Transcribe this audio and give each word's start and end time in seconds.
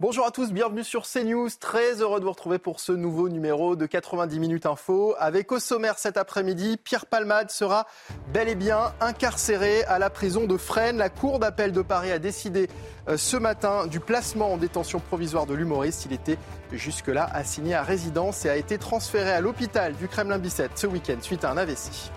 Bonjour 0.00 0.26
à 0.26 0.30
tous, 0.30 0.52
bienvenue 0.52 0.84
sur 0.84 1.08
CNews. 1.08 1.48
Très 1.58 2.02
heureux 2.02 2.20
de 2.20 2.24
vous 2.24 2.30
retrouver 2.30 2.60
pour 2.60 2.78
ce 2.78 2.92
nouveau 2.92 3.28
numéro 3.28 3.74
de 3.74 3.84
90 3.84 4.38
minutes 4.38 4.64
info. 4.64 5.16
Avec 5.18 5.50
au 5.50 5.58
sommaire 5.58 5.98
cet 5.98 6.16
après-midi, 6.16 6.76
Pierre 6.76 7.04
Palmade 7.04 7.50
sera 7.50 7.84
bel 8.32 8.48
et 8.48 8.54
bien 8.54 8.94
incarcéré 9.00 9.82
à 9.86 9.98
la 9.98 10.08
prison 10.08 10.46
de 10.46 10.56
Fresnes. 10.56 10.98
La 10.98 11.08
Cour 11.08 11.40
d'appel 11.40 11.72
de 11.72 11.82
Paris 11.82 12.12
a 12.12 12.20
décidé 12.20 12.68
euh, 13.08 13.16
ce 13.16 13.36
matin 13.36 13.88
du 13.88 13.98
placement 13.98 14.52
en 14.52 14.56
détention 14.56 15.00
provisoire 15.00 15.46
de 15.46 15.54
l'humoriste. 15.54 16.04
Il 16.04 16.12
était 16.12 16.38
jusque-là 16.70 17.28
assigné 17.32 17.74
à 17.74 17.82
résidence 17.82 18.44
et 18.44 18.50
a 18.50 18.56
été 18.56 18.78
transféré 18.78 19.32
à 19.32 19.40
l'hôpital 19.40 19.94
du 19.94 20.06
Kremlin-Bicêtre 20.06 20.74
ce 20.78 20.86
week-end 20.86 21.16
suite 21.22 21.42
à 21.42 21.50
un 21.50 21.56
AVC. 21.56 22.12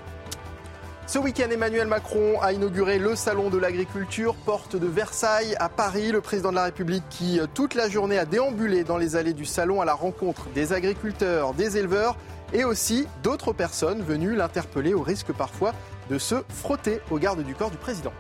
Ce 1.12 1.20
week-end, 1.20 1.50
Emmanuel 1.52 1.88
Macron 1.88 2.40
a 2.42 2.54
inauguré 2.54 2.98
le 2.98 3.18
Salon 3.18 3.50
de 3.50 3.58
l'agriculture, 3.58 4.34
porte 4.34 4.78
de 4.78 4.88
Versailles 4.88 5.58
à 5.60 5.68
Paris. 5.68 6.10
Le 6.10 6.22
président 6.22 6.52
de 6.52 6.56
la 6.56 6.64
République 6.64 7.04
qui, 7.10 7.38
euh, 7.38 7.48
toute 7.54 7.76
la 7.76 7.90
journée, 7.90 8.18
a 8.18 8.24
déambulé 8.24 8.86
dans 8.86 8.96
les 8.96 9.18
allées 9.18 9.34
du 9.34 9.44
salon 9.44 9.82
à 9.82 9.86
la 9.86 9.94
rencontre 9.94 10.48
des 10.56 10.72
agriculteurs, 10.72 11.54
des 11.54 11.78
éleveurs 11.78 12.16
et 12.54 12.64
aussi 12.64 13.08
d'autres 13.24 13.52
personnes 13.52 14.02
venues 14.02 14.38
l'interpeller 14.38 14.94
au 14.94 15.02
risque 15.02 15.34
parfois 15.34 15.74
de 16.10 16.18
se 16.18 16.36
frotter 16.48 17.02
au 17.12 17.18
garde 17.18 17.44
du 17.44 17.56
corps 17.56 17.72
du 17.72 17.78
président. 17.78 18.14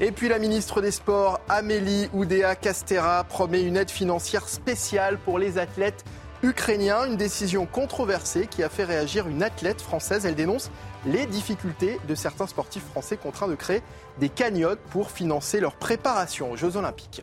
Et 0.00 0.10
puis 0.10 0.28
la 0.28 0.40
ministre 0.40 0.80
des 0.80 0.90
Sports, 0.90 1.38
Amélie 1.48 2.08
Oudéa 2.12 2.56
Castera, 2.56 3.22
promet 3.22 3.62
une 3.62 3.76
aide 3.76 3.92
financière 3.92 4.48
spéciale 4.48 5.18
pour 5.18 5.38
les 5.38 5.56
athlètes 5.56 6.04
ukrainiens. 6.42 7.06
Une 7.06 7.16
décision 7.16 7.64
controversée 7.64 8.48
qui 8.48 8.64
a 8.64 8.68
fait 8.68 8.82
réagir 8.82 9.28
une 9.28 9.44
athlète 9.44 9.80
française. 9.80 10.26
Elle 10.26 10.34
dénonce 10.34 10.72
les 11.06 11.26
difficultés 11.26 12.00
de 12.08 12.16
certains 12.16 12.48
sportifs 12.48 12.84
français 12.84 13.16
contraints 13.16 13.46
de 13.46 13.54
créer 13.54 13.82
des 14.18 14.28
cagnottes 14.28 14.80
pour 14.90 15.12
financer 15.12 15.60
leur 15.60 15.76
préparation 15.76 16.50
aux 16.50 16.56
Jeux 16.56 16.76
Olympiques. 16.76 17.22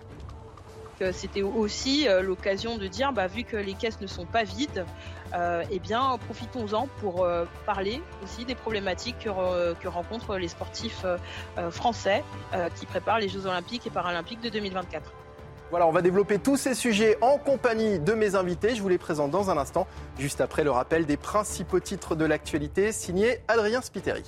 C'était 1.12 1.42
aussi 1.42 2.08
euh, 2.08 2.22
l'occasion 2.22 2.78
de 2.78 2.88
dire, 2.88 3.12
bah, 3.14 3.28
vu 3.28 3.44
que 3.44 3.58
les 3.58 3.74
caisses 3.74 4.00
ne 4.02 4.08
sont 4.08 4.26
pas 4.26 4.44
vides, 4.44 4.86
euh, 5.34 5.64
eh 5.72 5.80
bien, 5.80 6.18
profitons-en 6.26 6.88
pour 7.00 7.24
euh, 7.24 7.46
parler 7.66 8.02
aussi 8.24 8.46
des 8.46 8.56
problématiques 8.56 9.20
que, 9.20 9.88
rencontrent 9.88 10.38
les 10.38 10.48
sportifs 10.48 11.06
français 11.70 12.24
qui 12.76 12.86
préparent 12.86 13.20
les 13.20 13.28
Jeux 13.28 13.46
Olympiques 13.46 13.86
et 13.86 13.90
Paralympiques 13.90 14.42
de 14.42 14.50
2024. 14.50 15.12
Voilà, 15.70 15.88
on 15.88 15.92
va 15.92 16.02
développer 16.02 16.38
tous 16.38 16.58
ces 16.58 16.74
sujets 16.74 17.18
en 17.22 17.38
compagnie 17.38 18.00
de 18.00 18.14
mes 18.14 18.36
invités. 18.36 18.76
Je 18.76 18.82
vous 18.82 18.90
les 18.90 18.98
présente 18.98 19.32
dans 19.32 19.50
un 19.50 19.58
instant, 19.58 19.88
juste 20.20 20.42
après 20.42 20.64
le 20.64 20.72
rappel 20.72 21.06
des 21.06 21.18
principaux 21.18 21.80
titres 21.80 22.16
de 22.16 22.26
l'actualité, 22.26 22.92
signé 22.92 23.40
Adrien 23.48 23.82
Spiteri. 23.82 24.24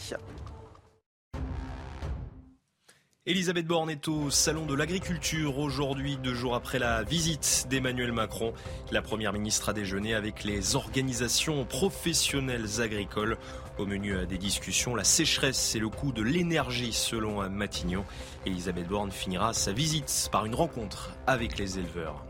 Elisabeth 3.26 3.66
Borne 3.66 3.90
est 3.90 4.10
au 4.10 4.30
Salon 4.30 4.66
de 4.66 4.74
l'Agriculture 4.74 5.58
aujourd'hui, 5.58 6.18
deux 6.18 6.34
jours 6.34 6.56
après 6.56 6.78
la 6.78 7.04
visite 7.04 7.68
d'Emmanuel 7.70 8.12
Macron. 8.12 8.54
La 8.92 9.02
Première 9.02 9.32
ministre 9.32 9.70
a 9.70 9.74
déjeuné 9.74 10.14
avec 10.14 10.44
les 10.44 10.76
organisations 10.76 11.64
professionnelles 11.64 12.82
agricoles. 12.82 13.38
Au 13.78 13.86
menu 13.86 14.14
des 14.26 14.38
discussions, 14.38 14.94
la 14.94 15.06
sécheresse 15.06 15.74
et 15.74 15.80
le 15.80 15.88
coût 15.88 16.12
de 16.12 16.22
l'énergie 16.22 16.92
selon 16.92 17.50
Matignon. 17.50 18.04
Elisabeth 18.46 18.90
Borne 18.90 19.12
finira 19.12 19.54
sa 19.54 19.72
visite 19.72 20.28
par 20.30 20.46
une 20.46 20.56
rencontre 20.56 21.14
avec 21.26 21.58
les 21.58 21.80
éleveurs. 21.80 22.26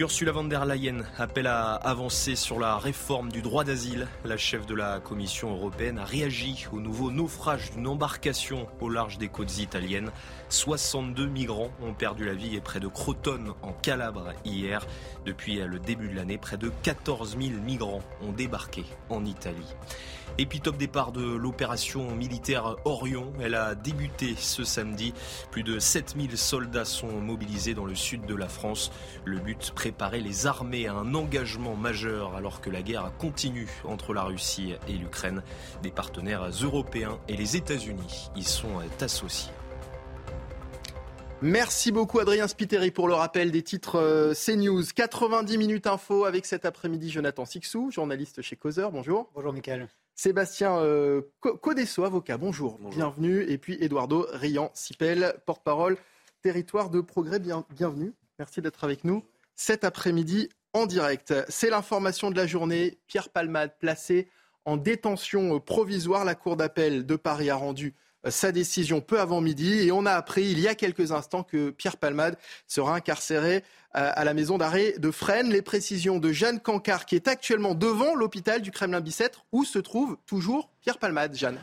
Ursula 0.00 0.32
von 0.32 0.44
der 0.44 0.64
Leyen 0.64 1.04
appelle 1.18 1.46
à 1.46 1.74
avancer 1.74 2.34
sur 2.34 2.58
la 2.58 2.78
réforme 2.78 3.30
du 3.30 3.42
droit 3.42 3.64
d'asile. 3.64 4.08
La 4.24 4.38
chef 4.38 4.64
de 4.64 4.74
la 4.74 4.98
Commission 4.98 5.50
européenne 5.50 5.98
a 5.98 6.06
réagi 6.06 6.66
au 6.72 6.80
nouveau 6.80 7.10
naufrage 7.10 7.72
d'une 7.72 7.86
embarcation 7.86 8.66
au 8.80 8.88
large 8.88 9.18
des 9.18 9.28
côtes 9.28 9.58
italiennes. 9.58 10.10
62 10.48 11.26
migrants 11.26 11.70
ont 11.82 11.92
perdu 11.92 12.24
la 12.24 12.32
vie 12.32 12.56
et 12.56 12.62
près 12.62 12.80
de 12.80 12.88
Crotone 12.88 13.52
en 13.60 13.72
Calabre 13.72 14.32
hier. 14.46 14.86
Depuis 15.26 15.56
le 15.56 15.78
début 15.78 16.08
de 16.08 16.16
l'année, 16.16 16.38
près 16.38 16.56
de 16.56 16.72
14 16.82 17.36
000 17.38 17.60
migrants 17.60 18.00
ont 18.22 18.32
débarqué 18.32 18.86
en 19.10 19.26
Italie. 19.26 19.76
Et 20.38 20.46
puis 20.46 20.60
top 20.60 20.76
départ 20.76 21.12
de 21.12 21.22
l'opération 21.22 22.14
militaire 22.14 22.76
Orion. 22.84 23.32
Elle 23.40 23.54
a 23.54 23.74
débuté 23.74 24.34
ce 24.38 24.64
samedi. 24.64 25.12
Plus 25.50 25.62
de 25.62 25.78
7000 25.78 26.38
soldats 26.38 26.84
sont 26.84 27.20
mobilisés 27.20 27.74
dans 27.74 27.84
le 27.84 27.94
sud 27.94 28.24
de 28.24 28.34
la 28.34 28.48
France. 28.48 28.90
Le 29.24 29.38
but, 29.38 29.72
préparer 29.90 30.20
les 30.20 30.46
armées 30.46 30.86
à 30.86 30.94
un 30.94 31.14
engagement 31.14 31.74
majeur 31.74 32.36
alors 32.36 32.60
que 32.60 32.70
la 32.70 32.80
guerre 32.80 33.10
continue 33.18 33.68
entre 33.82 34.14
la 34.14 34.22
Russie 34.22 34.74
et 34.86 34.92
l'Ukraine. 34.92 35.42
Des 35.82 35.90
partenaires 35.90 36.48
européens 36.62 37.18
et 37.26 37.36
les 37.36 37.56
États-Unis 37.56 38.30
y 38.36 38.44
sont 38.44 38.78
associés. 39.00 39.50
Merci 41.42 41.90
beaucoup 41.90 42.20
Adrien 42.20 42.46
Spiteri 42.46 42.92
pour 42.92 43.08
le 43.08 43.14
rappel 43.14 43.50
des 43.50 43.64
titres 43.64 43.96
euh, 43.96 44.32
CNews. 44.32 44.84
90 44.94 45.58
minutes 45.58 45.88
info 45.88 46.24
avec 46.24 46.46
cet 46.46 46.66
après-midi 46.66 47.10
Jonathan 47.10 47.44
Sixou, 47.44 47.90
journaliste 47.90 48.42
chez 48.42 48.54
Causeur. 48.54 48.92
Bonjour. 48.92 49.28
Bonjour 49.34 49.52
Michael. 49.52 49.88
Sébastien 50.14 50.76
euh, 50.78 51.22
Codesso, 51.40 52.04
avocat, 52.04 52.38
bonjour. 52.38 52.78
bienvenue. 52.94 53.42
Et 53.48 53.58
puis 53.58 53.76
Eduardo 53.80 54.28
Rian-Sipel, 54.34 55.34
porte-parole 55.46 55.96
Territoire 56.42 56.90
de 56.90 57.00
Progrès, 57.00 57.40
bienvenue. 57.40 58.12
Merci 58.38 58.62
d'être 58.62 58.84
avec 58.84 59.02
nous 59.02 59.24
cet 59.60 59.84
après-midi 59.84 60.48
en 60.72 60.86
direct. 60.86 61.34
C'est 61.50 61.68
l'information 61.68 62.30
de 62.30 62.36
la 62.36 62.46
journée. 62.46 62.98
Pierre 63.06 63.28
Palmade 63.28 63.72
placé 63.78 64.28
en 64.64 64.78
détention 64.78 65.60
provisoire. 65.60 66.24
La 66.24 66.34
Cour 66.34 66.56
d'appel 66.56 67.04
de 67.04 67.16
Paris 67.16 67.50
a 67.50 67.56
rendu 67.56 67.94
euh, 68.24 68.30
sa 68.30 68.52
décision 68.52 69.02
peu 69.02 69.20
avant 69.20 69.42
midi 69.42 69.80
et 69.80 69.92
on 69.92 70.06
a 70.06 70.12
appris 70.12 70.50
il 70.50 70.60
y 70.60 70.66
a 70.66 70.74
quelques 70.74 71.12
instants 71.12 71.42
que 71.42 71.68
Pierre 71.68 71.98
Palmade 71.98 72.38
sera 72.66 72.94
incarcéré 72.94 73.56
euh, 73.96 74.10
à 74.14 74.24
la 74.24 74.32
maison 74.32 74.56
d'arrêt 74.56 74.94
de 74.96 75.10
Fresnes. 75.10 75.50
Les 75.50 75.62
précisions 75.62 76.18
de 76.18 76.32
Jeanne 76.32 76.60
Cancard 76.60 77.04
qui 77.04 77.14
est 77.14 77.28
actuellement 77.28 77.74
devant 77.74 78.14
l'hôpital 78.14 78.62
du 78.62 78.70
Kremlin-Bicêtre 78.70 79.44
où 79.52 79.64
se 79.64 79.78
trouve 79.78 80.16
toujours 80.24 80.70
Pierre 80.80 80.98
Palmade. 80.98 81.36
Jeanne? 81.36 81.58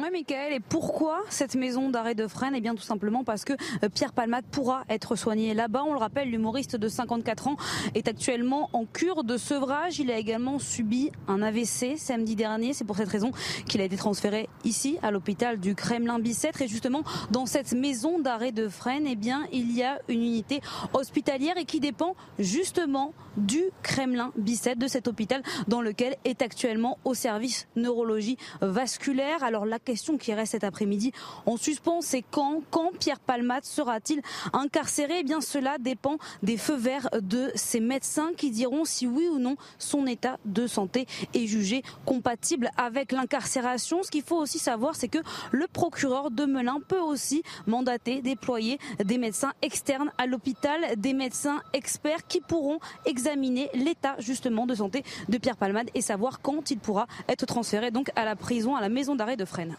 Oui, 0.00 0.10
Michael. 0.12 0.52
Et 0.52 0.60
pourquoi 0.60 1.24
cette 1.28 1.56
maison 1.56 1.90
d'arrêt 1.90 2.14
de 2.14 2.28
Fresnes 2.28 2.54
Eh 2.54 2.60
bien, 2.60 2.76
tout 2.76 2.82
simplement 2.82 3.24
parce 3.24 3.44
que 3.44 3.54
euh, 3.82 3.88
Pierre 3.92 4.12
Palmade 4.12 4.44
pourra 4.48 4.84
être 4.88 5.16
soigné 5.16 5.54
là-bas. 5.54 5.82
On 5.84 5.92
le 5.92 5.98
rappelle, 5.98 6.30
l'humoriste 6.30 6.76
de 6.76 6.88
54 6.88 7.48
ans 7.48 7.56
est 7.96 8.06
actuellement 8.06 8.70
en 8.74 8.84
cure 8.84 9.24
de 9.24 9.36
sevrage. 9.36 9.98
Il 9.98 10.12
a 10.12 10.16
également 10.16 10.60
subi 10.60 11.10
un 11.26 11.42
AVC 11.42 11.96
samedi 11.96 12.36
dernier. 12.36 12.74
C'est 12.74 12.84
pour 12.84 12.96
cette 12.96 13.08
raison 13.08 13.32
qu'il 13.66 13.80
a 13.80 13.84
été 13.84 13.96
transféré 13.96 14.48
ici, 14.62 14.98
à 15.02 15.10
l'hôpital 15.10 15.58
du 15.58 15.74
Kremlin-Bicêtre. 15.74 16.62
Et 16.62 16.68
justement, 16.68 17.02
dans 17.32 17.46
cette 17.46 17.72
maison 17.72 18.20
d'arrêt 18.20 18.52
de 18.52 18.68
Fresnes, 18.68 19.08
eh 19.08 19.16
bien, 19.16 19.48
il 19.52 19.72
y 19.72 19.82
a 19.82 19.98
une 20.08 20.22
unité 20.22 20.60
hospitalière 20.92 21.58
et 21.58 21.64
qui 21.64 21.80
dépend 21.80 22.14
justement 22.38 23.14
du 23.36 23.64
Kremlin-Bicêtre, 23.82 24.78
de 24.78 24.86
cet 24.86 25.08
hôpital 25.08 25.42
dans 25.66 25.80
lequel 25.80 26.16
est 26.24 26.40
actuellement 26.40 26.98
au 27.04 27.14
service 27.14 27.66
neurologie 27.74 28.36
vasculaire. 28.60 29.42
Alors, 29.42 29.66
la 29.66 29.78
question 29.88 30.18
qui 30.18 30.34
reste 30.34 30.52
cet 30.52 30.64
après-midi 30.64 31.12
en 31.46 31.56
suspens, 31.56 32.02
c'est 32.02 32.22
quand, 32.30 32.60
quand 32.70 32.90
Pierre 33.00 33.20
Palmade 33.20 33.64
sera-t-il 33.64 34.20
incarcéré? 34.52 35.20
Eh 35.20 35.22
bien, 35.22 35.40
cela 35.40 35.78
dépend 35.78 36.18
des 36.42 36.58
feux 36.58 36.76
verts 36.76 37.08
de 37.22 37.50
ses 37.54 37.80
médecins 37.80 38.32
qui 38.36 38.50
diront 38.50 38.84
si 38.84 39.06
oui 39.06 39.26
ou 39.32 39.38
non 39.38 39.56
son 39.78 40.06
état 40.06 40.36
de 40.44 40.66
santé 40.66 41.06
est 41.32 41.46
jugé 41.46 41.82
compatible 42.04 42.70
avec 42.76 43.12
l'incarcération. 43.12 44.02
Ce 44.02 44.10
qu'il 44.10 44.22
faut 44.22 44.36
aussi 44.36 44.58
savoir, 44.58 44.94
c'est 44.94 45.08
que 45.08 45.20
le 45.52 45.66
procureur 45.66 46.30
de 46.30 46.44
Melun 46.44 46.80
peut 46.86 47.00
aussi 47.00 47.42
mandater, 47.66 48.20
déployer 48.20 48.78
des 49.02 49.16
médecins 49.16 49.54
externes 49.62 50.12
à 50.18 50.26
l'hôpital, 50.26 50.78
des 50.98 51.14
médecins 51.14 51.62
experts 51.72 52.26
qui 52.28 52.42
pourront 52.42 52.78
examiner 53.06 53.70
l'état 53.72 54.16
justement 54.18 54.66
de 54.66 54.74
santé 54.74 55.02
de 55.30 55.38
Pierre 55.38 55.56
Palmade 55.56 55.88
et 55.94 56.02
savoir 56.02 56.42
quand 56.42 56.70
il 56.70 56.78
pourra 56.78 57.06
être 57.26 57.46
transféré 57.46 57.90
donc 57.90 58.10
à 58.16 58.26
la 58.26 58.36
prison, 58.36 58.76
à 58.76 58.82
la 58.82 58.90
maison 58.90 59.16
d'arrêt 59.16 59.38
de 59.38 59.46
Fresnes. 59.46 59.77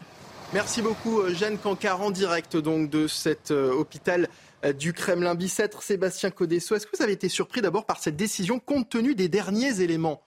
Merci 0.52 0.82
beaucoup 0.82 1.20
euh, 1.20 1.32
Jeanne 1.32 1.60
Cancard 1.60 2.02
en 2.02 2.10
direct 2.10 2.58
donc 2.58 2.90
de 2.90 3.06
cet 3.06 3.52
euh, 3.52 3.72
hôpital 3.72 4.28
euh, 4.66 4.74
du 4.74 4.94
Kremlin 4.94 5.36
Bicêtre. 5.36 5.84
Sébastien 5.84 6.32
Codesso, 6.32 6.76
est-ce 6.76 6.88
que 6.88 6.98
vous 6.98 7.04
avez 7.04 7.14
été 7.14 7.30
surpris 7.30 7.62
d'abord 7.62 7.86
par 7.86 8.00
cette 8.00 8.16
décision 8.16 8.60
compte 8.60 8.90
tenu 8.90 9.14
des 9.14 9.30
derniers 9.30 9.82
éléments 9.82 10.24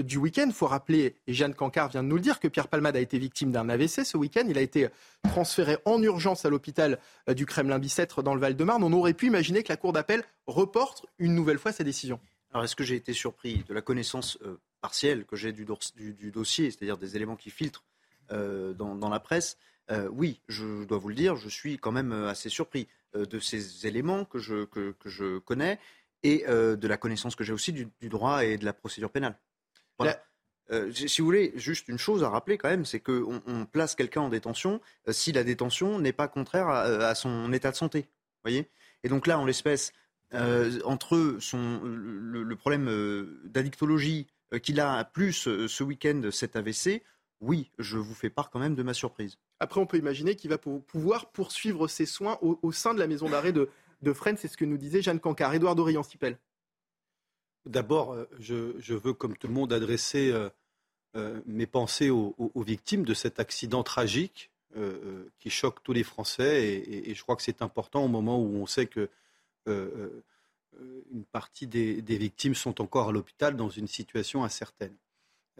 du 0.00 0.16
week-end? 0.16 0.46
Il 0.46 0.52
faut 0.52 0.66
rappeler, 0.66 1.14
et 1.28 1.34
Jeanne 1.34 1.54
Cancard 1.54 1.90
vient 1.90 2.02
de 2.02 2.08
nous 2.08 2.16
le 2.16 2.22
dire, 2.22 2.40
que 2.40 2.48
Pierre 2.48 2.66
Palmade 2.66 2.96
a 2.96 3.00
été 3.00 3.18
victime 3.18 3.52
d'un 3.52 3.68
AVC 3.68 4.04
ce 4.04 4.16
week-end. 4.16 4.44
Il 4.48 4.58
a 4.58 4.62
été 4.62 4.88
transféré 5.22 5.76
en 5.84 6.02
urgence 6.02 6.44
à 6.44 6.50
l'hôpital 6.50 6.98
du 7.28 7.46
Kremlin 7.46 7.78
Bicêtre 7.78 8.22
dans 8.22 8.34
le 8.34 8.40
Val-de-Marne. 8.40 8.82
On 8.82 8.92
aurait 8.92 9.14
pu 9.14 9.26
imaginer 9.26 9.62
que 9.62 9.68
la 9.68 9.76
Cour 9.76 9.92
d'appel 9.92 10.24
reporte 10.48 11.06
une 11.20 11.36
nouvelle 11.36 11.58
fois 11.58 11.70
sa 11.70 11.84
décision. 11.84 12.18
Alors 12.50 12.64
est-ce 12.64 12.74
que 12.74 12.82
j'ai 12.82 12.96
été 12.96 13.12
surpris 13.12 13.62
de 13.68 13.74
la 13.74 13.80
connaissance 13.80 14.38
partielle 14.80 15.24
que 15.24 15.36
j'ai 15.36 15.52
du, 15.52 15.64
du, 15.96 16.30
dossier, 16.32 16.72
c'est-à-dire 16.72 16.96
des 16.96 17.14
éléments 17.14 17.36
qui 17.36 17.50
filtrent 17.50 17.84
euh, 18.32 18.72
dans, 18.74 19.08
la 19.08 19.20
presse, 19.20 19.56
euh, 19.90 20.08
oui, 20.12 20.40
je 20.48 20.84
dois 20.84 20.98
vous 20.98 21.08
le 21.08 21.14
dire, 21.14 21.36
je 21.36 21.48
suis 21.48 21.78
quand 21.78 21.92
même 21.92 22.12
euh, 22.12 22.28
assez 22.28 22.48
surpris 22.48 22.88
de 23.12 23.40
ces 23.40 23.88
éléments 23.88 24.24
que 24.24 24.38
je, 24.38 24.64
que, 24.66 24.94
je 25.04 25.38
connais 25.38 25.80
et 26.22 26.44
de 26.46 26.86
la 26.86 26.96
connaissance 26.96 27.34
que 27.34 27.42
j'ai 27.42 27.52
aussi 27.52 27.72
du, 27.72 27.88
droit 28.02 28.44
et 28.44 28.56
de 28.56 28.64
la 28.64 28.72
procédure 28.72 29.10
pénale. 29.10 29.36
Voilà. 29.98 30.22
si 30.92 31.20
vous 31.20 31.24
voulez, 31.24 31.52
juste 31.56 31.88
une 31.88 31.98
chose 31.98 32.22
à 32.22 32.28
rappeler 32.28 32.56
quand 32.56 32.68
même, 32.68 32.84
c'est 32.84 33.00
qu'on 33.00 33.42
on 33.44 33.66
place 33.66 33.96
quelqu'un 33.96 34.20
en 34.20 34.28
détention 34.28 34.80
si 35.08 35.32
la 35.32 35.42
détention 35.42 35.98
n'est 35.98 36.12
pas 36.12 36.28
contraire 36.28 36.68
à, 36.68 37.16
son 37.16 37.52
état 37.52 37.72
de 37.72 37.76
santé. 37.76 38.06
Voyez 38.44 38.70
Et 39.02 39.08
donc 39.08 39.26
là, 39.26 39.40
en 39.40 39.44
l'espèce, 39.44 39.92
entre 40.84 41.38
son, 41.40 41.80
le, 41.82 42.54
problème 42.54 42.86
d'addictologie 43.46 44.28
qu'il 44.62 44.78
a, 44.78 45.02
plus 45.04 45.32
ce 45.66 45.82
week-end 45.82 46.28
cet 46.30 46.54
AVC, 46.54 47.02
oui, 47.40 47.70
je 47.78 47.96
vous 47.96 48.14
fais 48.14 48.30
part 48.30 48.50
quand 48.50 48.58
même 48.58 48.74
de 48.74 48.82
ma 48.82 48.94
surprise. 48.94 49.38
Après, 49.60 49.80
on 49.80 49.86
peut 49.86 49.96
imaginer 49.96 50.36
qu'il 50.36 50.50
va 50.50 50.58
pouvoir 50.58 51.30
poursuivre 51.30 51.88
ses 51.88 52.06
soins 52.06 52.38
au, 52.42 52.72
sein 52.72 52.94
de 52.94 52.98
la 52.98 53.06
maison 53.06 53.28
d'arrêt 53.28 53.52
de, 53.52 53.70
de 54.02 54.12
Fresnes. 54.12 54.36
C'est 54.36 54.48
ce 54.48 54.56
que 54.56 54.64
nous 54.64 54.76
disait 54.76 55.00
Jeanne 55.00 55.20
Cancard. 55.20 55.54
Édouard 55.54 55.74
Dorian-Sipel. 55.74 56.38
D'abord, 57.66 58.12
euh, 58.12 58.28
je, 58.38 58.94
veux, 58.94 59.12
comme 59.12 59.36
tout 59.36 59.46
le 59.46 59.52
monde, 59.52 59.72
adresser 59.72 60.30
euh, 60.30 60.48
euh, 61.16 61.40
mes 61.46 61.66
pensées 61.66 62.10
aux, 62.10 62.34
victimes 62.56 63.04
de 63.04 63.14
cet 63.14 63.40
accident 63.40 63.82
tragique 63.82 64.50
qui 65.40 65.50
choque 65.50 65.82
tous 65.82 65.92
les 65.92 66.04
Français. 66.04 66.64
Et, 66.86 67.12
je 67.12 67.22
crois 67.22 67.34
que 67.34 67.42
c'est 67.42 67.60
important 67.60 68.04
au 68.04 68.08
moment 68.08 68.38
où 68.38 68.54
on 68.54 68.66
sait 68.66 68.86
que 68.86 69.08
une 69.66 71.24
partie 71.32 71.66
des, 71.66 72.00
des, 72.02 72.16
victimes 72.16 72.54
sont 72.54 72.80
encore 72.80 73.08
à 73.08 73.12
l'hôpital 73.12 73.56
dans 73.56 73.68
une 73.68 73.88
situation 73.88 74.44
incertaine. 74.44 74.94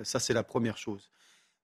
Ça, 0.04 0.20
c'est 0.20 0.32
la 0.32 0.44
première 0.44 0.78
chose. 0.78 1.10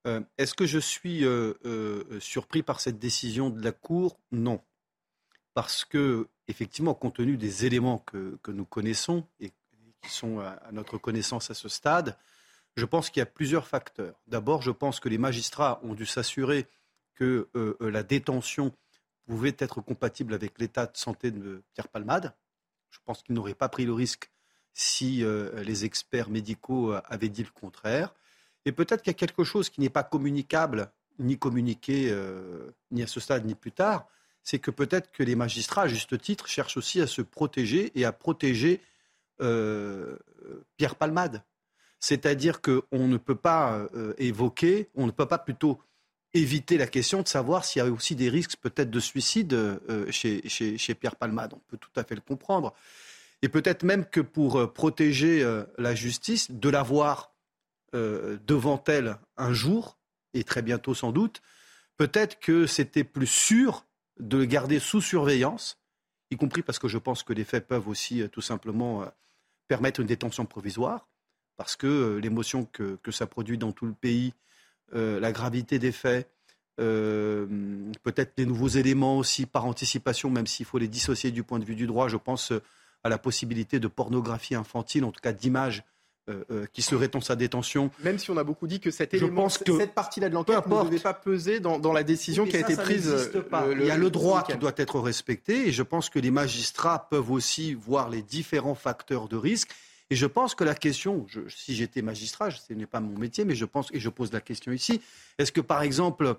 Euh, 0.07 0.21
est-ce 0.39 0.55
que 0.55 0.67
je 0.67 0.79
suis 0.79 1.25
euh, 1.25 1.55
euh, 1.65 2.21
surpris 2.21 2.63
par 2.63 2.81
cette 2.81 2.99
décision 2.99 3.51
de 3.51 3.63
la 3.63 3.73
Cour? 3.73 4.19
Non. 4.31 4.63
Parce 5.53 5.85
que, 5.85 6.29
effectivement, 6.49 6.95
compte 6.95 7.17
tenu 7.17 7.37
des 7.37 7.67
éléments 7.67 7.99
que, 7.99 8.39
nous 8.49 8.65
connaissons 8.65 9.27
et 9.41 9.51
qui 10.03 10.11
sont 10.11 10.39
à, 10.39 10.61
notre 10.73 10.99
connaissance 10.99 11.51
à 11.51 11.55
ce 11.55 11.69
stade, 11.69 12.17
je 12.77 12.85
pense 12.85 13.11
qu'il 13.11 13.21
y 13.21 13.23
a 13.23 13.27
plusieurs 13.27 13.67
facteurs. 13.67 14.21
D'abord, 14.27 14.63
je 14.63 14.71
pense 14.71 15.01
que 15.01 15.09
les 15.09 15.19
magistrats 15.19 15.81
ont 15.83 15.95
dû 15.95 16.07
s'assurer 16.07 16.67
que 17.15 17.49
la 17.81 18.03
détention 18.03 18.77
pouvait 19.25 19.57
être 19.59 19.81
compatible 19.81 20.35
avec 20.35 20.59
l'état 20.59 20.85
de 20.85 20.95
santé 20.95 21.31
de 21.31 21.63
Pierre 21.73 21.89
Palmade. 21.89 22.35
Je 22.91 22.99
pense 23.07 23.23
qu'ils 23.23 23.35
n'auraient 23.35 23.55
pas 23.55 23.71
pris 23.71 23.87
le 23.87 23.95
risque 23.95 24.31
si 24.75 25.25
les 25.55 25.85
experts 25.87 26.29
médicaux 26.29 26.93
avaient 27.07 27.31
dit 27.31 27.45
le 27.45 27.51
contraire. 27.59 28.13
Et 28.67 28.73
peut-être 28.73 29.01
qu'il 29.01 29.11
y 29.11 29.15
a 29.15 29.19
quelque 29.19 29.45
chose 29.45 29.71
qui 29.71 29.81
n'est 29.81 29.89
pas 29.89 30.03
communicable, 30.03 30.91
ni 31.21 31.39
communiqué, 31.39 32.09
euh, 32.11 32.69
ni 32.91 33.03
à 33.03 33.07
ce 33.07 33.21
stade, 33.21 33.47
ni 33.47 33.55
plus 33.55 33.73
tard, 33.73 34.07
c'est 34.43 34.59
que 34.59 34.73
peut-être 34.73 35.11
que 35.13 35.23
les 35.23 35.37
magistrats, 35.37 35.83
à 35.83 35.89
juste 35.89 36.21
titre, 36.21 36.49
cherchent 36.49 36.77
aussi 36.77 37.01
à 37.01 37.07
se 37.07 37.23
protéger 37.23 37.93
et 37.95 38.05
à 38.05 38.13
protéger 38.13 38.81
euh, 39.41 40.17
Pierre 40.77 40.97
Palmade. 40.97 41.43
C'est-à-dire 42.01 42.61
qu'on 42.61 43.09
ne 43.09 43.17
peut 43.17 43.37
pas 43.37 43.89
euh, 43.95 44.15
évoquer, 44.19 44.89
on 44.97 45.07
ne 45.07 45.13
peut 45.13 45.27
pas 45.27 45.39
plutôt 45.39 45.81
éviter 46.35 46.77
la 46.77 46.89
question 46.89 47.23
de 47.23 47.29
savoir 47.29 47.65
s'il 47.65 47.81
y 47.83 47.87
a 47.87 47.91
aussi 47.91 48.17
des 48.17 48.29
risques 48.29 48.57
peut-être 48.61 48.91
de 48.91 49.01
suicide 49.01 49.57
chez, 50.11 50.47
chez, 50.49 50.95
Pierre 50.95 51.17
Palmade. 51.17 51.55
On 51.55 51.61
peut 51.69 51.79
tout 51.79 51.89
à 51.97 52.05
fait 52.05 52.15
le 52.15 52.21
comprendre. 52.21 52.75
Et 53.41 53.49
peut-être 53.49 53.85
même 53.85 54.05
que 54.05 54.21
pour 54.21 54.71
protéger 54.75 55.43
la 55.79 55.95
justice, 55.95 56.51
de 56.51 56.69
l'avoir 56.69 57.33
euh, 57.95 58.37
devant 58.47 58.83
elle 58.89 59.17
un 59.37 59.53
jour, 59.53 59.97
et 60.35 60.45
très 60.45 60.63
bientôt 60.63 60.95
sans 60.95 61.13
doute, 61.13 61.41
peut-être 61.97 62.39
que 62.41 62.67
c'était 62.67 63.05
plus 63.05 63.29
sûr 63.29 63.87
de 64.19 64.39
le 64.39 64.45
garder 64.45 64.81
sous 64.81 65.01
surveillance, 65.01 65.79
y 66.31 66.37
compris 66.37 66.63
parce 66.63 66.79
que 66.79 66.89
je 66.89 66.99
pense 66.99 67.23
que 67.23 67.33
les 67.33 67.45
faits 67.45 67.67
peuvent 67.67 67.89
aussi 67.89 68.23
euh, 68.23 68.29
tout 68.29 68.41
simplement 68.41 69.03
euh, 69.03 69.07
permettre 69.69 70.01
une 70.01 70.07
détention 70.07 70.47
provisoire, 70.47 71.09
parce 71.57 71.77
que 71.77 72.19
l'émotion 72.21 72.65
que, 72.65 72.99
ça 73.11 73.27
produit 73.27 73.57
dans 73.57 73.73
tout 73.73 73.87
le 73.87 73.95
pays, 73.95 74.35
la 74.93 75.33
gravité 75.33 75.79
des 75.79 75.91
faits, 75.91 76.31
peut-être 76.77 78.35
les 78.37 78.45
nouveaux 78.45 78.69
éléments 78.69 79.17
aussi 79.17 79.47
par 79.47 79.65
anticipation, 79.65 80.29
même 80.29 80.47
s'il 80.47 80.67
faut 80.67 80.77
les 80.77 80.87
dissocier 80.87 81.31
du 81.31 81.43
point 81.45 81.59
de 81.59 81.65
vue 81.65 81.75
du 81.75 81.87
droit, 81.87 82.09
je 82.09 82.19
pense 82.19 82.53
à 83.03 83.09
la 83.09 83.17
possibilité 83.17 83.81
de 83.81 83.89
pornographie 83.89 84.55
infantile, 84.55 85.05
en 85.05 85.13
tout 85.13 85.23
cas 85.23 85.33
d'image 85.33 85.83
euh, 86.29 86.43
euh, 86.51 86.67
qui 86.73 86.83
serait 86.83 87.15
en 87.15 87.21
sa 87.21 87.37
détention. 87.37 87.93
Même 88.03 88.19
si 88.19 88.33
on 88.33 88.37
a 88.37 88.43
beaucoup 88.43 88.67
dit 88.67 88.81
que 88.81 88.91
cet 88.91 89.15
élément, 89.15 89.49
cette 89.49 89.95
partie-là 89.95 90.29
de 90.29 90.35
l'enquête 90.35 90.67
ne 90.67 90.85
devait 90.85 90.99
pas 90.99 91.15
peser 91.15 91.61
dans, 91.61 91.93
la 91.93 92.03
décision 92.03 92.47
qui 92.47 92.57
a 92.57 92.59
été 92.59 92.75
prise. 92.75 93.09
Euh, 93.09 93.77
Il 93.79 93.87
y 93.87 93.93
a 93.93 93.97
le 93.97 94.11
droit 94.11 94.43
qui 94.43 94.57
doit 94.57 94.73
être 94.77 94.99
respecté 94.99 95.69
et 95.69 95.73
je 95.73 95.85
pense 95.85 96.11
que 96.11 96.19
les 96.19 96.33
magistrats 96.33 97.09
peuvent 97.09 97.31
aussi 97.31 97.75
voir 97.75 98.11
les 98.11 98.23
différents 98.23 98.75
facteurs 98.75 99.29
de 99.29 99.37
risque. 99.37 99.71
Et 100.11 100.17
je 100.17 100.27
pense 100.27 100.57
que 100.57 100.65
la 100.65 100.75
question, 100.75 101.29
si 101.49 101.77
j'étais 101.77 102.03
magistrat, 102.03 102.51
ce 102.51 102.73
n'est 102.73 102.87
pas 102.87 102.99
mon 102.99 103.17
métier, 103.17 103.45
mais 103.45 103.55
je 103.55 103.65
pense, 103.65 103.87
et 103.93 104.01
je 104.01 104.09
pose 104.09 104.33
la 104.33 104.41
question 104.41 104.73
ici, 104.73 105.01
est-ce 105.39 105.53
que 105.53 105.61
par 105.61 105.83
exemple, 105.83 106.35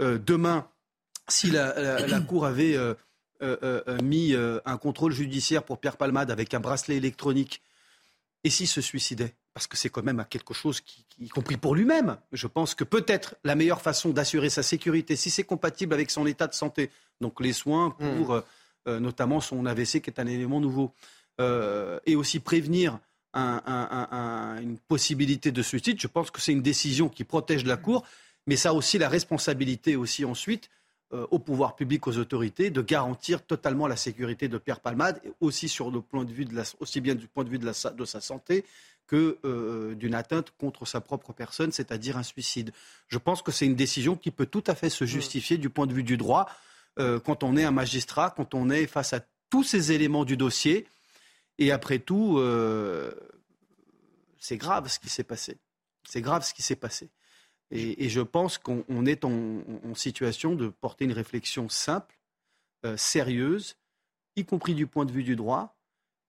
demain, 0.00 0.68
si 1.28 1.50
la, 1.50 2.20
Cour 2.28 2.44
avait 2.44 2.76
mis 4.02 4.34
un 4.66 4.76
contrôle 4.76 5.12
judiciaire 5.12 5.62
pour 5.62 5.78
Pierre 5.78 5.96
Palmade 5.96 6.30
avec 6.30 6.52
un 6.52 6.60
bracelet 6.60 6.96
électronique 6.98 7.62
et 8.44 8.50
s'il 8.50 8.68
se 8.68 8.80
suicidait 8.80 9.34
Parce 9.52 9.66
que 9.66 9.76
c'est 9.76 9.90
quand 9.90 10.02
même 10.02 10.24
quelque 10.28 10.54
chose 10.54 10.80
qui, 10.80 11.04
y 11.18 11.28
compris 11.28 11.56
pour 11.56 11.74
lui-même, 11.74 12.16
je 12.32 12.46
pense 12.46 12.74
que 12.74 12.84
peut-être 12.84 13.36
la 13.44 13.54
meilleure 13.54 13.82
façon 13.82 14.10
d'assurer 14.10 14.48
sa 14.48 14.62
sécurité, 14.62 15.16
si 15.16 15.30
c'est 15.30 15.44
compatible 15.44 15.92
avec 15.92 16.10
son 16.10 16.26
état 16.26 16.46
de 16.46 16.54
santé, 16.54 16.90
donc 17.20 17.40
les 17.40 17.52
soins 17.52 17.94
hmm. 17.98 18.16
pour 18.16 18.32
euh, 18.32 18.40
euh, 18.88 19.00
notamment 19.00 19.40
son 19.40 19.66
AVC 19.66 20.00
qui 20.00 20.10
est 20.10 20.20
un 20.20 20.26
élément 20.26 20.60
nouveau, 20.60 20.92
euh, 21.40 22.00
et 22.06 22.16
aussi 22.16 22.40
prévenir 22.40 22.98
une 23.32 24.78
possibilité 24.88 25.52
de 25.52 25.62
suicide, 25.62 26.00
je 26.00 26.08
pense 26.08 26.30
que 26.30 26.40
c'est 26.40 26.52
une 26.52 26.62
décision 26.62 27.08
qui 27.08 27.22
protège 27.22 27.64
la 27.64 27.76
Cour, 27.76 28.04
mais 28.46 28.56
ça 28.56 28.70
a 28.70 28.72
aussi 28.72 28.98
la 28.98 29.08
responsabilité 29.08 29.94
aussi 29.94 30.24
ensuite 30.24 30.68
au 31.12 31.38
pouvoir 31.38 31.74
public, 31.74 32.06
aux 32.06 32.18
autorités, 32.18 32.70
de 32.70 32.82
garantir 32.82 33.42
totalement 33.42 33.86
la 33.86 33.96
sécurité 33.96 34.48
de 34.48 34.58
Pierre 34.58 34.80
Palmade, 34.80 35.20
aussi, 35.40 35.68
sur 35.68 35.90
le 35.90 36.00
point 36.00 36.24
de 36.24 36.32
vue 36.32 36.44
de 36.44 36.54
la, 36.54 36.62
aussi 36.78 37.00
bien 37.00 37.14
du 37.14 37.26
point 37.26 37.44
de 37.44 37.48
vue 37.48 37.58
de, 37.58 37.66
la, 37.66 37.90
de 37.90 38.04
sa 38.04 38.20
santé 38.20 38.64
que 39.08 39.38
euh, 39.44 39.96
d'une 39.96 40.14
atteinte 40.14 40.52
contre 40.56 40.86
sa 40.86 41.00
propre 41.00 41.32
personne, 41.32 41.72
c'est-à-dire 41.72 42.16
un 42.16 42.22
suicide. 42.22 42.70
Je 43.08 43.18
pense 43.18 43.42
que 43.42 43.50
c'est 43.50 43.66
une 43.66 43.74
décision 43.74 44.14
qui 44.14 44.30
peut 44.30 44.46
tout 44.46 44.62
à 44.68 44.76
fait 44.76 44.88
se 44.88 45.04
justifier 45.04 45.58
du 45.58 45.68
point 45.68 45.88
de 45.88 45.92
vue 45.92 46.04
du 46.04 46.16
droit 46.16 46.48
euh, 47.00 47.18
quand 47.18 47.42
on 47.42 47.56
est 47.56 47.64
un 47.64 47.72
magistrat, 47.72 48.32
quand 48.36 48.54
on 48.54 48.70
est 48.70 48.86
face 48.86 49.12
à 49.12 49.20
tous 49.50 49.64
ces 49.64 49.90
éléments 49.90 50.24
du 50.24 50.36
dossier. 50.36 50.86
Et 51.58 51.72
après 51.72 51.98
tout, 51.98 52.40
c'est 54.38 54.56
grave 54.56 54.88
ce 54.88 54.98
qui 54.98 55.08
s'est 55.08 55.24
passé. 55.24 55.58
C'est 56.08 56.22
grave 56.22 56.44
ce 56.44 56.54
qui 56.54 56.62
s'est 56.62 56.76
passé. 56.76 57.10
Et, 57.72 58.08
je 58.08 58.20
pense 58.20 58.58
qu'on 58.58 59.06
est 59.06 59.24
en, 59.24 59.62
situation 59.94 60.54
de 60.54 60.68
porter 60.68 61.04
une 61.04 61.12
réflexion 61.12 61.68
simple, 61.68 62.18
euh, 62.84 62.96
sérieuse, 62.96 63.76
y 64.36 64.44
compris 64.44 64.74
du 64.74 64.86
point 64.86 65.04
de 65.04 65.12
vue 65.12 65.22
du 65.22 65.36
droit, 65.36 65.76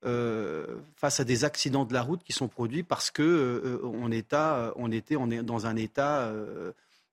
euh, 0.03 0.79
face 0.95 1.19
à 1.19 1.23
des 1.23 1.43
accidents 1.43 1.85
de 1.85 1.93
la 1.93 2.01
route 2.01 2.23
qui 2.23 2.33
sont 2.33 2.47
produits 2.47 2.83
parce 2.83 3.11
que 3.11 3.21
euh, 3.21 3.79
on, 3.83 4.11
on 4.75 4.91
était 4.91 5.15
est 5.15 5.43
dans 5.43 5.65
un 5.65 5.75
état 5.75 6.33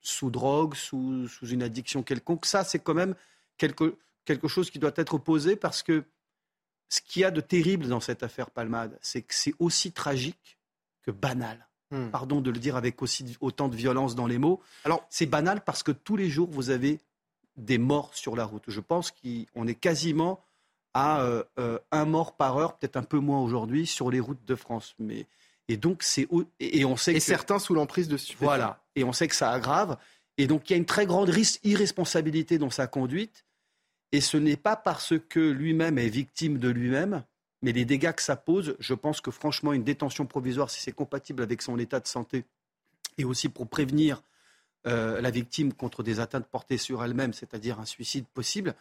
sous 0.00 0.30
drogue, 0.30 0.75
sous, 0.75 1.28
sous, 1.28 1.49
une 1.49 1.62
addiction 1.62 2.02
quelconque. 2.02 2.47
Ça, 2.47 2.64
c'est 2.64 2.78
quand 2.78 2.94
même 2.94 3.14
quelque, 3.56 3.97
quelque 4.25 4.49
chose 4.49 4.70
qui 4.70 4.78
doit 4.78 4.92
être 4.97 5.18
posé 5.18 5.56
parce 5.56 5.82
que 5.82 6.04
ce 6.88 7.00
qu'il 7.02 7.23
y 7.23 7.25
a 7.25 7.30
de 7.30 7.40
terrible 7.40 7.88
dans 7.88 8.00
cette 8.00 8.23
affaire 8.23 8.50
Palmade, 8.50 8.99
c'est 9.02 9.23
que 9.23 9.35
c'est 9.35 9.54
aussi 9.58 9.92
tragique 9.92 10.58
que 11.02 11.11
banal. 11.11 11.68
Hmm. 11.90 12.11
Pardon 12.11 12.40
de 12.40 12.50
le 12.50 12.59
dire 12.59 12.76
avec 12.76 13.00
aussi, 13.00 13.37
autant 13.40 13.68
de 13.68 13.76
violence 13.76 14.14
dans 14.14 14.26
les 14.26 14.38
mots. 14.38 14.61
Alors, 14.85 15.07
c'est 15.09 15.26
banal 15.26 15.62
parce 15.62 15.83
que 15.83 15.92
tous 15.92 16.16
les 16.16 16.28
jours, 16.28 16.49
vous 16.50 16.71
avez 16.71 17.00
des 17.57 17.78
morts 17.78 18.11
sur 18.14 18.37
la 18.37 18.45
route. 18.45 18.64
Je 18.68 18.80
pense 18.80 19.11
qu'on 19.11 19.66
est 19.66 19.75
quasiment 19.75 20.40
à 20.95 21.23
euh, 21.23 21.45
euh, 21.59 21.78
un 21.90 22.04
mort 22.04 22.37
par 22.37 22.59
heure, 22.59 22.76
peut-être 22.76 22.97
un 22.97 23.02
peu 23.02 23.18
moins 23.18 23.40
aujourd'hui, 23.40 23.87
sur 23.87 24.11
les 24.11 24.21
routes 24.21 24.45
de 24.47 24.54
France. 24.54 24.95
Mais, 24.99 25.26
et 25.68 25.76
donc, 25.76 26.02
c'est. 26.02 26.28
Et, 26.61 26.85
on 26.85 26.97
sait 26.97 27.14
et 27.14 27.21
certains 27.21 27.59
sous 27.59 27.75
l'emprise 27.75 28.09
de. 28.09 28.18
Voilà. 28.38 28.83
Et 28.95 29.04
on 29.04 29.12
sait 29.12 29.28
que 29.28 29.35
ça 29.35 29.50
aggrave. 29.50 29.97
Et 30.37 30.47
donc, 30.47 30.68
il 30.68 30.73
y 30.73 30.75
a 30.75 30.78
une 30.78 30.87
très 30.87 31.07
grande 31.07 31.30
risque, 31.30 31.61
irresponsabilité 31.64 32.59
dans 32.59 32.71
sa 32.71 32.87
conduite. 32.87 33.45
Et 34.12 34.21
ce 34.21 34.37
n'est 34.37 34.57
pas 34.57 34.76
parce 34.76 35.14
que 35.28 35.40
lui-même 35.40 35.99
est 35.99 36.09
victime 36.09 36.59
de 36.59 36.68
lui-même 36.68 37.25
mais 37.62 37.73
les 37.73 37.85
dégâts 37.85 38.12
que 38.12 38.23
ça 38.23 38.37
pose, 38.37 38.77
je 38.79 38.95
pense 38.95 39.21
que 39.21 39.31
franchement, 39.31 39.73
une 39.73 39.85
détention 39.85 40.27
provisoire, 40.27 40.71
si 40.71 40.81
c'est 40.81 40.93
compatible 40.93 41.43
avec 41.43 41.62
son 41.62 41.79
état 41.79 42.00
de 42.00 42.07
santé, 42.07 42.45
et 43.19 43.25
aussi 43.25 43.49
pour 43.49 43.69
prévenir 43.69 44.23
euh, 44.87 45.21
la 45.21 45.31
victime 45.31 45.73
contre 45.73 46.03
des 46.03 46.21
atteintes 46.21 46.47
portées 46.47 46.79
sur 46.79 47.03
elle-même, 47.05 47.33
c'est-à-dire 47.33 47.81
un 47.81 47.85
suicide 47.85 48.27
possible, 48.33 48.75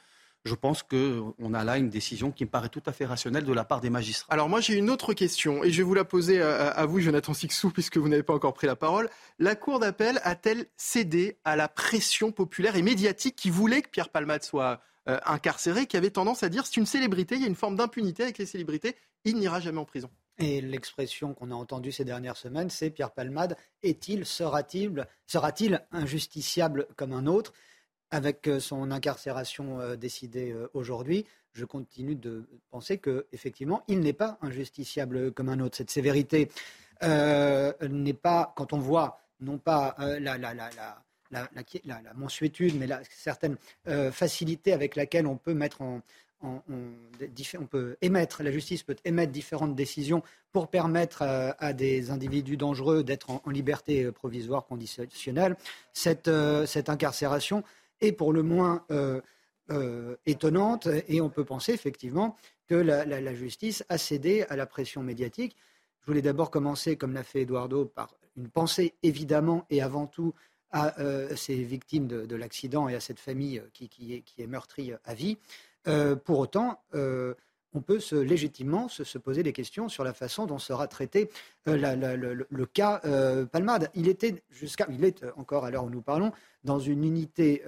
je 0.46 0.56
pense 0.56 0.84
qu'on 0.84 1.54
a 1.54 1.64
là 1.64 1.78
une 1.78 1.90
décision 1.90 2.32
qui 2.32 2.46
me 2.46 2.50
paraît 2.50 2.70
tout 2.70 2.84
à 2.86 2.94
fait 2.94 3.06
rationnelle 3.06 3.44
de 3.44 3.54
la 3.54 3.66
part 3.66 3.82
des 3.82 3.90
magistrats. 3.90 4.34
Alors 4.34 4.48
moi 4.48 4.62
j'ai 4.62 4.76
une 4.76 4.90
autre 4.90 5.14
question 5.14 5.64
et 5.64 5.72
je 5.72 5.78
vais 5.78 5.84
vous 5.84 5.94
la 5.94 6.06
poser 6.06 6.42
à, 6.42 6.86
vous 6.86 7.00
Jonathan 7.00 7.34
Sixou 7.34 7.72
puisque 7.72 7.98
vous 7.98 8.08
n'avez 8.08 8.24
pas 8.24 8.34
encore 8.34 8.54
pris 8.54 8.68
la 8.68 8.76
parole. 8.76 9.10
La 9.40 9.56
Cour 9.56 9.80
d'appel 9.80 10.22
a-t-elle 10.24 10.68
cédé 10.78 11.38
à 11.44 11.56
la 11.56 11.68
pression 11.68 12.32
populaire 12.32 12.76
et 12.76 12.82
médiatique 12.82 13.36
qui 13.36 13.50
voulait 13.50 13.82
que 13.82 13.90
Pierre 13.90 14.10
Palmade 14.10 14.44
soit 14.44 14.80
incarcéré 15.26 15.88
qui 15.88 15.98
avait 15.98 16.10
tendance 16.10 16.44
à 16.44 16.50
dire 16.50 16.66
c'est 16.66 16.78
une 16.78 16.86
célébrité, 16.86 17.36
il 17.36 17.42
y 17.42 17.46
a 17.46 17.48
une 17.48 17.56
forme 17.56 17.76
d'impunité 17.76 18.24
avec 18.24 18.38
les 18.38 18.46
célébrités, 18.46 18.96
il 19.24 19.38
n'ira 19.38 19.60
jamais 19.60 19.80
en 19.80 19.86
prison. 19.86 20.10
Et 20.38 20.62
l'expression 20.62 21.34
qu'on 21.34 21.50
a 21.52 21.56
entendue 21.56 21.92
ces 21.92 22.06
dernières 22.06 22.38
semaines, 22.38 22.70
c'est 22.70 22.90
Pierre 22.90 23.12
Palmade, 23.12 23.56
est-il, 23.82 24.26
sera-t-il, 24.26 25.08
sera-t-il 25.26 25.82
injusticiable 25.92 26.88
comme 26.96 27.14
un 27.14 27.26
autre? 27.26 27.54
Avec 28.12 28.50
son 28.60 28.92
incarcération 28.92 29.96
décidée 29.96 30.56
aujourd'hui, 30.74 31.26
je 31.52 31.66
continue 31.66 32.16
de 32.16 32.48
penser 32.70 33.00
qu'effectivement, 33.00 33.84
il 33.88 34.00
n'est 34.00 34.14
pas 34.14 34.38
injusticiable 34.42 35.34
comme 35.34 35.50
un 35.50 35.60
autre. 35.60 35.76
Cette 35.76 35.90
sévérité 35.90 36.50
n'est 37.02 38.14
pas, 38.14 38.54
quand 38.56 38.72
on 38.72 38.80
voit 38.80 39.20
non 39.40 39.58
pas 39.58 39.96
la, 39.98 40.38
la, 40.38 40.54
la, 40.54 40.70
la, 40.78 41.04
la, 41.32 41.50
mensuétude, 42.16 42.78
mais 42.80 42.88
la 42.88 43.02
certaine 43.10 43.58
facilité 44.12 44.74
avec 44.74 44.96
laquelle 44.96 45.28
on 45.28 45.38
peut 45.38 45.54
mettre 45.54 45.82
en, 45.82 46.02
on, 46.42 46.62
peut 47.70 47.98
émettre, 48.02 48.44
la 48.44 48.52
justice 48.52 48.84
peut 48.84 48.96
émettre 49.06 49.32
différentes 49.32 49.76
décisions 49.76 50.22
pour 50.52 50.70
permettre 50.70 51.24
à, 51.24 51.74
des 51.74 52.12
individus 52.12 52.58
dangereux 52.58 53.04
d'être 53.04 53.30
en, 53.30 53.50
liberté 53.50 54.04
euh, 54.04 54.12
provisoire 54.12 54.66
conditionnelle. 54.66 55.56
Cette, 55.94 56.28
euh, 56.28 56.66
cette, 56.66 56.90
incarcération 56.90 57.64
est 58.02 58.12
pour 58.12 58.34
le 58.34 58.44
moins 58.44 58.86
euh, 58.92 59.22
étonnante 60.26 60.88
et 61.08 61.22
on 61.22 61.30
peut 61.30 61.46
penser 61.46 61.74
effectivement 61.74 62.36
que 62.68 62.76
la, 62.76 63.34
justice 63.34 63.84
a 63.90 63.98
cédé 63.98 64.46
à 64.50 64.56
la 64.56 64.66
pression 64.66 65.02
médiatique. 65.02 65.56
Je 66.02 66.08
voulais 66.08 66.22
d'abord 66.22 66.52
commencer, 66.52 66.96
comme 66.96 67.14
l'a 67.14 67.24
fait 67.24 67.42
Eduardo, 67.42 67.86
par 67.86 68.14
une 68.38 68.50
pensée 68.50 68.94
évidemment 69.04 69.66
et 69.70 69.82
avant 69.82 70.06
tout 70.06 70.34
à 70.72 70.94
ces 71.36 71.64
victimes 71.64 72.08
de, 72.08 72.36
l'accident 72.36 72.90
et 72.90 72.96
à 72.96 73.00
cette 73.00 73.20
famille 73.20 73.62
qui, 73.74 74.14
est, 74.14 74.22
qui 74.22 74.42
est 74.42 74.48
meurtrie 74.48 74.92
à 75.06 75.14
vie. 75.14 75.38
Euh, 75.88 76.16
pour 76.16 76.40
autant, 76.40 76.80
euh, 76.96 77.34
on 77.74 77.82
peut 77.82 78.00
légitimement 78.12 78.88
se, 78.88 79.18
poser 79.18 79.44
des 79.44 79.54
questions 79.54 79.88
sur 79.88 80.04
la 80.04 80.14
façon 80.14 80.46
dont 80.46 80.58
sera 80.58 80.88
traité 80.88 81.30
euh, 81.68 82.46
le, 82.50 82.66
cas 82.66 83.02
Palmade. 83.52 83.90
Il 83.94 84.08
était 84.08 84.42
jusqu'à, 84.50 84.88
il 84.90 85.04
est 85.06 85.24
encore 85.36 85.66
à 85.66 85.72
l'heure 85.72 85.84
où 85.84 85.90
nous 85.90 86.02
parlons 86.02 86.32
dans 86.64 86.80
une 86.80 87.04
unité 87.04 87.64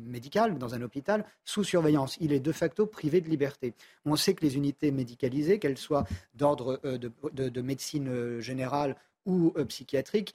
médicale, 0.00 0.58
dans 0.58 0.74
un 0.74 0.82
hôpital, 0.82 1.24
sous 1.44 1.62
surveillance. 1.62 2.16
Il 2.20 2.32
est 2.32 2.40
de 2.40 2.52
facto 2.52 2.86
privé 2.86 3.20
de 3.20 3.28
liberté. 3.28 3.74
On 4.04 4.16
sait 4.16 4.34
que 4.34 4.44
les 4.44 4.56
unités 4.56 4.90
médicalisées, 4.90 5.58
qu'elles 5.58 5.78
soient 5.78 6.04
d'ordre 6.34 6.80
de, 6.82 7.60
médecine 7.60 8.40
générale 8.40 8.96
ou 9.26 9.52
psychiatrique, 9.68 10.34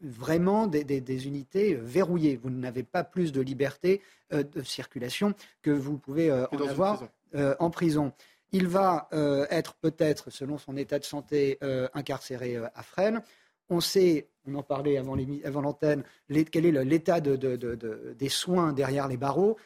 vraiment 0.00 0.66
des, 0.66 1.26
unités 1.26 1.74
verrouillées. 1.74 2.36
Vous 2.36 2.50
n'avez 2.50 2.82
pas 2.82 3.04
plus 3.04 3.32
de 3.32 3.40
liberté 3.40 4.00
euh, 4.32 4.42
de 4.42 4.62
circulation 4.62 5.34
que 5.62 5.70
vous 5.70 5.98
pouvez 5.98 6.30
euh, 6.30 6.46
en 6.52 6.66
avoir 6.66 7.08
euh, 7.34 7.54
en 7.58 7.70
prison. 7.70 8.12
Il 8.52 8.68
va 8.68 9.08
être 9.50 9.74
peut-être, 9.74 10.30
selon 10.30 10.56
son 10.56 10.76
état 10.76 10.98
de 11.00 11.04
santé, 11.04 11.58
incarcéré 11.94 12.56
à 12.56 12.82
Fresnes. 12.82 13.20
On 13.68 13.80
sait, 13.80 14.28
on 14.46 14.54
en 14.54 14.62
parlait 14.62 14.96
avant 14.96 15.60
l'antenne, 15.60 16.04
quel 16.30 16.64
est 16.64 16.84
l'état 16.84 17.20
des 17.20 18.28
soins 18.28 18.72
derrière 18.72 19.08
les 19.08 19.16
barreaux. 19.16 19.58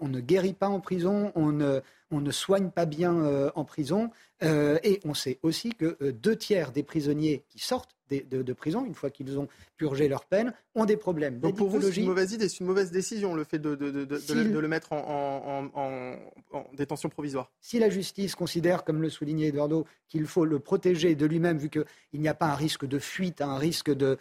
On 0.00 0.08
ne 0.08 0.20
guérit 0.20 0.54
pas 0.54 0.68
en 0.68 0.80
prison, 0.80 1.32
on 1.34 1.52
ne, 1.52 2.30
soigne 2.30 2.70
pas 2.70 2.86
bien 2.86 3.50
en 3.54 3.64
prison. 3.64 4.10
et 4.42 5.00
on 5.04 5.14
sait 5.14 5.38
aussi 5.42 5.70
que 5.70 6.10
deux 6.10 6.36
tiers 6.36 6.72
des 6.72 6.82
prisonniers 6.82 7.44
qui 7.48 7.58
sortent 7.58 7.96
de, 8.10 8.52
prison, 8.52 8.84
une 8.84 8.94
fois 8.94 9.10
qu'ils 9.10 9.38
ont 9.38 9.48
purgé 9.76 10.08
leur 10.08 10.24
peine, 10.24 10.52
ont 10.74 10.84
des 10.84 10.96
problèmes. 10.96 11.38
Donc 11.40 11.56
pour 11.56 11.68
vous, 11.68 11.80
c'est 11.80 11.96
une 11.96 12.06
mauvaise 12.06 12.32
idée, 12.32 12.48
c'est 12.48 12.60
une 12.60 12.66
mauvaise 12.66 12.90
décision, 12.90 13.34
le 13.34 13.44
fait 13.44 13.58
de, 13.58 13.70
le, 13.74 14.68
mettre 14.68 14.92
en, 14.92 16.16
détention 16.74 17.08
provisoire. 17.08 17.50
Si 17.60 17.78
la 17.78 17.90
justice 17.90 18.34
considère, 18.34 18.84
comme 18.84 19.02
le 19.02 19.10
soulignait 19.10 19.48
Eduardo, 19.48 19.86
qu'il 20.08 20.26
faut 20.26 20.44
le 20.44 20.58
protéger 20.58 21.14
de 21.14 21.26
lui-même, 21.26 21.58
vu 21.58 21.68
qu'il 21.68 21.84
n'y 22.14 22.28
a 22.28 22.34
pas 22.34 22.46
un 22.46 22.54
risque 22.54 22.86
de 22.86 22.98
fuite, 22.98 23.40
un 23.40 23.58
risque 23.58 23.90
de, 23.90 24.18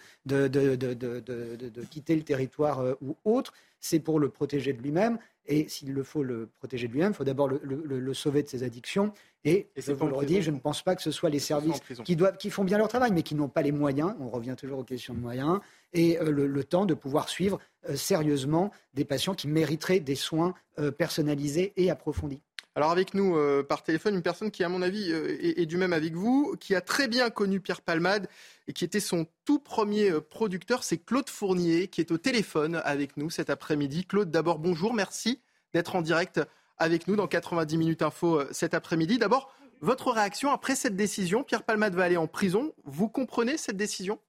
quitter 1.89 2.15
le 2.15 2.23
territoire 2.23 2.79
euh, 2.79 2.95
ou 3.01 3.15
autre, 3.23 3.53
c'est 3.85 3.99
pour 3.99 4.19
le 4.19 4.29
protéger 4.29 4.73
de 4.73 4.81
lui-même. 4.81 5.19
Et 5.47 5.67
s'il 5.67 5.93
le 5.93 6.01
faut 6.01 6.23
le 6.23 6.49
protéger 6.57 6.87
de 6.87 6.93
lui-même, 6.93 7.11
il 7.11 7.15
faut 7.15 7.23
d'abord 7.23 7.47
le, 7.47 8.13
sauver 8.15 8.41
de 8.41 8.47
ses 8.47 8.63
addictions. 8.63 9.13
Et, 9.43 9.67
je 9.77 9.91
vous 9.91 10.07
le 10.07 10.15
redis, 10.15 10.41
je 10.41 10.49
ne 10.49 10.57
pense 10.57 10.81
pas 10.81 10.95
que 10.95 11.03
ce 11.03 11.11
soit 11.11 11.29
les 11.29 11.37
services 11.39 11.79
qui, 12.03 12.15
doivent, 12.15 12.37
qui 12.37 12.49
font 12.49 12.63
bien 12.63 12.79
leur 12.79 12.87
travail, 12.87 13.11
mais 13.11 13.21
qui 13.21 13.35
n'ont 13.35 13.47
pas 13.47 13.61
les 13.61 13.71
moyens, 13.71 14.15
on 14.19 14.29
revient 14.29 14.55
toujours 14.57 14.79
aux 14.79 14.83
questions 14.83 15.13
de 15.13 15.19
moyens, 15.19 15.59
et 15.93 16.19
euh, 16.19 16.31
le, 16.31 16.63
temps 16.63 16.87
de 16.87 16.95
pouvoir 16.95 17.29
suivre 17.29 17.59
euh, 17.87 17.95
sérieusement 17.95 18.71
des 18.95 19.05
patients 19.05 19.35
qui 19.35 19.47
mériteraient 19.47 19.99
des 19.99 20.15
soins 20.15 20.55
euh, 20.79 20.89
personnalisés 20.89 21.73
et 21.77 21.91
approfondis. 21.91 22.41
Alors 22.77 22.91
avec 22.91 23.13
nous 23.13 23.38
par 23.63 23.84
téléphone 23.84 24.15
une 24.15 24.22
personne 24.22 24.51
qui 24.51 24.62
à 24.63 24.70
mon 24.70 24.82
avis 24.82 25.10
est, 25.12 25.65
du 25.65 25.77
même 25.77 25.94
avec 25.94 26.13
vous, 26.13 26.58
qui 26.60 26.75
a 26.75 26.82
très 26.82 27.08
bien 27.08 27.29
connu 27.29 27.62
Pierre 27.62 27.82
Palmade 27.82 28.27
et 28.67 28.74
qui 28.74 28.84
était 28.84 29.00
son 29.00 29.27
tout 29.46 29.60
premier 29.60 30.12
producteur, 30.20 30.84
c'est 30.84 30.98
Claude 30.98 31.29
Fournier 31.29 31.88
qui 31.88 32.01
est 32.01 32.12
au 32.12 32.17
téléphone 32.17 32.82
avec 32.84 33.15
nous 33.15 33.29
cet 33.29 33.50
après-midi. 33.50 34.05
Claude, 34.05 34.29
d'abord 34.29 34.60
bonjour, 34.60 34.94
merci 34.94 35.41
d'être 35.74 35.96
en 35.96 36.01
direct 36.01 36.41
avec 36.77 37.08
nous 37.08 37.15
dans 37.15 37.27
90 37.27 37.77
minutes 37.77 38.01
info 38.01 38.41
cet 38.51 38.74
après-midi. 38.74 39.20
D'abord, 39.20 39.55
votre 39.79 40.12
réaction 40.12 40.51
après 40.51 40.75
cette 40.75 40.98
décision, 40.98 41.44
Pierre 41.44 41.63
Palmade 41.63 41.96
va 41.96 42.03
aller 42.03 42.17
en 42.17 42.27
prison. 42.27 42.74
Vous 42.84 43.08
comprenez 43.08 43.55
cette 43.55 43.77
décision? 43.77 44.20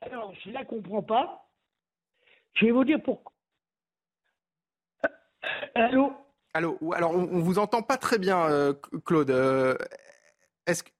Alors, 0.00 0.32
je 0.42 0.48
ne 0.48 0.54
la 0.54 0.64
comprends 0.64 1.02
pas. 1.02 1.50
Je 2.54 2.64
vais 2.64 2.72
vous 2.72 2.84
dire 2.84 3.02
pourquoi. 3.02 3.32
Allô? 5.74 6.14
Allô, 6.52 6.78
alors 6.94 7.14
on, 7.14 7.26
ne 7.26 7.42
vous 7.42 7.58
entend 7.58 7.82
pas 7.82 7.96
très 7.96 8.18
bien, 8.18 8.50
euh, 8.50 8.72
Claude. 9.04 9.30
Euh, 9.30 9.76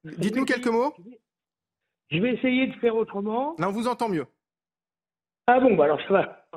dites-nous 0.03 0.45
quelques 0.45 0.67
mots. 0.67 0.93
Je 2.09 2.19
vais 2.19 2.33
essayer 2.35 2.67
de 2.67 2.73
faire 2.73 2.95
autrement. 2.95 3.55
Non, 3.59 3.67
on 3.67 3.71
vous 3.71 3.87
entend 3.87 4.07
mieux. 4.07 4.25
Ah 5.47 5.59
bon, 5.59 5.75
bah 5.75 5.85
alors 5.85 6.01
ça 6.03 6.13
va. 6.13 6.47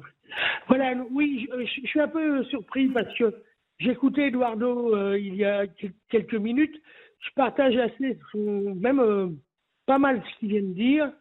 Voilà, 0.68 0.94
oui, 1.10 1.48
je, 1.50 1.86
suis 1.86 2.00
un 2.00 2.08
peu 2.08 2.44
surpris 2.44 2.88
parce 2.88 3.12
que 3.18 3.34
j'écoutais 3.78 4.28
Eduardo 4.28 4.94
euh, 4.94 5.18
il 5.18 5.34
y 5.34 5.44
a 5.44 5.66
quelques 6.08 6.34
minutes. 6.34 6.80
Je 7.20 7.30
partage 7.34 7.76
assez, 7.76 8.18
même 8.34 9.38
pas 9.86 9.98
mal 9.98 10.22
ce 10.22 10.38
qu'il 10.38 10.50
vient 10.50 10.62
de 10.62 10.74
dire. 10.74 11.12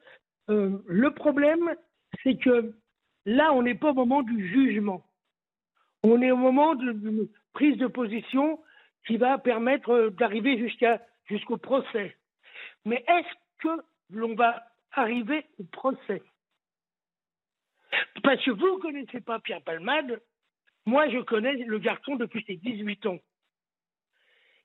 le 0.47 1.09
problème, 1.09 1.73
c'est 2.23 2.37
que 2.37 2.73
là, 3.25 3.53
on 3.53 3.63
n'est 3.63 3.75
pas 3.75 3.91
au 3.91 3.93
moment 3.93 4.21
du 4.21 4.47
jugement. 4.47 5.05
On 6.03 6.21
est 6.21 6.31
au 6.31 6.37
moment 6.37 6.75
de, 6.75 7.29
prise 7.53 7.77
de 7.77 7.87
position 7.87 8.59
qui 9.05 9.17
va 9.17 9.37
permettre 9.37 9.89
euh, 9.91 10.09
d'arriver 10.09 10.57
jusqu'à 10.57 11.01
jusqu'au 11.25 11.57
procès. 11.57 12.17
Mais 12.85 13.03
est-ce 13.07 13.33
que 13.59 13.81
l'on 14.09 14.35
va 14.35 14.63
arriver 14.91 15.45
au 15.57 15.63
procès? 15.63 16.21
Parce 18.23 18.43
que 18.43 18.51
vous 18.51 18.75
ne 18.75 18.81
connaissez 18.81 19.21
pas 19.21 19.39
Pierre 19.39 19.61
Palmade, 19.61 20.21
moi 20.85 21.09
je 21.09 21.19
connais 21.19 21.53
le 21.53 21.79
garçon 21.79 22.15
depuis 22.15 22.43
ses 22.45 22.57
18 22.57 23.05
ans. 23.05 23.19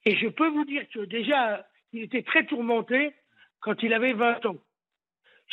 Et 0.05 0.17
je 0.17 0.29
peux 0.29 0.49
vous 0.49 0.65
dire 0.65 0.89
que 0.89 1.01
déjà, 1.01 1.67
il 1.93 2.03
était 2.03 2.23
très 2.23 2.47
tourmenté 2.47 3.15
quand 3.61 3.83
il 3.83 3.93
avait 3.93 4.15
20 4.15 4.47
ans. 4.47 4.57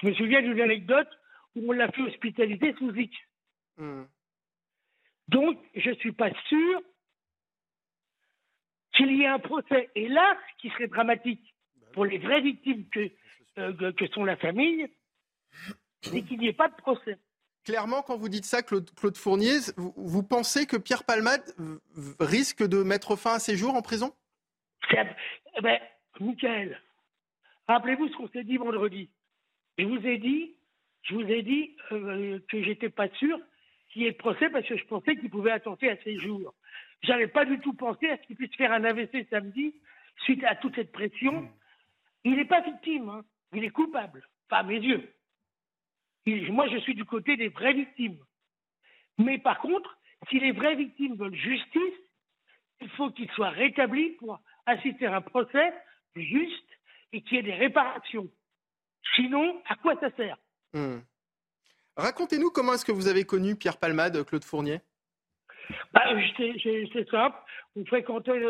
Je 0.02 0.08
me 0.08 0.14
souviens 0.14 0.42
d'une 0.42 0.62
anecdote 0.62 1.10
où 1.56 1.70
on 1.70 1.72
l'a 1.72 1.92
fait 1.92 2.02
hospitaliser 2.02 2.74
sous 2.78 2.94
X. 2.96 3.16
Hmm. 3.78 4.04
Donc, 5.28 5.58
je 5.76 5.90
ne 5.90 5.96
suis 5.96 6.12
pas 6.12 6.32
sûr 6.48 6.82
qu'il 8.96 9.16
y 9.16 9.24
ait 9.24 9.28
un 9.28 9.40
procès. 9.40 9.90
Et 9.96 10.08
là, 10.08 10.38
ce 10.52 10.62
qui 10.62 10.74
serait 10.74 10.88
dramatique 10.88 11.54
pour 11.94 12.06
les 12.06 12.18
vraies 12.18 12.42
victimes 12.42 12.86
que, 12.90 13.12
euh, 13.58 13.92
que 13.94 14.08
sont 14.08 14.26
la 14.26 14.38
famille, 14.38 14.88
c'est 16.02 16.22
qu'il 16.22 16.40
n'y 16.40 16.48
ait 16.48 16.54
pas 16.54 16.68
de 16.68 16.76
procès. 16.76 17.18
Clairement, 17.64 18.04
quand 18.04 18.18
vous 18.18 18.30
dites 18.30 18.46
ça, 18.46 18.62
Claude, 18.62 18.90
Fournier, 19.16 19.58
vous, 19.76 20.22
pensez 20.22 20.68
que 20.68 20.78
Pierre 20.78 21.04
Palmade 21.04 21.44
risque 22.20 22.64
de 22.64 22.84
mettre 22.84 23.16
fin 23.16 23.34
à 23.34 23.40
ses 23.40 23.58
jours 23.58 23.74
en 23.74 23.82
prison? 23.82 24.14
Eh 25.58 25.62
ben, 25.62 25.80
Michael, 26.20 26.80
rappelez-vous 27.68 28.08
ce 28.10 28.18
qu'on 28.18 28.30
s'est 28.30 28.44
dit 28.44 28.58
vendredi. 28.58 29.10
Je 29.80 29.86
vous 29.86 30.06
ai 30.06 30.20
dit, 30.20 30.56
je 31.04 31.16
vous 31.16 31.24
ai 31.24 31.42
dit 31.42 31.76
euh, 31.92 32.40
que 32.50 32.64
j'étais 32.64 32.90
pas 32.90 33.10
sûr 33.18 33.40
qu'il 33.92 34.04
y 34.04 34.06
ait 34.06 34.10
le 34.10 34.18
procès 34.18 34.50
parce 34.50 34.68
que 34.68 34.78
je 34.78 34.86
pensais 34.86 35.16
qu'il 35.16 35.30
pouvait 35.30 35.52
attenter 35.52 35.90
à 35.90 35.98
ses 36.04 36.18
jours. 36.20 36.54
J'avais 37.04 37.28
pas 37.28 37.46
du 37.46 37.60
tout 37.60 37.74
pensé 37.74 38.10
à 38.10 38.18
ce 38.18 38.24
qu'il 38.24 38.36
puisse 38.36 38.56
faire 38.56 38.72
un 38.72 38.84
AVC 38.84 39.28
samedi 39.30 39.76
suite 40.24 40.44
à 40.44 40.56
toute 40.56 40.76
cette 40.76 40.92
pression. 40.92 41.42
Hmm. 41.42 41.50
Il 42.24 42.36
n'est 42.36 42.46
pas 42.46 42.62
victime, 42.62 43.10
hein. 43.10 43.24
il 43.54 43.64
est 43.64 43.70
coupable, 43.70 44.28
pas 44.50 44.58
à 44.58 44.64
mes 44.64 44.80
yeux. 44.80 45.14
moi, 46.50 46.68
je 46.68 46.78
suis 46.78 46.96
du 46.96 47.06
côté 47.06 47.38
des 47.38 47.50
vraies 47.50 47.74
victimes. 47.74 48.18
Mais 49.18 49.38
par 49.38 49.60
contre, 49.60 49.98
si 50.30 50.40
les 50.40 50.52
vraies 50.52 50.76
victimes 50.76 51.16
veulent 51.16 51.36
justice, 51.36 52.00
il 52.82 52.90
faut 52.92 53.12
qu'il 53.12 53.30
soit 53.32 53.50
rétabli 53.50 54.12
pour 54.18 54.42
assister 54.66 55.06
à 55.06 55.18
un 55.18 55.22
procès 55.22 55.74
juste 56.16 56.70
et 57.14 57.22
qu'il 57.22 57.38
y 57.38 57.40
ait 57.40 57.44
des 57.44 57.54
réparations. 57.54 58.30
Sinon, 59.16 59.62
à 59.68 59.76
quoi 59.76 59.96
ça 60.00 60.10
sert? 60.16 60.38
Hmm. 60.74 61.00
Racontez-nous 61.96 62.50
comment 62.50 62.74
est-ce 62.74 62.84
que 62.84 62.92
vous 62.92 63.08
avez 63.08 63.24
connu 63.24 63.56
Pierre 63.56 63.78
Palmade, 63.78 64.22
Claude 64.26 64.44
Fournier? 64.44 64.82
Bah, 65.94 66.04
C'est 66.34 67.10
simple. 67.10 67.38
On 67.76 67.86
fréquentait 67.86 68.42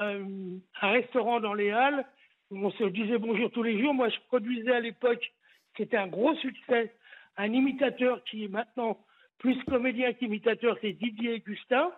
un 0.00 0.90
restaurant 0.90 1.40
dans 1.40 1.54
les 1.54 1.70
Halles. 1.70 2.04
On 2.50 2.70
se 2.70 2.84
disait 2.84 3.18
bonjour 3.18 3.50
tous 3.50 3.62
les 3.62 3.80
jours. 3.80 3.94
Moi, 3.94 4.08
je 4.08 4.18
produisais 4.28 4.72
à 4.72 4.80
l'époque, 4.80 5.32
c'était 5.76 5.96
un 5.96 6.06
gros 6.06 6.34
succès, 6.36 6.94
un 7.36 7.52
imitateur 7.52 8.22
qui 8.24 8.44
est 8.44 8.48
maintenant 8.48 8.98
plus 9.38 9.62
comédien 9.64 10.12
qu'imitateur, 10.12 10.76
c'est 10.80 10.92
Didier 10.92 11.40
Gustin. 11.40 11.90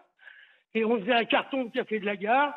Et 0.74 0.84
on 0.84 0.98
faisait 1.00 1.12
un 1.12 1.24
carton 1.24 1.64
de 1.64 1.70
café 1.70 2.00
de 2.00 2.06
la 2.06 2.16
gare. 2.16 2.54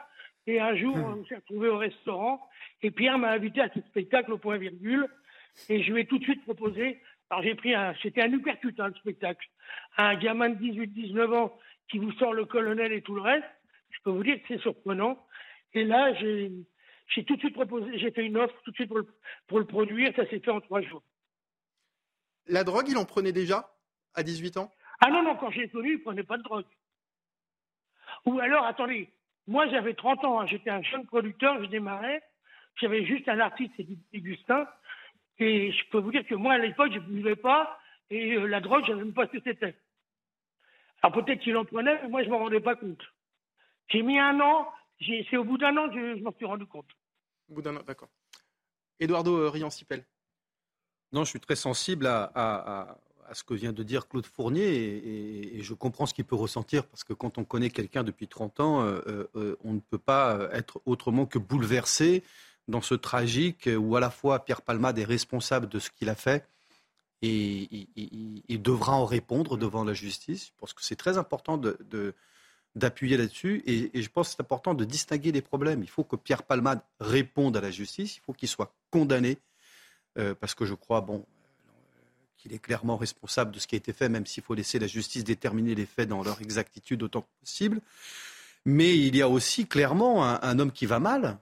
Et 0.48 0.60
un 0.60 0.76
jour, 0.76 0.96
hmm. 0.98 1.20
on 1.20 1.26
s'est 1.26 1.36
retrouvé 1.36 1.70
au 1.70 1.78
restaurant. 1.78 2.42
Et 2.82 2.92
Pierre 2.92 3.18
m'a 3.18 3.32
invité 3.32 3.62
à 3.62 3.70
ce 3.70 3.82
spectacle 3.82 4.34
au 4.34 4.38
point 4.38 4.58
virgule. 4.58 5.08
Et 5.70 5.84
je 5.84 5.94
lui 5.94 6.02
ai 6.02 6.06
tout 6.06 6.18
de 6.18 6.24
suite 6.24 6.44
proposé. 6.44 7.00
Alors 7.30 7.44
j'ai 7.44 7.56
pris 7.56 7.74
un, 7.76 7.94
c'était 8.02 8.22
un 8.22 8.32
uppercut, 8.32 8.74
hein, 8.80 8.88
le 8.88 8.96
spectacle. 8.96 9.48
Un 9.98 10.16
gamin 10.16 10.50
de 10.50 10.56
18-19 10.56 11.36
ans 11.36 11.60
qui 11.90 12.00
vous 12.00 12.12
sort 12.14 12.34
le 12.34 12.46
colonel 12.46 12.92
et 12.92 13.02
tout 13.02 13.16
le 13.16 13.22
reste. 13.22 13.46
Je 13.92 14.00
peux 14.04 14.12
vous 14.12 14.24
dire 14.24 14.36
que 14.38 14.48
c'est 14.48 14.62
surprenant. 14.62 15.26
Et 15.74 15.84
là, 15.84 16.14
j'ai, 16.16 16.52
j'ai 17.08 17.24
tout 17.26 17.36
de 17.36 17.40
suite 17.40 17.54
proposé, 17.54 17.98
j'ai 17.98 18.12
fait 18.12 18.26
une 18.26 18.38
offre 18.38 18.56
tout 18.64 18.72
de 18.72 18.76
suite 18.76 18.88
pour 18.88 18.98
le, 18.98 19.08
pour 19.48 19.60
le 19.60 19.66
produire. 19.66 20.14
Ça 20.16 20.28
s'est 20.28 20.40
fait 20.40 20.52
en 20.52 20.62
trois 20.62 20.82
jours. 20.82 21.04
La 22.48 22.64
drogue, 22.64 22.88
il 22.90 22.98
en 22.98 23.06
prenait 23.06 23.32
déjà 23.32 23.72
à 24.16 24.24
18 24.24 24.58
ans? 24.58 24.72
Ah 25.02 25.10
non, 25.10 25.24
non, 25.24 25.36
quand 25.36 25.52
j'ai 25.52 25.70
connu, 25.70 25.94
il 25.94 26.02
prenait 26.02 26.24
pas 26.24 26.38
de 26.38 26.44
drogue. 26.44 26.66
Ou 28.26 28.40
alors, 28.40 28.66
attendez, 28.66 29.14
moi 29.48 29.68
j'avais 29.70 29.94
30 29.94 30.26
ans, 30.26 30.40
hein, 30.40 30.46
j'étais 30.48 30.70
un 30.70 30.82
jeune 30.82 31.06
producteur, 31.06 31.62
je 31.64 31.70
démarrais, 31.70 32.22
j'avais 32.76 33.06
juste 33.06 33.30
un 33.30 33.40
artiste, 33.40 33.72
c'est 33.78 33.88
Augustin, 34.16 34.68
et 35.40 35.72
je 35.72 35.90
peux 35.90 36.00
vous 36.00 36.12
dire 36.12 36.26
que 36.26 36.36
moi 36.36 36.54
à 36.54 36.58
l'époque, 36.58 36.92
je 36.94 37.00
ne 37.00 37.06
buvais 37.06 37.36
pas, 37.36 37.80
et 38.10 38.36
euh, 38.36 38.46
la 38.46 38.62
drogue, 38.62 38.84
je 38.86 38.92
ne 38.92 38.98
savais 38.98 39.06
même 39.06 39.14
pas 39.14 39.28
ce 39.28 39.38
que 39.38 39.44
c'était. 39.44 39.76
Alors 41.02 41.24
peut-être 41.24 41.42
qu'il 41.42 41.56
en 41.58 41.66
prenait, 41.66 42.02
mais 42.02 42.10
moi 42.10 42.24
je 42.24 42.28
ne 42.28 42.32
m'en 42.32 42.40
rendais 42.40 42.60
pas 42.60 42.76
compte. 42.76 43.02
J'ai 43.88 44.02
mis 44.02 44.20
un 44.20 44.40
an, 44.40 44.68
c'est 45.00 45.38
au 45.38 45.44
bout 45.44 45.58
d'un 45.58 45.76
an 45.78 45.90
que 45.90 46.18
je, 46.18 46.22
m'en 46.22 46.34
suis 46.34 46.46
rendu 46.46 46.66
compte. 46.66 46.90
Au 47.50 47.56
bout 47.56 47.62
d'un 47.62 47.76
an, 47.78 47.84
d'accord. 47.86 48.10
Eduardo 49.00 49.36
euh, 49.38 49.50
Riancipel. 49.50 50.06
Non, 51.12 51.24
je 51.24 51.30
suis 51.30 51.40
très 51.40 51.56
sensible 51.56 52.06
à, 52.06 52.98
à 53.30 53.36
ce 53.36 53.44
que 53.44 53.54
vient 53.54 53.72
de 53.72 53.84
dire 53.84 54.08
Claude 54.08 54.26
Fournier 54.26 55.56
et, 55.56 55.62
je 55.62 55.74
comprends 55.74 56.06
ce 56.06 56.14
qu'il 56.14 56.26
peut 56.26 56.36
ressentir 56.36 56.86
parce 56.86 57.04
que 57.04 57.14
quand 57.14 57.38
on 57.38 57.44
connaît 57.44 57.70
quelqu'un 57.70 58.04
depuis 58.04 58.28
30 58.28 58.60
ans, 58.60 58.82
euh, 58.82 59.02
euh, 59.08 59.28
euh, 59.36 59.58
on 59.64 59.74
ne 59.74 59.80
peut 59.80 60.00
pas 60.00 60.50
être 60.52 60.82
autrement 60.86 61.26
que 61.26 61.38
bouleversé 61.38 62.24
dans 62.70 62.82
ce 62.82 62.96
tragique 62.96 63.70
où 63.78 63.96
à 63.96 64.00
la 64.00 64.10
fois 64.10 64.46
Pierre 64.46 64.62
Palmade 64.62 64.98
est 65.00 65.06
responsable 65.06 65.68
de 65.68 65.80
ce 65.80 65.90
qu'il 65.90 66.10
a 66.10 66.16
fait 66.16 66.48
et 67.22 67.88
il, 67.96 68.62
devra 68.62 68.94
en 68.94 69.06
répondre 69.06 69.58
devant 69.58 69.84
la 69.84 69.94
justice. 69.94 70.48
Je 70.48 70.52
pense 70.58 70.74
que 70.74 70.84
c'est 70.84 70.96
très 70.96 71.18
important 71.18 71.62
d'appuyer 72.76 73.18
là-dessus 73.18 73.62
et, 73.66 74.02
je 74.02 74.10
pense 74.10 74.30
que 74.30 74.36
c'est 74.36 74.42
important 74.42 74.74
de 74.74 74.86
distinguer 74.86 75.32
les 75.32 75.42
problèmes. 75.42 75.84
Il 75.84 75.90
faut 75.90 76.04
que 76.04 76.16
Pierre 76.16 76.44
Palmade 76.44 76.82
réponde 77.00 77.58
à 77.58 77.62
la 77.62 77.72
justice, 77.72 78.18
il 78.18 78.22
faut 78.22 78.34
qu'il 78.34 78.48
soit 78.48 78.74
condamné 78.92 79.38
parce 80.40 80.56
que 80.56 80.66
je 80.66 80.74
crois, 80.74 81.02
bon, 81.02 81.26
qu'il 82.40 82.54
est 82.54 82.60
clairement 82.60 82.98
responsable 82.98 83.52
de 83.52 83.60
ce 83.60 83.68
qui 83.68 83.76
a 83.76 83.78
été 83.78 83.94
fait, 83.94 84.10
même 84.10 84.26
s'il 84.26 84.44
faut 84.44 84.54
laisser 84.54 84.80
la 84.80 84.88
justice 84.88 85.24
déterminer 85.24 85.76
les 85.76 85.86
faits 85.86 86.10
dans 86.10 86.24
leur 86.24 86.42
exactitude 86.42 87.04
autant 87.04 87.22
que 87.22 87.28
possible. 87.42 87.82
Mais 88.66 88.98
il 88.98 89.16
y 89.16 89.22
a 89.22 89.30
aussi 89.30 89.68
clairement 89.68 90.24
un, 90.26 90.60
homme 90.60 90.72
qui 90.72 90.86
va 90.86 91.00
mal. 91.00 91.38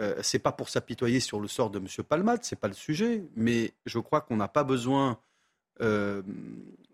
Euh, 0.00 0.22
Ce 0.22 0.36
n'est 0.36 0.40
pas 0.40 0.52
pour 0.52 0.68
s'apitoyer 0.68 1.20
sur 1.20 1.40
le 1.40 1.48
sort 1.48 1.70
de 1.70 1.78
M. 1.78 1.86
Palmade, 2.08 2.44
ce 2.44 2.54
n'est 2.54 2.58
pas 2.58 2.68
le 2.68 2.74
sujet, 2.74 3.22
mais 3.36 3.72
je 3.86 3.98
crois 3.98 4.20
qu'on 4.20 4.36
n'a 4.36 4.48
pas 4.48 4.64
besoin 4.64 5.18
euh, 5.80 6.22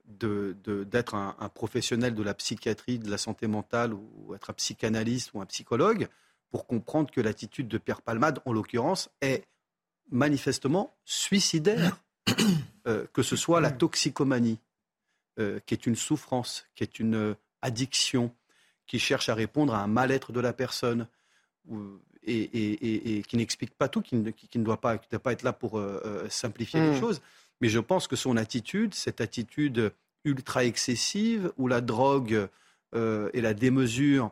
d'être 0.06 1.14
un, 1.14 1.36
un, 1.38 1.48
professionnel 1.48 2.14
de 2.14 2.22
la 2.22 2.34
psychiatrie, 2.34 2.98
de 2.98 3.10
la 3.10 3.18
santé 3.18 3.46
mentale, 3.46 3.94
ou 3.94 4.34
être 4.34 4.50
un 4.50 4.54
psychanalyste 4.54 5.32
ou 5.34 5.40
un 5.40 5.46
psychologue 5.46 6.08
pour 6.50 6.66
comprendre 6.66 7.10
que 7.10 7.20
l'attitude 7.20 7.68
de 7.68 7.78
Pierre 7.78 8.02
Palmade, 8.02 8.40
en 8.44 8.52
l'occurrence, 8.52 9.10
est 9.20 9.44
manifestement 10.10 10.96
suicidaire. 11.04 11.98
Euh, 12.88 13.04
que 13.12 13.24
ce 13.24 13.34
soit 13.34 13.60
la 13.60 13.72
toxicomanie, 13.72 14.60
euh, 15.40 15.58
qui 15.66 15.74
est 15.74 15.86
une 15.86 15.96
souffrance, 15.96 16.66
qui 16.76 16.84
est 16.84 17.00
une 17.00 17.34
addiction, 17.60 18.32
qui 18.86 19.00
cherche 19.00 19.28
à 19.28 19.34
répondre 19.34 19.74
à 19.74 19.82
un 19.82 19.88
mal-être 19.88 20.30
de 20.30 20.38
la 20.38 20.52
personne, 20.52 21.08
et, 22.26 23.22
qui 23.26 23.36
n'explique 23.36 23.74
pas 23.74 23.88
tout, 23.88 24.02
qui 24.02 24.16
ne, 24.16 24.64
doit, 24.64 24.80
pas, 24.80 24.94
être 24.96 25.42
là 25.42 25.52
pour 25.52 25.78
euh, 25.78 26.26
simplifier 26.28 26.80
les 26.80 26.96
hmm. 26.96 27.00
choses. 27.00 27.20
Mais 27.60 27.68
je 27.68 27.78
pense 27.78 28.06
que 28.08 28.16
son 28.16 28.36
attitude, 28.36 28.94
cette 28.94 29.20
attitude 29.20 29.92
ultra 30.24 30.64
excessive, 30.64 31.52
où 31.56 31.68
la 31.68 31.80
drogue 31.80 32.48
et 32.94 33.40
la 33.40 33.54
démesure 33.54 34.30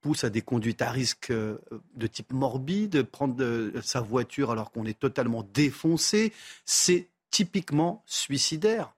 poussent 0.00 0.24
à 0.24 0.30
des 0.30 0.42
conduites 0.42 0.82
à 0.82 0.90
risque 0.90 1.32
de 1.32 2.06
type 2.06 2.32
morbide, 2.32 3.02
prendre 3.02 3.70
sa 3.82 4.00
voiture 4.00 4.50
alors 4.50 4.70
qu'on 4.70 4.86
est 4.86 4.98
totalement 4.98 5.46
défoncé, 5.52 6.32
c'est 6.64 7.08
typiquement 7.30 8.02
suicidaire. 8.06 8.92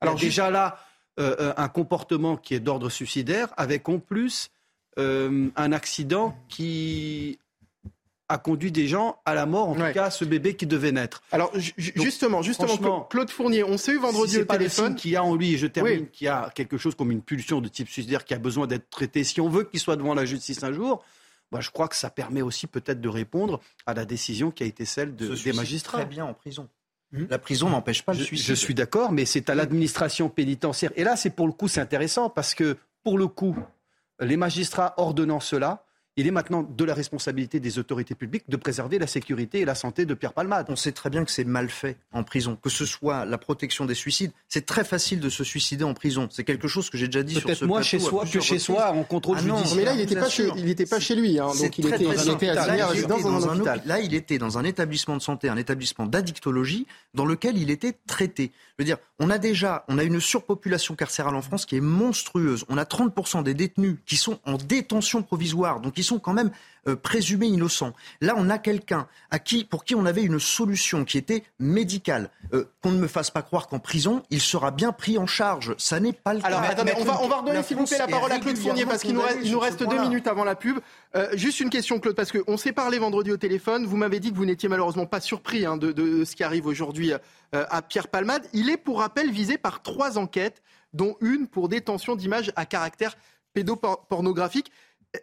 Alors 0.00 0.16
déjà 0.16 0.50
là, 0.50 0.78
euh, 1.20 1.36
euh, 1.38 1.54
un 1.56 1.68
comportement 1.68 2.36
qui 2.36 2.54
est 2.54 2.60
d'ordre 2.60 2.90
suicidaire, 2.90 3.48
avec 3.56 3.88
en 3.88 4.00
plus 4.00 4.50
euh, 4.98 5.48
un 5.54 5.72
accident 5.72 6.36
qui 6.48 7.38
a 8.34 8.38
conduit 8.38 8.72
des 8.72 8.88
gens 8.88 9.20
à 9.24 9.34
la 9.34 9.46
mort, 9.46 9.68
en 9.68 9.74
tout 9.74 9.92
cas 9.94 10.10
ce 10.10 10.24
bébé 10.24 10.54
qui 10.54 10.66
devait 10.66 10.92
naître. 10.92 11.22
Alors 11.32 11.52
justement, 11.76 12.42
justement, 12.42 13.02
Claude 13.08 13.30
Fournier, 13.30 13.64
on 13.64 13.78
s'est 13.78 13.92
eu 13.92 13.98
vendredi 13.98 14.38
au 14.38 14.44
téléphone. 14.44 14.94
Qui 14.94 15.16
a 15.16 15.24
en 15.24 15.34
lui, 15.34 15.54
et 15.54 15.58
je 15.58 15.66
termine, 15.66 16.08
qui 16.08 16.28
a 16.28 16.50
quelque 16.54 16.76
chose 16.76 16.94
comme 16.94 17.10
une 17.10 17.22
pulsion 17.22 17.60
de 17.60 17.68
type 17.68 17.88
suicidaire 17.88 18.24
qui 18.24 18.34
a 18.34 18.38
besoin 18.38 18.66
d'être 18.66 18.90
traité. 18.90 19.24
Si 19.24 19.40
on 19.40 19.48
veut 19.48 19.64
qu'il 19.64 19.80
soit 19.80 19.96
devant 19.96 20.14
la 20.14 20.24
justice 20.24 20.62
un 20.62 20.72
jour, 20.72 21.02
bah, 21.52 21.60
je 21.60 21.70
crois 21.70 21.88
que 21.88 21.96
ça 21.96 22.10
permet 22.10 22.42
aussi 22.42 22.66
peut-être 22.66 23.00
de 23.00 23.08
répondre 23.08 23.60
à 23.86 23.94
la 23.94 24.04
décision 24.04 24.50
qui 24.50 24.64
a 24.64 24.66
été 24.66 24.84
celle 24.84 25.14
de, 25.14 25.34
des 25.34 25.52
magistrats. 25.52 25.98
Très 25.98 26.06
bien 26.06 26.24
en 26.24 26.34
prison. 26.34 26.68
Hmm. 27.12 27.26
La 27.30 27.38
prison 27.38 27.70
n'empêche 27.70 28.02
pas 28.02 28.12
le 28.12 28.18
suicide. 28.18 28.46
Je 28.46 28.54
suis 28.54 28.74
d'accord, 28.74 29.12
mais 29.12 29.24
c'est 29.24 29.48
à 29.48 29.54
l'administration 29.54 30.28
pénitentiaire. 30.28 30.90
Et 30.96 31.04
là, 31.04 31.16
c'est 31.16 31.30
pour 31.30 31.46
le 31.46 31.52
coup, 31.52 31.68
c'est 31.68 31.80
intéressant 31.80 32.28
parce 32.28 32.54
que 32.54 32.76
pour 33.04 33.18
le 33.18 33.28
coup, 33.28 33.56
les 34.18 34.36
magistrats 34.36 34.94
ordonnant 34.96 35.38
cela, 35.40 35.84
il 36.16 36.26
est 36.26 36.30
maintenant 36.30 36.62
de 36.62 36.84
la 36.84 36.94
responsabilité 36.94 37.58
des 37.58 37.78
autorités 37.78 38.14
publiques 38.14 38.44
de 38.48 38.56
préserver 38.56 38.98
la 38.98 39.06
sécurité 39.06 39.60
et 39.60 39.64
la 39.64 39.74
santé 39.74 40.06
de 40.06 40.14
Pierre 40.14 40.32
Palmade. 40.32 40.66
On 40.68 40.76
sait 40.76 40.92
très 40.92 41.10
bien 41.10 41.24
que 41.24 41.30
c'est 41.30 41.44
mal 41.44 41.68
fait 41.68 41.96
en 42.12 42.22
prison, 42.22 42.56
que 42.60 42.70
ce 42.70 42.86
soit 42.86 43.24
la 43.24 43.36
protection 43.36 43.84
des 43.84 43.94
suicides. 43.94 44.30
C'est 44.48 44.64
très 44.64 44.84
facile 44.84 45.18
de 45.18 45.28
se 45.28 45.42
suicider 45.42 45.82
en 45.82 45.94
prison. 45.94 46.28
C'est 46.30 46.44
quelque 46.44 46.68
chose 46.68 46.88
que 46.88 46.96
j'ai 46.96 47.06
déjà 47.06 47.24
dit 47.24 47.34
sur 47.34 47.56
ce 47.56 47.64
moi 47.64 47.82
chez 47.82 47.98
soi 47.98 48.24
que 48.30 48.40
chez 48.40 48.58
soi 48.58 48.92
en 48.92 49.02
contrôle 49.02 49.38
ah 49.40 49.42
judiciaire. 49.42 49.76
Mais 49.76 49.84
là, 49.84 49.92
il 49.94 49.98
n'était 49.98 50.14
pas, 50.14 50.28
chez, 50.28 50.48
il 50.56 50.88
pas 50.88 51.00
chez 51.00 51.16
lui. 51.16 51.38
Hein, 51.38 51.48
donc 51.58 51.78
il 51.78 51.86
était, 51.86 52.06
à 52.06 52.86
résidence 52.86 53.22
dans, 53.22 53.48
un, 53.48 53.56
hôpital. 53.56 53.82
Là, 53.84 54.00
il 54.00 54.14
était 54.14 54.38
dans 54.38 54.56
un 54.58 54.64
établissement 54.64 55.16
de 55.16 55.22
santé, 55.22 55.48
un 55.48 55.56
établissement 55.56 56.06
d'addictologie, 56.06 56.86
dans 57.14 57.26
lequel 57.26 57.58
il 57.58 57.70
était 57.70 57.96
traité. 58.06 58.52
Je 58.78 58.82
veux 58.82 58.86
dire, 58.86 58.98
on 59.18 59.30
a 59.30 59.38
déjà, 59.38 59.84
on 59.88 59.98
a 59.98 60.04
une 60.04 60.20
surpopulation 60.20 60.94
carcérale 60.94 61.34
en 61.34 61.42
France 61.42 61.66
qui 61.66 61.76
est 61.76 61.80
monstrueuse. 61.80 62.64
On 62.68 62.78
a 62.78 62.84
30% 62.84 63.42
des 63.42 63.54
détenus 63.54 63.96
qui 64.06 64.16
sont 64.16 64.38
en 64.44 64.56
détention 64.56 65.22
provisoire, 65.22 65.80
donc 65.80 65.98
ils 65.98 66.03
sont 66.04 66.18
quand 66.18 66.32
même 66.32 66.50
euh, 66.86 66.96
présumés 66.96 67.46
innocents. 67.46 67.92
Là, 68.20 68.34
on 68.36 68.50
a 68.50 68.58
quelqu'un 68.58 69.08
à 69.30 69.38
qui, 69.38 69.64
pour 69.64 69.84
qui 69.84 69.94
on 69.94 70.04
avait 70.04 70.22
une 70.22 70.38
solution 70.38 71.04
qui 71.04 71.16
était 71.16 71.42
médicale. 71.58 72.30
Euh, 72.52 72.64
qu'on 72.82 72.92
ne 72.92 72.98
me 72.98 73.08
fasse 73.08 73.30
pas 73.30 73.40
croire 73.40 73.68
qu'en 73.68 73.78
prison, 73.78 74.22
il 74.30 74.40
sera 74.40 74.70
bien 74.70 74.92
pris 74.92 75.16
en 75.16 75.26
charge. 75.26 75.74
Ça 75.78 75.98
n'est 75.98 76.12
pas 76.12 76.34
le 76.34 76.40
cas. 76.40 76.48
Alors, 76.48 76.60
attendez, 76.60 76.92
on 76.98 77.04
va, 77.04 77.22
on 77.22 77.28
va 77.28 77.36
redonner, 77.36 77.62
s'il 77.62 77.78
vous 77.78 77.86
plaît, 77.86 77.98
la 77.98 78.06
parole 78.06 78.30
à 78.30 78.38
Claude 78.38 78.58
Fournier, 78.58 78.84
parce 78.84 79.02
qu'il 79.02 79.14
nous 79.14 79.22
reste, 79.22 79.38
il 79.42 79.52
nous 79.52 79.58
reste 79.58 79.82
deux 79.82 79.98
minutes 79.98 80.26
avant 80.26 80.44
la 80.44 80.54
pub. 80.54 80.78
Euh, 81.16 81.28
juste 81.34 81.60
une 81.60 81.70
question, 81.70 81.98
Claude, 81.98 82.16
parce 82.16 82.32
qu'on 82.32 82.56
s'est 82.56 82.72
parlé 82.72 82.98
vendredi 82.98 83.32
au 83.32 83.38
téléphone. 83.38 83.86
Vous 83.86 83.96
m'avez 83.96 84.20
dit 84.20 84.30
que 84.30 84.36
vous 84.36 84.44
n'étiez 84.44 84.68
malheureusement 84.68 85.06
pas 85.06 85.20
surpris 85.20 85.64
hein, 85.64 85.76
de, 85.76 85.92
de, 85.92 86.24
ce 86.24 86.36
qui 86.36 86.44
arrive 86.44 86.66
aujourd'hui 86.66 87.12
à 87.52 87.82
Pierre 87.82 88.08
Palmade. 88.08 88.42
Il 88.52 88.68
est, 88.68 88.76
pour 88.76 88.98
rappel, 88.98 89.30
visé 89.30 89.56
par 89.56 89.82
trois 89.82 90.18
enquêtes, 90.18 90.60
dont 90.92 91.16
une 91.20 91.46
pour 91.46 91.68
détention 91.68 92.14
d'images 92.16 92.52
à 92.56 92.66
caractère 92.66 93.16
pédopornographique. 93.54 94.70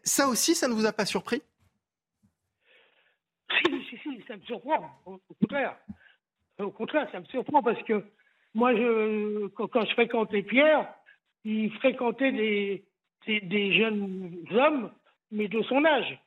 Ça 0.04 0.27
aussi, 0.27 0.56
ça 0.56 0.67
ne 0.67 0.73
vous 0.73 0.86
a 0.86 0.93
pas 0.93 1.06
surpris? 1.06 1.41
Si, 3.63 3.82
si, 3.89 3.97
si, 3.97 4.23
ça 4.27 4.38
me 4.38 4.41
surprend. 4.43 4.89
Au, 5.06 5.19
contraire. 5.39 5.75
Au 6.58 6.71
contraire, 6.71 7.08
ça 7.12 7.19
me 7.19 7.25
surprend 7.25 7.62
parce 7.62 7.82
que 7.84 8.04
moi, 8.54 8.73
je, 8.75 9.47
quand, 9.47 9.86
je 9.86 9.93
fréquentais 9.93 10.43
Pierre, 10.43 10.93
il 11.43 11.71
fréquentait 11.73 12.32
des, 12.32 12.86
des, 13.27 13.73
jeunes 13.73 14.45
hommes, 14.51 14.91
mais 15.32 15.47
de 15.47 15.62
son 15.63 15.84
âge. 15.86 16.19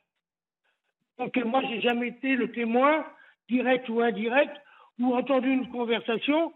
Donc 1.17 1.35
moi, 1.37 1.61
j'ai 1.69 1.81
jamais 1.81 2.09
été 2.09 2.35
le 2.35 2.51
témoin, 2.51 3.05
direct 3.49 3.87
ou 3.89 4.01
indirect, 4.01 4.55
ou 4.99 5.15
entendu 5.15 5.51
une 5.51 5.69
conversation. 5.69 6.53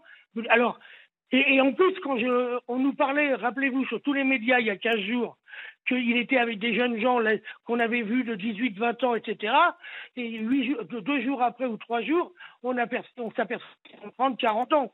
Alors, 0.48 0.78
et, 1.32 1.60
en 1.60 1.72
plus, 1.72 1.94
quand 2.00 2.18
je, 2.18 2.58
on 2.66 2.78
nous 2.78 2.94
parlait, 2.94 3.34
rappelez-vous, 3.34 3.84
sur 3.86 4.00
tous 4.02 4.12
les 4.12 4.24
médias 4.24 4.58
il 4.58 4.66
y 4.66 4.70
a 4.70 4.76
15 4.76 5.00
jours, 5.00 5.36
qu'il 5.86 6.16
était 6.16 6.38
avec 6.38 6.58
des 6.58 6.74
jeunes 6.74 7.00
gens 7.00 7.18
qu'on 7.64 7.80
avait 7.80 8.02
vus 8.02 8.24
de 8.24 8.34
18, 8.34 8.78
20 8.78 9.04
ans, 9.04 9.14
etc. 9.14 9.52
Et 10.16 10.28
huit, 10.28 10.76
deux 10.90 11.22
jours 11.22 11.42
après 11.42 11.66
ou 11.66 11.76
trois 11.76 12.02
jours, 12.02 12.32
on, 12.62 12.76
on 12.76 13.30
s'aperçoit 13.32 13.76
qu'ils 13.84 14.00
ont 14.04 14.10
30, 14.10 14.38
40 14.38 14.72
ans. 14.72 14.92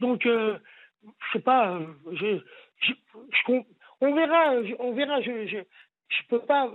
Donc, 0.00 0.26
euh, 0.26 0.58
je 1.04 1.32
sais 1.32 1.42
pas, 1.42 1.76
euh, 1.76 1.86
je, 2.12 2.40
je, 2.80 2.92
On 4.00 4.14
verra, 4.14 4.54
on 4.78 4.92
verra. 4.92 5.20
Je 5.20 5.30
ne 5.30 6.28
peux 6.28 6.40
pas 6.40 6.70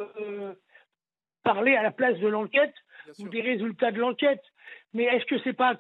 parler 1.43 1.76
à 1.76 1.84
la 1.84 1.91
place 1.91 2.17
de 2.20 2.28
l'enquête 2.28 2.74
ou 3.20 3.30
des 3.30 3.41
résultats 3.41 3.91
de 3.91 4.00
l'enquête. 4.00 4.43
Mais 4.93 5.04
est-ce 5.04 5.26
que 5.26 5.39
c'est 5.43 5.54
pas 5.54 5.69
un 5.69 5.78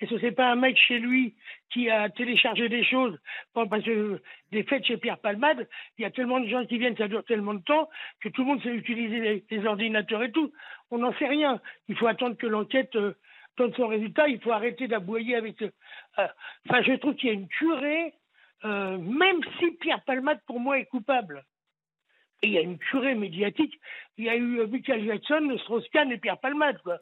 est-ce 0.00 0.10
que 0.10 0.20
c'est 0.20 0.32
pas 0.32 0.50
un 0.50 0.56
mec 0.56 0.76
chez 0.76 0.98
lui 0.98 1.34
qui 1.70 1.90
a 1.90 2.08
téléchargé 2.10 2.68
des 2.68 2.84
choses? 2.84 3.18
Parce 3.54 3.84
que 3.84 4.20
des 4.50 4.64
fêtes 4.64 4.84
chez 4.84 4.96
Pierre 4.96 5.18
Palmade, 5.18 5.68
il 5.96 6.02
y 6.02 6.04
a 6.04 6.10
tellement 6.10 6.40
de 6.40 6.48
gens 6.48 6.66
qui 6.66 6.78
viennent, 6.78 6.96
ça 6.96 7.08
dure 7.08 7.24
tellement 7.24 7.54
de 7.54 7.62
temps 7.62 7.88
que 8.20 8.28
tout 8.28 8.42
le 8.42 8.48
monde 8.48 8.62
sait 8.62 8.74
utiliser 8.74 9.44
les, 9.48 9.66
ordinateurs 9.66 10.22
et 10.24 10.32
tout. 10.32 10.52
On 10.90 10.98
n'en 10.98 11.12
sait 11.14 11.28
rien. 11.28 11.60
Il 11.88 11.96
faut 11.96 12.08
attendre 12.08 12.36
que 12.36 12.46
l'enquête 12.46 12.94
euh, 12.96 13.14
donne 13.56 13.74
son 13.74 13.86
résultat. 13.86 14.28
Il 14.28 14.40
faut 14.40 14.52
arrêter 14.52 14.88
d'aboyer 14.88 15.36
avec. 15.36 15.62
Euh, 15.62 15.70
enfin, 16.68 16.82
je 16.82 16.94
trouve 16.94 17.14
qu'il 17.14 17.28
y 17.28 17.32
a 17.32 17.34
une 17.34 17.48
curée, 17.48 18.12
euh, 18.64 18.98
même 18.98 19.40
si 19.58 19.70
Pierre 19.80 20.02
Palmade 20.02 20.40
pour 20.46 20.58
moi 20.58 20.78
est 20.78 20.86
coupable. 20.86 21.44
Et 22.42 22.48
il 22.48 22.52
y 22.52 22.58
a 22.58 22.62
une 22.62 22.78
curée 22.78 23.14
médiatique. 23.14 23.78
Il 24.16 24.24
y 24.24 24.28
a 24.28 24.36
eu 24.36 24.66
Michael 24.66 25.04
Jackson, 25.04 25.56
Strauss-Kahn 25.62 26.10
et 26.12 26.18
Pierre 26.18 26.38
Palmade. 26.38 26.78
Quoi. 26.82 26.98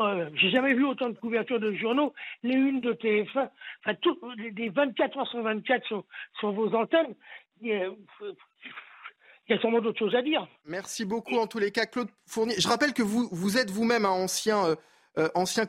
Euh, 0.00 0.28
j'ai 0.34 0.50
jamais 0.50 0.74
vu 0.74 0.84
autant 0.84 1.08
de 1.08 1.18
couvertures 1.18 1.58
de 1.58 1.72
journaux, 1.72 2.12
les 2.42 2.54
unes 2.54 2.80
de 2.80 2.92
TF1, 2.92 3.48
enfin, 3.80 3.94
tout, 4.02 4.18
les 4.36 4.68
24 4.68 5.16
heures 5.16 5.28
sur 5.28 5.42
24 5.42 5.86
sur, 5.86 6.04
sur 6.38 6.52
vos 6.52 6.74
antennes. 6.74 7.14
Il 7.62 7.68
y 7.68 9.52
a, 9.52 9.58
sûrement 9.58 9.80
d'autres 9.80 9.98
choses 9.98 10.14
à 10.14 10.20
dire. 10.20 10.46
Merci 10.66 11.06
beaucoup 11.06 11.36
en 11.36 11.46
tous 11.46 11.58
les 11.58 11.70
cas, 11.70 11.86
Claude 11.86 12.10
Fournier. 12.26 12.56
Je 12.58 12.68
rappelle 12.68 12.92
que 12.92 13.02
vous, 13.02 13.28
vous 13.32 13.56
êtes 13.56 13.70
vous-même 13.70 14.04
un 14.04 14.10
ancien, 14.10 14.66
euh, 14.66 14.74
euh, 15.16 15.28
ancien 15.34 15.64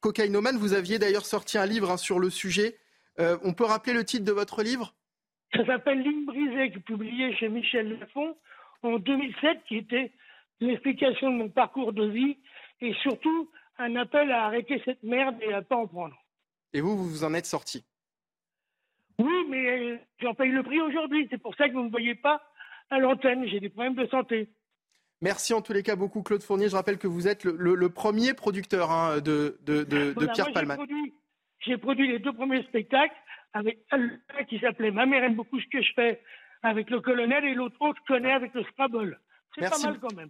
cocaïnomane. 0.00 0.58
Vous 0.58 0.74
aviez 0.74 1.00
d'ailleurs 1.00 1.26
sorti 1.26 1.58
un 1.58 1.66
livre 1.66 1.90
hein, 1.90 1.96
sur 1.96 2.20
le 2.20 2.30
sujet. 2.30 2.76
on 3.18 3.52
peut 3.52 3.64
rappeler 3.64 3.94
le 3.94 4.04
titre 4.04 4.24
de 4.24 4.32
votre 4.32 4.62
livre? 4.62 4.94
Ça 5.56 5.66
s'appelle 5.66 6.00
Ligne 6.00 6.24
brisée, 6.24 6.70
publié 6.86 7.34
chez 7.36 7.48
Michel 7.48 7.98
Lafon 7.98 8.36
en 8.82 8.98
2007, 8.98 9.58
qui 9.66 9.78
était 9.78 10.12
l'explication 10.60 11.32
de 11.32 11.36
mon 11.36 11.48
parcours 11.48 11.92
de 11.92 12.06
vie 12.06 12.38
et 12.80 12.94
surtout 13.02 13.50
un 13.82 13.96
appel 13.96 14.30
à 14.30 14.46
arrêter 14.46 14.80
cette 14.84 15.02
merde 15.02 15.36
et 15.40 15.52
à 15.52 15.62
pas 15.62 15.76
en 15.76 15.86
prendre. 15.86 16.16
Et 16.72 16.80
vous, 16.80 16.96
vous 16.96 17.08
vous 17.08 17.24
en 17.24 17.34
êtes 17.34 17.46
sorti 17.46 17.84
Oui, 19.18 19.46
mais 19.50 19.70
euh, 19.70 19.98
j'en 20.20 20.34
paye 20.34 20.50
le 20.50 20.62
prix 20.62 20.80
aujourd'hui. 20.80 21.26
C'est 21.30 21.40
pour 21.40 21.54
ça 21.56 21.68
que 21.68 21.74
vous 21.74 21.80
ne 21.80 21.86
me 21.86 21.90
voyez 21.90 22.14
pas 22.14 22.42
à 22.90 22.98
l'antenne. 22.98 23.46
J'ai 23.48 23.60
des 23.60 23.68
problèmes 23.68 23.94
de 23.94 24.06
santé. 24.06 24.48
Merci 25.20 25.54
en 25.54 25.62
tous 25.62 25.72
les 25.72 25.82
cas 25.82 25.96
beaucoup, 25.96 26.22
Claude 26.22 26.42
Fournier. 26.42 26.68
Je 26.68 26.76
rappelle 26.76 26.98
que 26.98 27.06
vous 27.06 27.28
êtes 27.28 27.44
le, 27.44 27.88
premier 27.88 28.34
producteur 28.34 28.90
hein, 28.90 29.20
de, 29.20 29.56
Pierre 30.34 30.52
Palman. 30.52 30.76
J'ai 31.60 31.78
produit, 31.78 32.08
les 32.08 32.18
deux 32.18 32.32
premiers 32.32 32.62
spectacles 32.64 33.14
avec 33.52 33.84
un 33.92 34.08
qui 34.48 34.58
s'appelait 34.58 34.90
Ma 34.90 35.06
mère 35.06 35.22
aime 35.22 35.36
beaucoup 35.36 35.60
ce 35.60 35.66
que 35.68 35.80
je 35.80 35.92
fais 35.94 36.20
avec 36.62 36.90
le 36.90 37.00
colonel 37.00 37.44
et 37.44 37.54
l'autre, 37.54 37.76
on 37.80 37.92
se 37.92 38.00
connaît 38.06 38.32
avec 38.32 38.54
le 38.54 38.64
Scrabble. 38.64 39.20
Merci, 39.58 39.86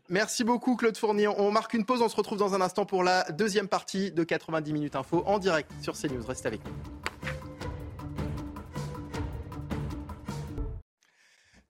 Merci 0.08 0.44
beaucoup 0.44 0.76
Claude 0.76 0.96
Fournier. 0.96 1.28
On 1.28 1.50
marque 1.50 1.74
une 1.74 1.85
pause, 1.85 2.02
on 2.02 2.08
se 2.08 2.16
retrouve 2.16 2.38
dans 2.38 2.54
un 2.54 2.61
instant 2.61 2.85
pour 2.85 3.04
la 3.04 3.24
deuxième 3.30 3.68
partie 3.68 4.11
de 4.11 4.24
90 4.24 4.72
minutes 4.72 4.96
info 4.96 5.22
en 5.26 5.38
direct 5.38 5.70
sur 5.80 5.94
CNews. 5.94 6.26
Restez 6.26 6.48
avec 6.48 6.64
nous. 6.64 6.72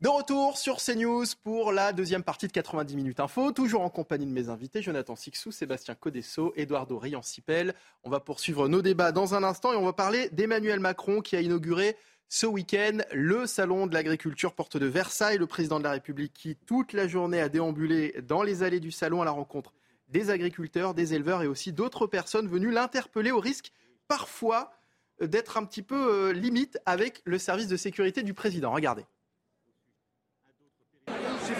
De 0.03 0.09
retour 0.09 0.59
sur 0.59 0.79
CNews 0.79 1.27
pour 1.45 1.71
la 1.71 1.93
deuxième 1.93 2.25
partie 2.25 2.49
de 2.49 2.53
90 2.53 2.97
minutes 2.97 3.21
info, 3.21 3.53
toujours 3.53 3.83
en 3.83 3.89
compagnie 3.89 4.27
de 4.27 4.33
mes 4.33 4.49
invités, 4.49 4.83
Jonathan 4.83 5.15
Sixou, 5.15 5.53
Sébastien 5.53 5.95
Codesso, 5.95 6.53
Eduardo 6.57 6.99
Riancipel. 6.99 7.73
On 8.03 8.11
va 8.11 8.19
poursuivre 8.19 8.67
nos 8.67 8.83
débats 8.83 9.13
dans 9.13 9.37
un 9.37 9.45
instant 9.45 9.73
et 9.73 9.77
on 9.77 9.85
va 9.85 9.93
parler 9.93 10.29
d'Emmanuel 10.31 10.81
Macron 10.81 11.21
qui 11.21 11.37
a 11.37 11.41
inauguré 11.41 11.97
ce 12.35 12.47
week-end, 12.47 12.97
le 13.13 13.47
salon 13.47 13.87
de 13.87 13.93
l'agriculture 13.93 14.55
porte 14.55 14.79
de 14.79 14.87
Versailles. 14.87 15.37
Le 15.37 15.47
président 15.47 15.79
de 15.79 15.85
la 15.85 15.91
République 15.91 16.33
qui, 16.33 16.57
toute 16.57 16.95
la 16.95 17.07
journée, 17.07 17.43
a 17.43 17.51
déambulé 17.51 18.15
dans 18.27 18.43
les 18.43 18.63
allées 18.63 18.81
du 18.81 18.91
salon 18.91 19.21
à 19.21 19.27
la 19.27 19.33
rencontre 19.33 19.75
des 20.09 20.31
agriculteurs, 20.31 20.95
des 20.95 21.13
éleveurs 21.13 21.43
et 21.43 21.47
aussi 21.47 21.75
d'autres 21.75 22.07
personnes 22.07 22.49
venues 22.49 22.71
l'interpeller 22.71 23.33
au 23.33 23.39
risque 23.39 23.71
parfois 24.09 24.73
d'être 25.21 25.59
un 25.59 25.65
petit 25.67 25.83
peu 25.83 26.31
euh, 26.31 26.33
limite 26.33 26.79
avec 26.87 27.21
le 27.27 27.37
service 27.37 27.69
de 27.69 27.77
sécurité 27.77 28.23
du 28.23 28.33
président. 28.33 28.73
Regardez. 28.73 29.05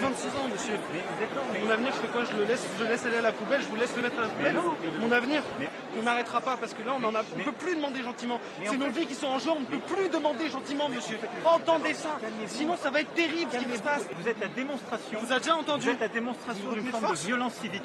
J'ai 0.03 0.09
26 0.09 0.27
ans, 0.37 0.47
monsieur. 0.51 0.73
Mon 1.63 1.69
avenir, 1.69 1.93
je 1.93 1.97
fais 1.97 2.07
quoi? 2.07 2.23
Je 2.25 2.35
le 2.35 2.43
laisse, 2.43 2.65
je 2.77 2.83
laisse 2.83 3.05
aller 3.05 3.17
à 3.17 3.21
la 3.21 3.31
poubelle, 3.31 3.61
je 3.61 3.67
vous 3.67 3.75
laisse 3.75 3.95
le 3.95 4.01
mettre 4.01 4.19
à 4.19 4.23
la 4.23 4.27
poubelle. 4.27 4.55
Mon 4.99 5.11
avenir, 5.11 5.43
on 5.97 6.03
n'arrêtera 6.03 6.41
pas 6.41 6.57
parce 6.57 6.73
que 6.73 6.83
là, 6.83 6.95
on 6.99 7.03
en 7.03 7.15
a, 7.15 7.21
on 7.21 7.43
peut 7.43 7.51
plus 7.53 7.75
demander 7.75 8.03
gentiment. 8.03 8.39
C'est 8.65 8.77
nos 8.77 8.89
vies 8.89 9.05
qui 9.05 9.15
sont 9.15 9.27
en 9.27 9.39
jeu, 9.39 9.51
on 9.51 9.61
ne 9.61 9.65
peut 9.65 9.79
plus 9.79 10.09
demander 10.09 10.49
gentiment, 10.49 10.89
monsieur. 10.89 11.17
Entendez 11.45 11.93
ça. 11.93 12.19
Sinon, 12.47 12.75
ça 12.75 12.89
va 12.89 13.01
être 13.01 13.13
terrible 13.13 13.51
ce 13.51 13.57
qui 13.57 13.77
se 13.77 13.83
passe. 13.83 14.03
Vous 14.19 14.27
êtes 14.27 14.39
la 14.39 14.47
démonstration. 14.47 15.19
Vous 15.21 15.31
avez 15.31 15.39
déjà 15.41 15.55
entendu 15.55 15.85
Vous 15.85 15.91
êtes 15.91 15.99
la 15.99 16.07
démonstration 16.09 16.71
d'une 16.71 16.87
forme 16.87 17.11
de 17.11 17.17
violence 17.17 17.53
civique. 17.55 17.83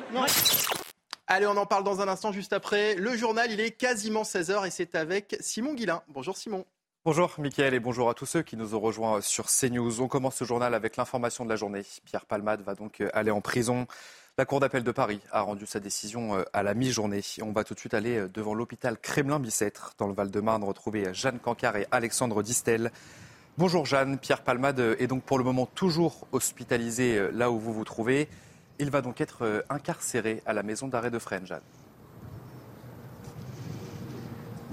Allez, 1.30 1.46
on 1.46 1.56
en 1.56 1.66
parle 1.66 1.84
dans 1.84 2.00
un 2.00 2.08
instant 2.08 2.32
juste 2.32 2.54
après. 2.54 2.94
Le 2.94 3.16
journal, 3.16 3.52
il 3.52 3.60
est 3.60 3.70
quasiment 3.70 4.22
16h 4.22 4.66
et 4.66 4.70
c'est 4.70 4.94
avec 4.94 5.36
Simon 5.40 5.74
Guillain. 5.74 6.02
Bonjour 6.08 6.36
Simon. 6.36 6.64
Bonjour 7.04 7.32
Mickaël 7.38 7.74
et 7.74 7.80
bonjour 7.80 8.10
à 8.10 8.14
tous 8.14 8.26
ceux 8.26 8.42
qui 8.42 8.56
nous 8.56 8.74
ont 8.74 8.80
rejoints 8.80 9.20
sur 9.20 9.46
CNews. 9.46 10.02
On 10.02 10.08
commence 10.08 10.34
ce 10.34 10.44
journal 10.44 10.74
avec 10.74 10.96
l'information 10.96 11.44
de 11.44 11.48
la 11.48 11.54
journée. 11.54 11.82
Pierre 12.04 12.26
Palmade 12.26 12.60
va 12.62 12.74
donc 12.74 13.00
euh, 13.00 13.08
aller 13.14 13.30
en 13.30 13.40
prison. 13.40 13.86
La 14.36 14.44
Cour 14.44 14.58
d'appel 14.58 14.82
de 14.82 14.90
Paris 14.90 15.20
a 15.30 15.42
rendu 15.42 15.64
sa 15.64 15.78
décision 15.78 16.36
euh, 16.36 16.42
à 16.52 16.64
la 16.64 16.74
mi-journée. 16.74 17.22
On 17.40 17.52
va 17.52 17.62
tout 17.62 17.74
de 17.74 17.78
suite 17.78 17.94
aller 17.94 18.18
euh, 18.18 18.28
devant 18.28 18.52
l'hôpital 18.52 18.98
Kremlin-Bicêtre, 18.98 19.94
dans 19.96 20.08
le 20.08 20.12
Val-de-Marne, 20.12 20.64
retrouver 20.64 21.14
Jeanne 21.14 21.38
Cancard 21.38 21.76
et 21.76 21.86
Alexandre 21.92 22.42
Distel. 22.42 22.90
Bonjour 23.58 23.86
Jeanne, 23.86 24.18
Pierre 24.18 24.42
Palmade 24.42 24.80
est 24.98 25.06
donc 25.06 25.22
pour 25.22 25.38
le 25.38 25.44
moment 25.44 25.66
toujours 25.66 26.26
hospitalisé 26.32 27.30
là 27.32 27.52
où 27.52 27.60
vous 27.60 27.72
vous 27.72 27.84
trouvez. 27.84 28.28
Il 28.80 28.90
va 28.90 29.02
donc 29.02 29.20
être 29.20 29.64
incarcéré 29.70 30.42
à 30.46 30.52
la 30.52 30.62
maison 30.62 30.88
d'arrêt 30.88 31.10
de 31.10 31.18
Fresnes, 31.18 31.46
Jeanne. 31.46 31.62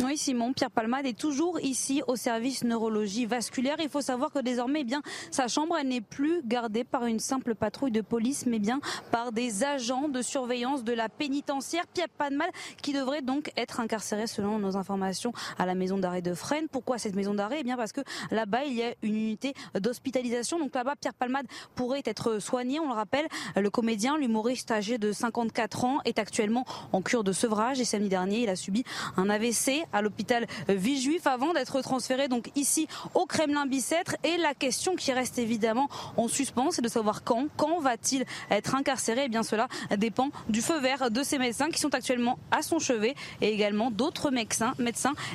Oui, 0.03 0.17
Simon, 0.17 0.51
Pierre 0.51 0.71
Palmade 0.71 1.05
est 1.05 1.17
toujours 1.17 1.57
ici 1.61 2.03
au 2.07 2.17
service 2.17 2.65
neurologie 2.65 3.25
vasculaire. 3.25 3.77
Il 3.79 3.87
faut 3.87 4.01
savoir 4.01 4.29
que 4.29 4.39
désormais, 4.39 4.81
eh 4.81 4.83
bien, 4.83 5.01
sa 5.31 5.47
chambre, 5.47 5.77
n'est 5.85 6.01
plus 6.01 6.41
gardée 6.43 6.83
par 6.83 7.05
une 7.05 7.19
simple 7.19 7.55
patrouille 7.55 7.91
de 7.91 8.01
police, 8.01 8.45
mais 8.45 8.59
bien 8.59 8.81
par 9.09 9.31
des 9.31 9.63
agents 9.63 10.09
de 10.09 10.21
surveillance 10.21 10.83
de 10.83 10.91
la 10.91 11.07
pénitentiaire. 11.07 11.87
Pierre 11.87 12.09
Palmade, 12.09 12.49
qui 12.81 12.91
devrait 12.91 13.21
donc 13.21 13.53
être 13.55 13.79
incarcéré 13.79 14.27
selon 14.27 14.59
nos 14.59 14.75
informations 14.75 15.31
à 15.57 15.65
la 15.65 15.75
maison 15.75 15.97
d'arrêt 15.97 16.21
de 16.21 16.33
Fresnes. 16.33 16.67
Pourquoi 16.69 16.97
cette 16.97 17.15
maison 17.15 17.33
d'arrêt? 17.33 17.59
Eh 17.61 17.63
bien, 17.63 17.77
parce 17.77 17.93
que 17.93 18.01
là-bas, 18.31 18.65
il 18.65 18.73
y 18.73 18.83
a 18.83 18.93
une 19.01 19.15
unité 19.15 19.53
d'hospitalisation. 19.79 20.59
Donc 20.59 20.75
là-bas, 20.75 20.95
Pierre 20.99 21.13
Palmade 21.13 21.47
pourrait 21.73 22.03
être 22.05 22.39
soigné. 22.39 22.81
On 22.81 22.87
le 22.89 22.95
rappelle, 22.95 23.27
le 23.55 23.69
comédien, 23.69 24.17
l'humoriste 24.17 24.71
âgé 24.71 24.97
de 24.97 25.13
54 25.13 25.85
ans, 25.85 25.99
est 26.03 26.19
actuellement 26.19 26.65
en 26.91 27.01
cure 27.01 27.23
de 27.23 27.31
sevrage 27.31 27.79
et 27.79 27.85
samedi 27.85 28.09
dernier, 28.09 28.43
il 28.43 28.49
a 28.49 28.57
subi 28.57 28.83
un 29.15 29.29
AVC 29.29 29.84
à 29.93 30.01
l'hôpital 30.01 30.47
Villejuif 30.67 31.27
avant 31.27 31.53
d'être 31.53 31.81
transféré 31.81 32.27
donc 32.27 32.51
ici 32.55 32.87
au 33.13 33.25
Kremlin-Bicêtre. 33.25 34.15
Et 34.23 34.37
la 34.37 34.53
question 34.53 34.95
qui 34.95 35.11
reste 35.11 35.39
évidemment 35.39 35.89
en 36.17 36.27
suspens, 36.27 36.71
c'est 36.71 36.81
de 36.81 36.87
savoir 36.87 37.23
quand, 37.23 37.47
quand 37.57 37.79
va-t-il 37.79 38.25
être 38.49 38.75
incarcéré? 38.75 39.21
Et 39.21 39.25
eh 39.25 39.29
bien 39.29 39.43
cela 39.43 39.67
dépend 39.97 40.29
du 40.49 40.61
feu 40.61 40.79
vert 40.79 41.09
de 41.11 41.23
ces 41.23 41.37
médecins 41.37 41.69
qui 41.69 41.79
sont 41.79 41.93
actuellement 41.93 42.37
à 42.51 42.61
son 42.61 42.79
chevet 42.79 43.15
et 43.41 43.49
également 43.49 43.91
d'autres 43.91 44.31
médecins, 44.31 44.73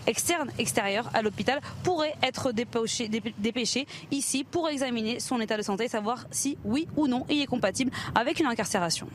externes, 0.07 0.51
extérieurs 0.59 1.11
à 1.15 1.23
l'hôpital 1.23 1.61
pourraient 1.83 2.15
être 2.23 2.53
dépêchés, 2.53 3.09
dépêchés 3.39 3.87
ici 4.11 4.45
pour 4.45 4.69
examiner 4.69 5.21
son 5.21 5.41
état 5.41 5.57
de 5.57 5.63
santé 5.63 5.85
et 5.85 5.89
savoir 5.89 6.27
si 6.31 6.57
oui 6.65 6.87
ou 6.97 7.07
non 7.07 7.27
il 7.29 7.41
est 7.41 7.47
compatible 7.47 7.91
avec 8.15 8.41
une 8.41 8.47
incarcération. 8.47 9.09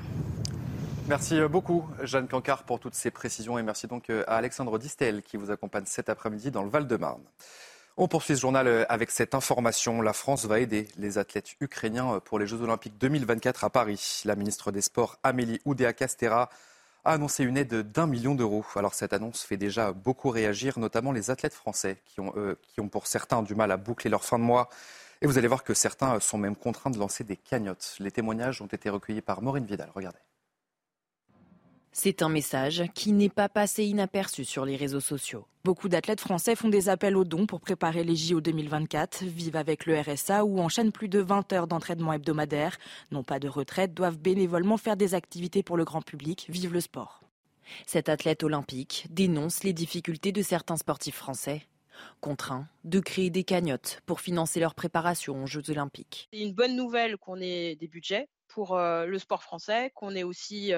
Merci 1.08 1.40
beaucoup, 1.42 1.88
Jeanne 2.02 2.28
Cancard, 2.28 2.64
pour 2.64 2.80
toutes 2.80 2.96
ces 2.96 3.12
précisions 3.12 3.60
et 3.60 3.64
merci 3.64 3.86
donc 3.86 4.10
euh, 4.10 4.24
à 4.26 4.38
Alexandre 4.38 4.80
Distel 4.80 5.22
qui 5.22 5.38
vous 5.38 5.52
accompagne 5.52 5.86
cet 5.86 6.10
après-midi 6.10 6.50
dans 6.50 6.64
le 6.64 6.70
Val-de-Marne. 6.70 7.22
On 7.96 8.08
poursuit 8.08 8.36
ce 8.36 8.42
journal 8.42 8.68
euh, 8.68 8.86
avec 8.90 9.12
cette 9.12 9.36
information. 9.36 10.02
La 10.02 10.14
France 10.14 10.46
va 10.46 10.60
aider 10.60 10.88
les 10.98 11.20
athlètes 11.20 11.58
ukrainiens 11.62 12.16
euh, 12.16 12.20
pour 12.20 12.40
les 12.40 12.48
Jeux 12.48 12.60
Olympiques 12.60 12.98
2024 12.98 13.66
à 13.66 13.70
Paris. 13.70 14.24
La 14.26 14.36
ministre 14.36 14.72
des 14.72 14.82
Sports, 14.82 15.20
Amélie 15.22 15.62
Oudéa-Castera, 15.66 16.50
a 17.04 17.12
annoncé 17.12 17.44
une 17.44 17.58
aide 17.58 17.92
d'un 17.92 18.08
million 18.08 18.34
d'euros. 18.34 18.66
Alors 18.76 18.96
cette 18.96 19.14
annonce 19.14 19.44
fait 19.44 19.58
déjà 19.58 19.92
beaucoup 19.92 20.32
réagir, 20.32 20.80
notamment 20.80 21.12
les 21.12 21.30
athlètes 21.30 21.54
français 21.54 22.02
qui 22.08 22.20
ont, 22.20 22.34
qui 22.64 22.82
ont 22.82 22.90
pour 22.90 23.06
certains 23.06 23.44
du 23.44 23.54
mal 23.54 23.72
à 23.72 23.78
boucler 23.78 24.10
leur 24.10 24.26
fin 24.26 24.40
de 24.40 24.44
mois. 24.44 24.70
Et 25.22 25.28
vous 25.28 25.38
allez 25.38 25.48
voir 25.48 25.64
que 25.64 25.76
certains 25.76 26.20
sont 26.20 26.40
même 26.40 26.56
contraints 26.56 26.90
de 26.90 26.98
lancer 26.98 27.24
des 27.24 27.38
cagnottes. 27.38 27.96
Les 28.00 28.12
témoignages 28.12 28.60
ont 28.64 28.66
été 28.66 28.90
recueillis 28.90 29.22
par 29.22 29.44
Maureen 29.44 29.66
Vidal. 29.66 29.92
Regardez. 29.94 30.18
C'est 31.98 32.22
un 32.22 32.28
message 32.28 32.84
qui 32.94 33.14
n'est 33.14 33.30
pas 33.30 33.48
passé 33.48 33.86
inaperçu 33.86 34.44
sur 34.44 34.66
les 34.66 34.76
réseaux 34.76 35.00
sociaux. 35.00 35.46
Beaucoup 35.64 35.88
d'athlètes 35.88 36.20
français 36.20 36.58
font 36.58 36.68
des 36.68 36.90
appels 36.90 37.16
aux 37.16 37.24
dons 37.24 37.46
pour 37.46 37.62
préparer 37.62 38.04
les 38.04 38.18
JO 38.18 38.42
2024, 38.42 39.24
vivent 39.24 39.56
avec 39.56 39.86
le 39.86 39.98
RSA 40.02 40.44
ou 40.44 40.60
enchaînent 40.60 40.92
plus 40.92 41.08
de 41.08 41.20
20 41.20 41.54
heures 41.54 41.68
d'entraînement 41.68 42.12
hebdomadaire, 42.12 42.78
n'ont 43.12 43.24
pas 43.24 43.40
de 43.40 43.48
retraite, 43.48 43.94
doivent 43.94 44.18
bénévolement 44.18 44.76
faire 44.76 44.98
des 44.98 45.14
activités 45.14 45.64
pour 45.64 45.78
le 45.78 45.86
grand 45.86 46.02
public, 46.02 46.48
vivent 46.50 46.74
le 46.74 46.82
sport. 46.82 47.22
Cet 47.88 48.10
athlète 48.10 48.44
olympique 48.44 49.08
dénonce 49.10 49.64
les 49.64 49.74
difficultés 49.74 50.34
de 50.34 50.42
certains 50.42 50.78
sportifs 50.78 51.16
français. 51.16 51.66
contraints 52.20 52.68
de 52.84 53.00
créer 53.00 53.30
des 53.30 53.46
cagnottes 53.46 54.02
pour 54.06 54.20
financer 54.20 54.60
leur 54.60 54.76
préparation 54.76 55.42
aux 55.42 55.48
Jeux 55.48 55.70
olympiques. 55.70 56.28
C'est 56.34 56.42
une 56.42 56.54
bonne 56.54 56.76
nouvelle 56.76 57.16
qu'on 57.16 57.40
ait 57.40 57.78
des 57.78 57.88
budgets 57.88 58.28
pour 58.56 58.80
le 58.80 59.20
sport 59.20 59.44
français, 59.44 59.92
qu'on 59.96 60.16
est 60.16 60.24
aussi, 60.24 60.72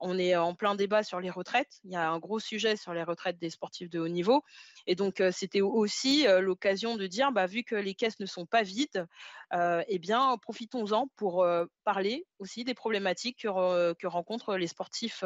on 0.00 0.18
est 0.18 0.34
en 0.34 0.56
plein 0.56 0.74
débat 0.74 1.04
sur 1.04 1.20
les 1.20 1.30
retraites. 1.30 1.78
Il 1.84 1.92
y 1.92 1.96
a 1.96 2.10
un 2.10 2.18
gros 2.18 2.40
sujet 2.40 2.74
sur 2.74 2.92
les 2.92 3.04
retraites 3.04 3.38
des 3.38 3.50
sportifs 3.50 3.88
de 3.88 4.00
haut 4.00 4.08
niveau, 4.08 4.42
et 4.88 4.96
donc 4.96 5.22
c'était 5.30 5.60
aussi 5.60 6.26
l'occasion 6.40 6.96
de 6.96 7.06
dire, 7.06 7.30
bah, 7.30 7.46
vu 7.46 7.62
que 7.62 7.76
les 7.76 7.94
caisses 7.94 8.18
ne 8.18 8.26
sont 8.26 8.46
pas 8.46 8.62
vides, 8.62 9.06
eh 9.52 9.98
bien 10.00 10.36
profitons-en 10.42 11.06
pour 11.14 11.46
parler 11.84 12.26
aussi 12.40 12.64
des 12.64 12.74
problématiques 12.74 13.42
que, 13.42 13.92
que 13.92 14.06
rencontrent 14.08 14.56
les 14.56 14.66
sportifs 14.66 15.22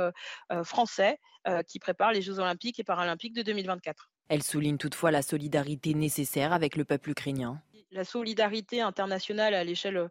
français 0.62 1.18
qui 1.66 1.78
préparent 1.78 2.12
les 2.12 2.22
Jeux 2.22 2.38
olympiques 2.38 2.78
et 2.78 2.84
paralympiques 2.84 3.34
de 3.34 3.42
2024. 3.42 4.10
Elle 4.28 4.42
souligne 4.42 4.78
toutefois 4.78 5.10
la 5.10 5.22
solidarité 5.22 5.94
nécessaire 5.94 6.52
avec 6.52 6.76
le 6.76 6.84
peuple 6.84 7.10
ukrainien. 7.10 7.62
La 7.90 8.04
solidarité 8.04 8.80
internationale 8.80 9.54
à 9.54 9.62
l'échelle 9.62 10.08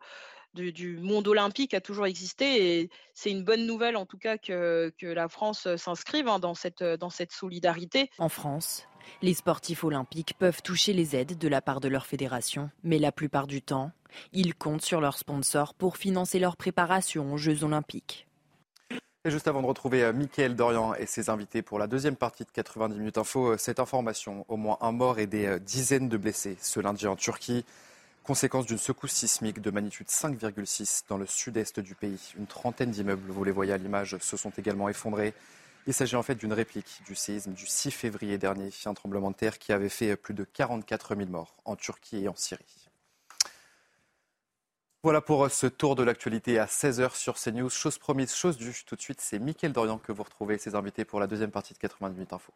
du, 0.54 0.98
monde 0.98 1.28
olympique 1.28 1.74
a 1.74 1.82
toujours 1.82 2.06
existé 2.06 2.80
et 2.80 2.90
c'est 3.14 3.32
une 3.32 3.44
bonne 3.44 3.66
nouvelle 3.66 3.98
en 3.98 4.06
tout 4.06 4.18
cas 4.18 4.38
que, 4.38 4.92
la 5.02 5.28
France 5.28 5.68
s'inscrive 5.76 6.28
hein, 6.28 6.40
dans, 6.40 6.54
cette, 6.54 6.84
dans 6.84 7.10
cette 7.10 7.32
solidarité. 7.32 8.10
En 8.18 8.30
France, 8.30 8.88
les 9.22 9.34
sportifs 9.34 9.84
olympiques 9.84 10.36
peuvent 10.38 10.62
toucher 10.62 10.94
les 10.94 11.16
aides 11.16 11.38
de 11.38 11.48
la 11.48 11.62
part 11.62 11.80
de 11.80 11.88
leur 11.88 12.06
fédération, 12.06 12.70
mais 12.84 13.00
la 13.00 13.12
plupart 13.12 13.48
du 13.48 13.62
temps, 13.62 13.92
ils 14.32 14.56
comptent 14.56 14.84
sur 14.84 15.02
leurs 15.02 15.18
sponsors 15.18 15.74
pour 15.74 15.98
financer 15.98 16.40
leur 16.40 16.58
préparation 16.58 17.34
aux 17.34 17.38
Jeux 17.38 17.64
olympiques. 17.64 18.28
Et 19.26 19.32
juste 19.32 19.48
avant 19.48 19.62
de 19.62 19.68
retrouver 19.68 20.04
euh, 20.04 20.12
Mickaël 20.12 20.54
Dorian 20.54 20.94
et 20.96 21.06
ses 21.06 21.30
invités 21.30 21.62
pour 21.62 21.80
la 21.80 21.88
deuxième 21.88 22.18
partie 22.18 22.44
de 22.44 22.52
90 22.52 23.00
minutes 23.00 23.18
info, 23.18 23.54
euh, 23.54 23.58
cette 23.58 23.80
information, 23.80 24.46
au 24.50 24.58
moins 24.58 24.78
un 24.82 24.92
mort 24.92 25.18
et 25.18 25.28
des 25.28 25.46
euh, 25.46 25.60
dizaines 25.60 26.10
de 26.10 26.18
blessés 26.18 26.58
ce 26.60 26.82
lundi 26.82 27.08
en 27.08 27.16
Turquie. 27.16 27.64
Conséquence 28.24 28.66
d'une 28.66 28.78
secousse 28.78 29.12
sismique 29.12 29.60
de 29.60 29.70
magnitude 29.70 30.08
5,6 30.08 31.04
dans 31.10 31.18
le 31.18 31.26
sud-est 31.26 31.82
du 31.82 31.94
pays. 31.94 32.34
Une 32.38 32.48
trentaine 32.48 32.90
d'immeubles, 32.90 33.30
vous 33.30 33.44
les 33.44 33.52
voyez 33.52 33.74
à 33.74 33.78
l'image, 33.78 34.18
se 34.20 34.38
sont 34.38 34.52
également 34.52 34.88
effondrés. 34.88 35.34
Il 35.88 35.94
s'agit 35.94 36.16
en 36.16 36.24
fait 36.24 36.36
d'une 36.36 36.54
réplique 36.54 37.02
du 37.06 37.16
séisme 37.16 37.52
du 37.52 37.68
6 37.68 37.92
février 37.92 38.38
dernier, 38.38 38.70
un 38.86 38.94
tremblement 38.94 39.32
de 39.32 39.36
terre 39.36 39.60
qui 39.60 39.74
avait 39.74 39.90
fait 39.90 40.16
plus 40.16 40.34
de 40.34 40.46
44 40.46 41.18
000 41.18 41.30
morts 41.30 41.54
en 41.66 41.76
Turquie 41.76 42.24
et 42.24 42.30
en 42.30 42.36
Syrie. 42.38 42.88
Voilà 45.04 45.20
pour 45.20 45.52
ce 45.52 45.68
tour 45.68 45.96
de 45.96 46.04
l'actualité 46.04 46.60
à 46.60 46.66
16h 46.66 47.16
sur 47.16 47.36
CNews. 47.36 47.70
Chose 47.70 47.98
promise, 47.98 48.34
chose 48.34 48.58
due. 48.58 48.86
Tout 48.86 48.96
de 48.96 49.02
suite, 49.02 49.20
c'est 49.20 49.38
Mickaël 49.38 49.74
Dorian 49.74 49.98
que 49.98 50.14
vous 50.14 50.24
retrouvez, 50.24 50.58
ses 50.58 50.76
invités 50.76 51.04
pour 51.04 51.20
la 51.20 51.28
deuxième 51.28 51.52
partie 51.52 51.74
de 51.74 51.80
90 51.80 52.14
minutes 52.14 52.32
info. 52.32 52.54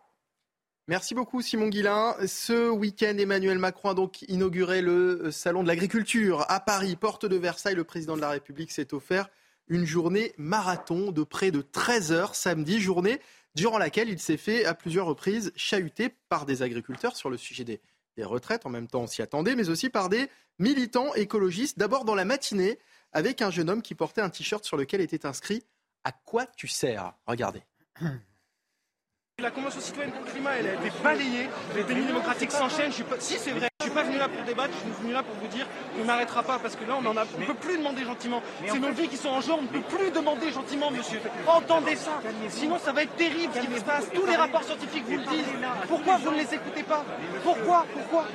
Merci 0.89 1.15
beaucoup 1.15 1.41
Simon 1.41 1.67
Guillain. 1.67 2.15
Ce 2.27 2.69
week-end, 2.69 3.17
Emmanuel 3.17 3.59
Macron 3.59 3.89
a 3.89 3.93
donc 3.93 4.21
inauguré 4.29 4.81
le 4.81 5.31
Salon 5.31 5.61
de 5.61 5.67
l'agriculture 5.67 6.45
à 6.47 6.61
Paris, 6.61 6.95
porte 6.95 7.25
de 7.25 7.35
Versailles. 7.35 7.75
Le 7.75 7.83
président 7.83 8.15
de 8.15 8.21
la 8.21 8.29
République 8.29 8.71
s'est 8.71 8.93
offert 8.93 9.29
une 9.67 9.83
journée 9.85 10.33
marathon 10.37 11.11
de 11.11 11.23
près 11.23 11.51
de 11.51 11.61
13 11.61 12.13
heures 12.13 12.35
samedi, 12.35 12.79
journée 12.79 13.19
durant 13.53 13.77
laquelle 13.77 14.07
il 14.07 14.17
s'est 14.17 14.37
fait 14.37 14.63
à 14.63 14.73
plusieurs 14.73 15.07
reprises 15.07 15.51
chahuter 15.57 16.07
par 16.29 16.45
des 16.45 16.61
agriculteurs 16.61 17.17
sur 17.17 17.29
le 17.29 17.35
sujet 17.35 17.65
des, 17.65 17.81
des 18.15 18.23
retraites. 18.23 18.65
En 18.65 18.69
même 18.69 18.87
temps, 18.87 19.01
on 19.01 19.07
s'y 19.07 19.21
attendait, 19.21 19.55
mais 19.55 19.67
aussi 19.67 19.89
par 19.89 20.07
des 20.07 20.29
militants 20.57 21.13
écologistes. 21.15 21.77
D'abord 21.77 22.05
dans 22.05 22.15
la 22.15 22.23
matinée, 22.23 22.79
avec 23.11 23.41
un 23.41 23.51
jeune 23.51 23.69
homme 23.69 23.81
qui 23.81 23.93
portait 23.93 24.21
un 24.21 24.29
t-shirt 24.29 24.63
sur 24.63 24.77
lequel 24.77 25.01
était 25.01 25.25
inscrit 25.25 25.63
À 26.05 26.13
quoi 26.13 26.45
tu 26.45 26.69
sers? 26.69 27.13
Regardez. 27.25 27.63
La 29.39 29.51
Convention 29.51 29.79
citoyenne 29.79 30.11
pour 30.13 30.25
le 30.25 30.31
climat, 30.31 30.49
elle 30.57 30.65
a 30.65 30.73
été 30.73 30.91
balayée. 31.03 31.47
Les 31.75 31.83
délits 31.83 32.07
démocratiques 32.07 32.51
s'enchaînent. 32.51 32.91
Si, 33.19 33.37
c'est 33.37 33.51
vrai. 33.51 33.66
Je 33.79 33.85
suis 33.85 33.93
pas 33.93 34.01
venu 34.01 34.17
là 34.17 34.27
pour 34.27 34.43
débattre, 34.43 34.73
je 34.73 34.91
suis 34.91 35.01
venu 35.03 35.13
là 35.13 35.21
pour 35.21 35.35
vous 35.35 35.47
dire 35.55 35.67
qu'on 35.95 36.03
n'arrêtera 36.05 36.41
pas 36.41 36.57
parce 36.57 36.75
que 36.75 36.83
là, 36.83 36.97
on 36.99 37.05
en 37.05 37.15
a, 37.15 37.21
on 37.21 37.45
peut 37.45 37.53
plus 37.53 37.77
demander 37.77 38.03
gentiment. 38.05 38.41
C'est 38.65 38.79
nos 38.79 38.91
vies 38.91 39.07
qui 39.07 39.17
sont 39.17 39.29
en 39.29 39.39
jeu, 39.39 39.51
on 39.53 39.61
ne 39.61 39.67
peut 39.67 39.81
plus 39.81 40.09
demander 40.09 40.51
gentiment, 40.51 40.89
monsieur. 40.89 41.21
Entendez 41.45 41.95
ça. 41.95 42.19
Sinon, 42.49 42.79
ça 42.79 42.91
va 42.91 43.03
être 43.03 43.15
terrible 43.15 43.53
ce 43.53 43.59
qui 43.59 43.79
se 43.79 43.85
passe. 43.85 44.09
Tous 44.11 44.25
les 44.25 44.35
rapports 44.35 44.63
scientifiques 44.63 45.03
vous 45.05 45.17
le 45.17 45.25
disent. 45.25 45.45
Pourquoi 45.87 46.17
vous 46.17 46.31
ne 46.31 46.37
les 46.37 46.55
écoutez 46.55 46.81
pas 46.81 47.05
Pourquoi 47.43 47.85
Pourquoi 47.93 48.25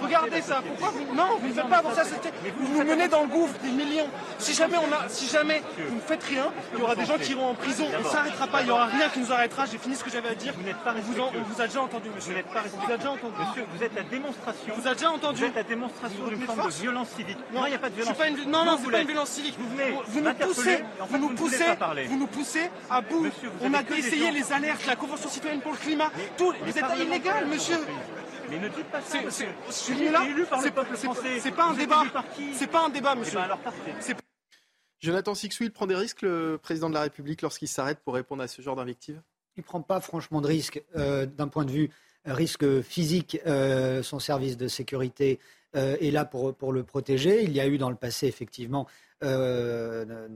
Regardez 0.00 0.40
ça. 0.40 0.62
Pourquoi 0.64 0.90
vous... 0.90 1.14
Non, 1.16 1.36
vous 1.40 1.48
ne 1.48 1.52
faites 1.52 1.68
pas 1.68 1.78
avancer 1.78 2.04
ça. 2.04 2.16
Vous 2.60 2.72
nous 2.72 2.84
menez 2.84 3.08
dans 3.08 3.22
le 3.22 3.28
gouffre 3.28 3.58
des 3.58 3.70
millions. 3.70 4.08
Si 4.38 4.54
jamais 4.54 4.76
on 4.76 4.92
a, 4.92 5.08
si 5.08 5.26
jamais 5.26 5.62
vous 5.88 5.96
ne 5.96 6.00
faites 6.00 6.22
rien, 6.22 6.46
il 6.74 6.78
y 6.78 6.82
aura 6.82 6.94
des 6.94 7.06
gens 7.06 7.18
qui 7.18 7.32
iront 7.32 7.50
en 7.50 7.54
prison. 7.54 7.86
On 7.92 7.98
ne 7.98 8.08
s'arrêtera 8.08 8.46
pas. 8.46 8.60
Il 8.60 8.66
n'y 8.66 8.70
aura 8.70 8.86
rien 8.86 9.08
qui 9.08 9.18
nous 9.18 9.32
arrêtera. 9.32 9.66
J'ai 9.66 9.78
fini 9.78 9.96
ce 9.96 10.04
que 10.04 10.10
j'avais 10.10 10.28
à 10.28 10.34
dire. 10.36 10.54
Vous 10.56 10.62
n'êtes 10.62 10.78
pas 10.78 10.94
on 10.94 11.42
vous 11.42 11.60
a 11.60 11.66
déjà 11.66 11.82
entendu, 11.82 12.08
monsieur. 12.14 12.30
Vous 12.30 12.36
n'êtes 12.38 12.46
pas 12.52 12.62
Vous 12.62 12.84
avez 12.84 12.98
déjà 12.98 13.10
entendu. 13.10 13.34
Monsieur, 13.40 13.66
vous 13.74 13.82
êtes 13.82 13.94
la 13.96 14.02
démonstration. 14.02 14.74
Vous 14.92 15.04
avez 15.04 15.14
déjà 15.14 15.26
entendu. 15.26 15.40
Vous 15.40 15.46
êtes 15.46 15.54
la 15.54 15.62
démonstration 15.62 16.26
d'une 16.26 16.40
forme 16.42 16.66
de 16.66 16.72
violence 16.72 17.08
civique. 17.10 17.38
Non, 17.52 17.66
il 17.66 17.70
n'y 17.70 17.74
a 17.74 17.78
pas 17.78 17.90
de 17.90 17.94
violence. 17.94 18.18
Pas 18.18 18.28
une... 18.28 18.50
Non, 18.50 18.64
non, 18.64 18.78
c'est 18.82 18.90
pas 18.90 19.00
une 19.00 19.06
violence 19.06 19.30
civique. 19.30 19.54
Vous 19.58 19.68
venez 19.68 19.92
vous 20.06 20.20
nous 20.20 20.34
poussez, 20.34 20.84
vous 21.08 21.18
nous 21.18 21.28
poussez, 21.30 21.64
vous 22.08 22.18
nous 22.18 22.26
poussez 22.26 22.70
à 22.90 23.00
bout. 23.00 23.20
Monsieur, 23.20 23.50
on 23.60 23.74
a 23.74 23.82
essayé 23.96 24.30
les 24.30 24.52
alertes, 24.52 24.86
la 24.86 24.96
Convention 24.96 25.28
citoyenne 25.28 25.60
pour 25.60 25.72
le 25.72 25.78
climat. 25.78 26.10
Tout, 26.36 26.52
vous 26.62 26.78
êtes 26.78 26.98
illégal, 26.98 27.46
monsieur. 27.46 27.78
Mais 28.50 28.58
ne 28.58 28.68
dites 28.68 28.86
pas 28.86 29.00
ça. 29.00 29.18
Je 29.66 29.72
suis 29.72 29.94
venu 29.94 30.10
là. 30.10 30.22
C'est 31.40 31.54
pas 31.54 31.64
un 31.64 31.74
débat. 31.74 32.02
C'est 32.54 32.66
pas 32.66 32.84
un 32.86 32.88
débat, 32.90 33.14
monsieur. 33.14 33.38
alors 33.38 33.58
parfait. 33.58 33.94
Jonathan 35.00 35.34
Sixou, 35.34 35.64
il 35.64 35.72
prend 35.72 35.88
des 35.88 35.96
risques, 35.96 36.22
le 36.22 36.60
président 36.62 36.88
de 36.88 36.94
la 36.94 37.00
République, 37.00 37.42
lorsqu'il 37.42 37.66
s'arrête 37.66 37.98
pour 38.04 38.14
répondre 38.14 38.40
à 38.40 38.46
ce 38.46 38.62
genre 38.62 38.76
d'invective 38.76 39.20
Il 39.56 39.60
ne 39.60 39.64
prend 39.64 39.82
pas 39.82 40.00
franchement 40.00 40.40
de 40.40 40.46
risque 40.46 40.80
euh, 40.94 41.26
d'un 41.26 41.48
point 41.48 41.64
de 41.64 41.72
vue 41.72 41.90
risque 42.24 42.80
physique. 42.82 43.40
Euh, 43.46 44.02
son 44.02 44.18
service 44.18 44.56
de 44.56 44.68
sécurité 44.68 45.38
euh, 45.76 45.96
est 46.00 46.10
là 46.10 46.24
pour, 46.24 46.54
pour 46.54 46.72
le 46.72 46.84
protéger. 46.84 47.42
Il 47.44 47.52
y 47.52 47.60
a 47.60 47.66
eu 47.66 47.78
dans 47.78 47.90
le 47.90 47.96
passé, 47.96 48.26
effectivement, 48.26 48.86
euh, 49.22 50.28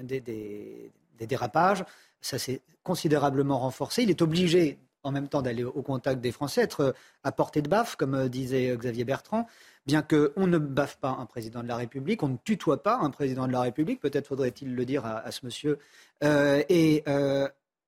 des, 0.00 0.20
des, 0.20 0.92
des 1.18 1.26
dérapages. 1.26 1.84
Ça 2.20 2.38
s'est 2.38 2.60
considérablement 2.82 3.58
renforcé. 3.58 4.02
Il 4.02 4.10
est 4.10 4.22
obligé 4.22 4.78
en 5.04 5.10
même 5.10 5.26
temps 5.26 5.42
d'aller 5.42 5.64
au 5.64 5.82
contact 5.82 6.20
des 6.20 6.30
Français, 6.30 6.62
être 6.62 6.94
à 7.24 7.32
portée 7.32 7.60
de 7.60 7.68
baffe, 7.68 7.96
comme 7.96 8.28
disait 8.28 8.76
Xavier 8.76 9.02
Bertrand, 9.04 9.48
bien 9.84 10.00
qu'on 10.00 10.46
ne 10.46 10.58
baffe 10.58 10.96
pas 10.98 11.10
un 11.18 11.26
président 11.26 11.60
de 11.60 11.66
la 11.66 11.74
République, 11.74 12.22
on 12.22 12.28
ne 12.28 12.36
tutoie 12.36 12.84
pas 12.84 12.98
un 12.98 13.10
président 13.10 13.48
de 13.48 13.52
la 13.52 13.62
République, 13.62 13.98
peut-être 13.98 14.28
faudrait-il 14.28 14.76
le 14.76 14.84
dire 14.84 15.04
à, 15.04 15.18
à 15.18 15.32
ce 15.32 15.44
monsieur. 15.44 15.80
Et, 16.22 16.28
et, 16.68 17.02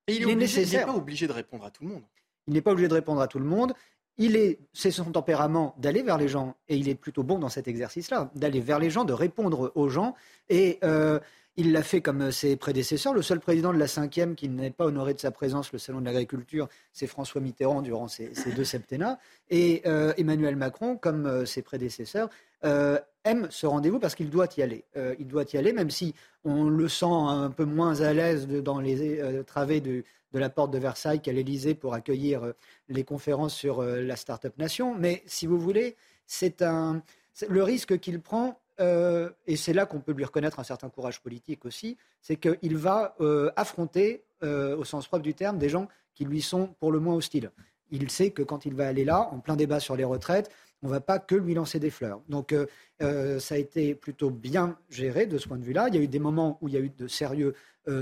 il, 0.09 0.23
est, 0.23 0.25
obligé, 0.25 0.35
nécessaire. 0.35 0.81
il 0.83 0.87
n'est 0.87 0.93
pas 0.93 0.99
obligé 0.99 1.29
de 1.29 1.33
répondre 1.33 1.65
à 1.65 1.71
tout 1.71 1.85
le 1.85 1.91
monde. 1.91 2.03
Il 2.47 2.55
n'est 2.55 2.63
pas 2.63 2.73
obligé 2.73 2.89
de 2.89 2.95
répondre 2.95 3.21
à 3.21 3.29
tout 3.29 3.39
le 3.39 3.45
monde. 3.45 3.75
Il 4.17 4.37
est, 4.37 4.61
c'est 4.73 4.93
son 4.93 5.05
tempérament 5.07 5.75
d'aller 5.79 6.03
vers 6.03 6.19
les 6.19 6.29
gens, 6.29 6.55
et 6.69 6.77
il 6.77 6.89
est 6.89 6.95
plutôt 6.95 7.25
bon 7.25 7.39
dans 7.39 7.49
cet 7.49 7.67
exercice-là, 7.67 8.31
d'aller 8.37 8.61
vers 8.61 8.79
les 8.79 8.91
gens, 8.91 9.05
de 9.05 9.13
répondre 9.13 9.73
aux 9.75 9.89
gens. 9.89 10.15
Et 10.49 10.79
euh, 10.85 11.19
il 11.57 11.73
l'a 11.73 11.83
fait 11.83 12.01
comme 12.01 12.31
ses 12.31 12.55
prédécesseurs. 12.55 13.13
Le 13.13 13.23
seul 13.23 13.41
président 13.41 13.73
de 13.73 13.79
la 13.79 13.89
cinquième 13.89 14.37
qui 14.37 14.49
n'est 14.49 14.71
pas 14.71 14.87
honoré 14.87 15.15
de 15.15 15.21
sa 15.21 15.33
présence, 15.33 15.73
le 15.73 15.81
salon 15.81 16.01
de 16.01 16.05
l'agriculture, 16.05 16.69
c'est 16.93 17.09
François 17.09 17.41
Mitterrand 17.41 17.83
durant 17.83 18.07
ces 18.07 18.31
deux 18.55 18.65
septennats. 18.65 19.19
Et 19.51 19.83
euh, 19.87 20.13
Emmanuel 20.17 20.55
Macron, 20.55 20.97
comme 20.97 21.27
euh, 21.27 21.45
ses 21.45 21.63
prédécesseurs, 21.63 22.29
aime 23.25 23.47
ce 23.51 23.67
rendez-vous 23.67 23.99
parce 23.99 24.15
qu'il 24.15 24.31
doit 24.31 24.49
y 24.57 24.63
aller. 24.63 24.85
Il 25.19 25.27
doit 25.27 25.45
y 25.53 25.59
aller, 25.59 25.75
même 25.75 25.91
si 25.91 26.15
on 26.45 26.71
le 26.71 26.89
sent 26.89 27.05
un 27.05 27.51
peu 27.51 27.67
moins 27.67 28.01
à 28.01 28.15
l'aise 28.15 28.49
dans 28.49 28.81
les 28.81 29.45
travées 29.45 29.83
de, 29.83 30.03
de, 30.35 30.39
la 30.39 30.51
porte 30.51 30.71
de 30.71 30.79
Versailles 30.79 31.21
qu'à 31.21 31.33
l'Élysée 31.33 31.75
pour 31.75 31.95
accueillir 31.95 32.53
les 32.89 33.05
conférences 33.05 33.55
sur 33.55 33.83
la 33.83 34.17
Startup 34.17 34.57
Nation. 34.59 34.95
Mais 34.95 35.23
si 35.25 35.47
vous 35.47 35.59
voulez, 35.59 35.97
c'est 36.27 36.61
le 36.61 37.63
risque 37.63 37.99
qu'il 37.99 38.21
prend 38.21 38.59
euh, 38.81 39.31
et 39.47 39.57
c'est 39.57 39.73
là 39.73 39.87
qu'on 39.87 40.01
peut 40.01 40.13
lui 40.13 40.25
reconnaître 40.25 40.59
un 40.59 40.65
certain 40.65 40.89
courage 40.89 41.21
politique 41.21 41.65
aussi, 41.65 41.97
c'est 42.21 42.37
qu'il 42.37 42.77
va 42.77 43.15
euh, 43.21 43.51
affronter, 43.57 44.25
euh, 44.43 44.77
au 44.77 44.85
sens 44.85 45.07
propre 45.07 45.23
du 45.23 45.35
terme, 45.35 45.59
des 45.59 45.69
gens 45.69 45.89
qui 46.15 46.25
lui 46.25 46.43
sont 46.43 46.69
pour 46.81 46.91
le 46.91 47.01
moins 47.01 47.15
hostiles. 47.15 47.51
Il 47.91 48.11
sait 48.11 48.31
que 48.31 48.43
quand 48.43 48.67
il 48.67 48.75
va 48.75 48.89
aller 48.89 49.05
là, 49.05 49.29
en 49.31 49.39
plein 49.39 49.57
débat 49.57 49.79
sur 49.79 49.95
les 49.97 50.05
retraites, 50.05 50.51
on 50.83 50.89
ne 50.89 50.93
va 50.93 51.01
pas 51.01 51.19
que 51.19 51.35
lui 51.35 51.55
lancer 51.55 51.79
des 51.79 51.91
fleurs. 51.91 52.21
Donc 52.29 52.55
ça 53.01 53.55
a 53.55 53.59
été 53.59 53.95
plutôt 53.95 54.31
bien 54.31 54.77
géré 54.91 55.27
de 55.27 55.39
ce 55.39 55.49
point 55.49 55.57
de 55.57 55.65
vue-là. 55.65 55.89
Il 55.89 55.95
y 55.95 55.99
a 55.99 56.03
eu 56.03 56.09
des 56.09 56.19
moments 56.19 56.59
où 56.61 56.69
il 56.69 56.75
y 56.75 56.77
a 56.77 56.81
eu 56.81 56.91
de 56.91 57.09
sérieux 57.09 57.55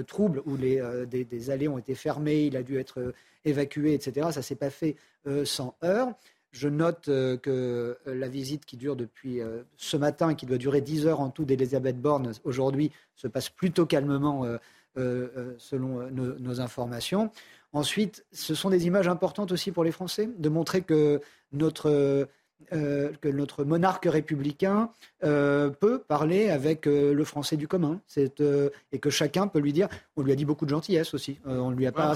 troubles, 0.09 0.43
où 0.47 0.57
les, 0.57 0.83
des, 1.07 1.51
allées 1.51 1.69
ont 1.69 1.79
été 1.79 1.95
fermées, 1.95 2.47
il 2.47 2.57
a 2.57 2.65
dû 2.65 2.79
être 2.79 3.15
évacué, 3.45 3.95
etc. 3.95 4.29
Ça 4.33 4.41
ne 4.41 4.45
s'est 4.45 4.57
pas 4.57 4.71
fait 4.71 4.97
sans 5.45 5.77
heurts. 5.85 6.13
Je 6.53 6.69
note 6.69 7.09
euh, 7.09 7.39
que 7.39 7.99
euh, 8.07 8.15
la 8.15 8.29
visite 8.29 8.67
qui 8.67 8.77
dure 8.77 8.95
depuis 8.95 9.41
euh, 9.41 9.63
ce 9.79 9.97
matin, 9.97 10.35
qui 10.35 10.45
doit 10.45 10.59
durer 10.59 10.83
10 10.83 11.07
heures 11.07 11.21
en 11.21 11.31
tout 11.31 11.47
d'Elisabeth 11.47 11.99
Borne, 11.99 12.33
aujourd'hui, 12.45 12.93
se 13.17 13.27
passe 13.27 13.49
plutôt 13.49 13.87
calmement 13.87 14.47
selon 14.95 16.11
nos, 16.11 16.61
informations. 16.61 17.31
Ensuite, 17.73 18.27
ce 18.33 18.55
sont 18.55 18.69
des 18.69 18.87
images 18.87 19.09
importantes 19.09 19.53
aussi 19.53 19.73
pour 19.73 19.85
les 19.85 19.93
Français, 19.93 20.29
de 20.37 20.49
montrer 20.51 20.83
que 20.83 21.21
notre, 21.53 22.29
que 22.71 23.29
notre 23.29 23.65
monarque 23.65 24.07
républicain 24.07 24.91
peut 25.21 26.03
parler 26.07 26.51
avec 26.51 26.87
le 26.87 27.25
français 27.25 27.57
du 27.57 27.69
commun, 27.69 28.01
et 28.17 28.99
que 28.99 29.11
chacun 29.11 29.49
peut 29.49 29.59
lui 29.59 29.73
dire, 29.73 29.89
on 30.17 30.23
lui 30.23 30.33
a 30.33 30.37
dit 30.37 30.45
beaucoup 30.45 30.65
de 30.65 30.71
gentillesse 30.71 31.15
aussi, 31.15 31.39
on, 31.45 31.71
lui 31.71 31.87
a 31.87 31.93
pas, 31.93 32.15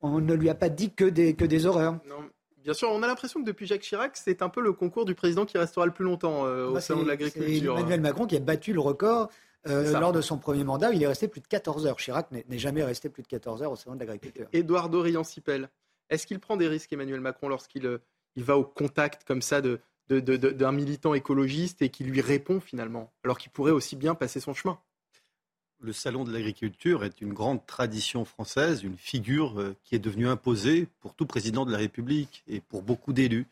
on 0.00 0.20
ne 0.20 0.34
lui 0.34 0.50
a 0.50 0.54
pas 0.54 0.68
dit 0.68 0.90
que 0.90 1.04
des, 1.04 1.34
que 1.34 1.44
des 1.44 1.66
horreurs. 1.66 1.98
Non 2.08 2.28
Bien 2.62 2.74
sûr, 2.74 2.90
on 2.90 3.02
a 3.02 3.06
l'impression 3.06 3.40
que 3.40 3.46
depuis 3.46 3.66
Jacques 3.66 3.82
Chirac, 3.82 4.16
c'est 4.16 4.40
un 4.40 4.48
peu 4.48 4.60
le 4.60 4.72
concours 4.72 5.04
du 5.04 5.14
président 5.14 5.44
qui 5.44 5.58
restera 5.58 5.84
le 5.84 5.92
plus 5.92 6.04
longtemps 6.04 6.46
euh, 6.46 6.68
au 6.68 6.74
Bah, 6.74 6.80
salon 6.80 7.02
de 7.02 7.08
l'agriculture. 7.08 7.76
Emmanuel 7.76 8.00
Macron 8.00 8.26
qui 8.26 8.36
a 8.36 8.40
battu 8.40 8.72
le 8.72 8.80
record 8.80 9.30
euh, 9.68 9.98
lors 9.98 10.12
de 10.12 10.20
son 10.20 10.38
premier 10.38 10.62
mandat. 10.62 10.92
Il 10.92 11.02
est 11.02 11.06
resté 11.06 11.26
plus 11.26 11.40
de 11.40 11.48
14 11.48 11.86
heures. 11.86 11.96
Chirac 11.96 12.30
n'est 12.30 12.58
jamais 12.58 12.84
resté 12.84 13.08
plus 13.08 13.22
de 13.22 13.28
14 13.28 13.62
heures 13.62 13.72
au 13.72 13.76
salon 13.76 13.96
de 13.96 14.00
l'agriculture. 14.00 14.46
Édouard 14.52 14.90
Dorian-Sipel, 14.90 15.70
est-ce 16.08 16.26
qu'il 16.26 16.38
prend 16.38 16.56
des 16.56 16.68
risques, 16.68 16.92
Emmanuel 16.92 17.20
Macron, 17.20 17.48
lorsqu'il 17.48 17.84
euh, 17.84 17.98
il 18.36 18.44
va 18.44 18.56
au 18.56 18.64
contact 18.64 19.24
comme 19.24 19.42
ça 19.42 19.60
de, 19.60 19.80
d'un 20.20 20.72
militant 20.72 21.14
écologiste 21.14 21.82
et 21.82 21.88
qui 21.88 22.04
lui 22.04 22.20
répond 22.20 22.60
finalement, 22.60 23.12
alors 23.24 23.38
qu'il 23.38 23.50
pourrait 23.50 23.72
aussi 23.72 23.96
bien 23.96 24.14
passer 24.14 24.40
son 24.40 24.54
chemin 24.54 24.78
Le 25.80 25.92
salon 25.92 26.24
de 26.24 26.32
l'agriculture 26.32 27.04
est 27.04 27.20
une 27.20 27.32
grande 27.32 27.64
tradition 27.66 28.24
française, 28.24 28.82
une 28.82 28.96
figure 28.96 29.58
euh, 29.58 29.76
qui 29.84 29.94
est 29.94 29.98
devenue 29.98 30.28
imposée 30.28 30.88
pour 31.00 31.14
tout 31.14 31.26
président 31.26 31.64
de 31.64 31.72
la 31.72 31.78
République 31.78 32.42
et 32.48 32.60
pour 32.60 32.82
beaucoup 32.82 33.12
d'élus. 33.12 33.46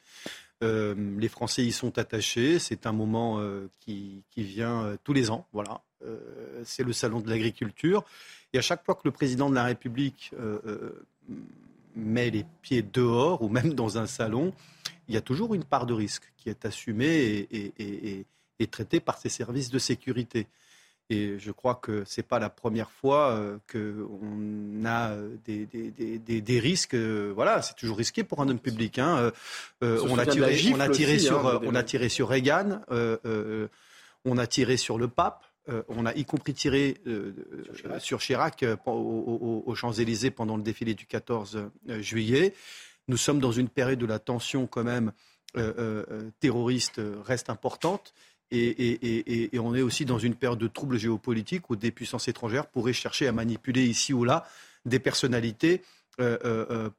Euh, 0.63 0.95
les 1.19 1.29
Français 1.29 1.65
y 1.65 1.73
sont 1.73 1.99
attachés. 1.99 2.59
C'est 2.59 2.87
un 2.87 2.93
moment 2.93 3.39
euh, 3.39 3.69
qui, 3.81 4.23
qui 4.31 4.43
vient 4.43 4.99
tous 5.05 5.15
les 5.15 5.31
ans. 5.31 5.47
Voilà, 5.53 5.81
c'est 6.65 6.83
le 6.83 6.93
salon 6.93 7.21
de 7.21 7.31
l'agriculture. 7.31 8.05
Et 8.53 8.59
à 8.59 8.63
chaque 8.63 8.85
fois 8.85 8.95
que 8.95 9.03
le 9.05 9.11
président 9.11 9.49
de 9.49 9.55
la 9.55 9.65
République 9.65 10.33
met 11.97 12.31
les 12.31 12.45
pieds 12.63 12.83
dehors 12.83 13.43
ou 13.43 13.49
même 13.49 13.75
dans 13.75 13.99
un 13.99 14.07
salon, 14.07 14.53
il 15.09 15.15
y 15.15 15.19
a 15.19 15.21
toujours 15.21 15.55
une 15.55 15.65
part 15.65 15.87
de 15.87 15.95
risque 15.95 16.33
qui 16.37 16.49
est 16.49 16.65
assumée 16.65 17.07
et, 17.07 17.49
et- 17.57 17.73
et- 17.79 18.09
et- 18.11 18.27
et 18.61 18.67
traitée 18.67 19.01
par 19.01 19.19
ses 19.19 19.29
services 19.31 19.71
de 19.71 19.79
sécurité. 19.79 20.47
Et 21.13 21.39
je 21.41 21.51
crois 21.51 21.75
que 21.75 22.05
c'est 22.07 22.23
pas 22.23 22.39
la 22.39 22.51
première 22.51 22.91
fois 22.91 23.31
euh, 23.31 23.59
qu'on 23.73 24.85
a 24.85 25.11
euh, 25.11 25.35
des, 25.45 25.67
des- 25.67 25.91
des- 25.91 26.19
des- 26.19 26.41
des 26.41 26.61
risques. 26.61 26.95
euh, 26.95 27.33
voilà, 27.35 27.63
c'est 27.63 27.75
toujours 27.75 27.99
risqué 27.99 28.23
pour 28.23 28.41
un 28.41 28.49
homme 28.49 28.61
public. 28.61 28.99
hein. 29.01 29.33
Euh, 29.83 29.99
On 30.09 30.17
a 30.19 30.25
tiré, 30.27 30.55
gifle 30.57 30.77
on 30.77 30.81
a 30.81 30.89
tiré 30.89 31.17
aussi, 31.17 31.25
sur, 31.27 31.45
hein, 31.49 31.59
des- 31.61 31.67
on 31.69 31.75
a 31.75 31.83
tiré 31.83 32.09
sur 32.09 32.29
Reagan. 32.29 32.81
on 34.25 34.39
a 34.39 34.47
tiré 34.47 34.77
sur 34.77 34.99
le 34.99 35.09
pape. 35.09 35.45
Euh, 35.69 35.83
on 35.89 36.07
a 36.07 36.15
y 36.15 36.25
compris 36.25 36.55
tiré 36.55 36.97
euh, 37.07 37.33
euh, 37.87 37.99
sur 38.01 38.19
Chirac, 38.21 38.63
euh, 38.63 38.77
au- 38.87 38.91
au- 38.91 39.63
aux 39.67 39.75
Champs-Élysées 39.75 40.31
pendant 40.31 40.57
le 40.57 40.63
défilé 40.63 40.95
du 40.95 41.07
14 41.07 41.57
euh, 41.89 42.01
juillet. 42.03 42.55
Nous 43.09 43.17
sommes 43.17 43.41
dans 43.41 43.53
une 43.53 43.69
période 43.69 44.03
où 44.03 44.07
la 44.07 44.19
tension 44.19 44.67
quand 44.67 44.85
même 44.85 45.13
terroriste 46.39 47.01
reste 47.25 47.51
importante. 47.51 48.15
Et, 48.53 48.59
et- 48.67 49.07
et- 49.07 49.33
et- 49.45 49.57
et 49.57 49.59
on 49.61 49.75
est 49.77 49.83
aussi 49.83 50.05
dans 50.05 50.19
une 50.19 50.35
période 50.35 50.59
de 50.59 50.67
troubles 50.67 50.99
géopolitiques 50.99 51.71
où 51.71 51.77
des 51.77 51.93
puissances 51.93 52.27
étrangères 52.27 52.67
pourraient 52.67 52.93
chercher 52.93 53.29
à 53.29 53.33
manipuler 53.33 53.85
ici 53.85 54.13
ou 54.13 54.25
là 54.25 54.45
des 54.85 54.99
personnalités 54.99 55.83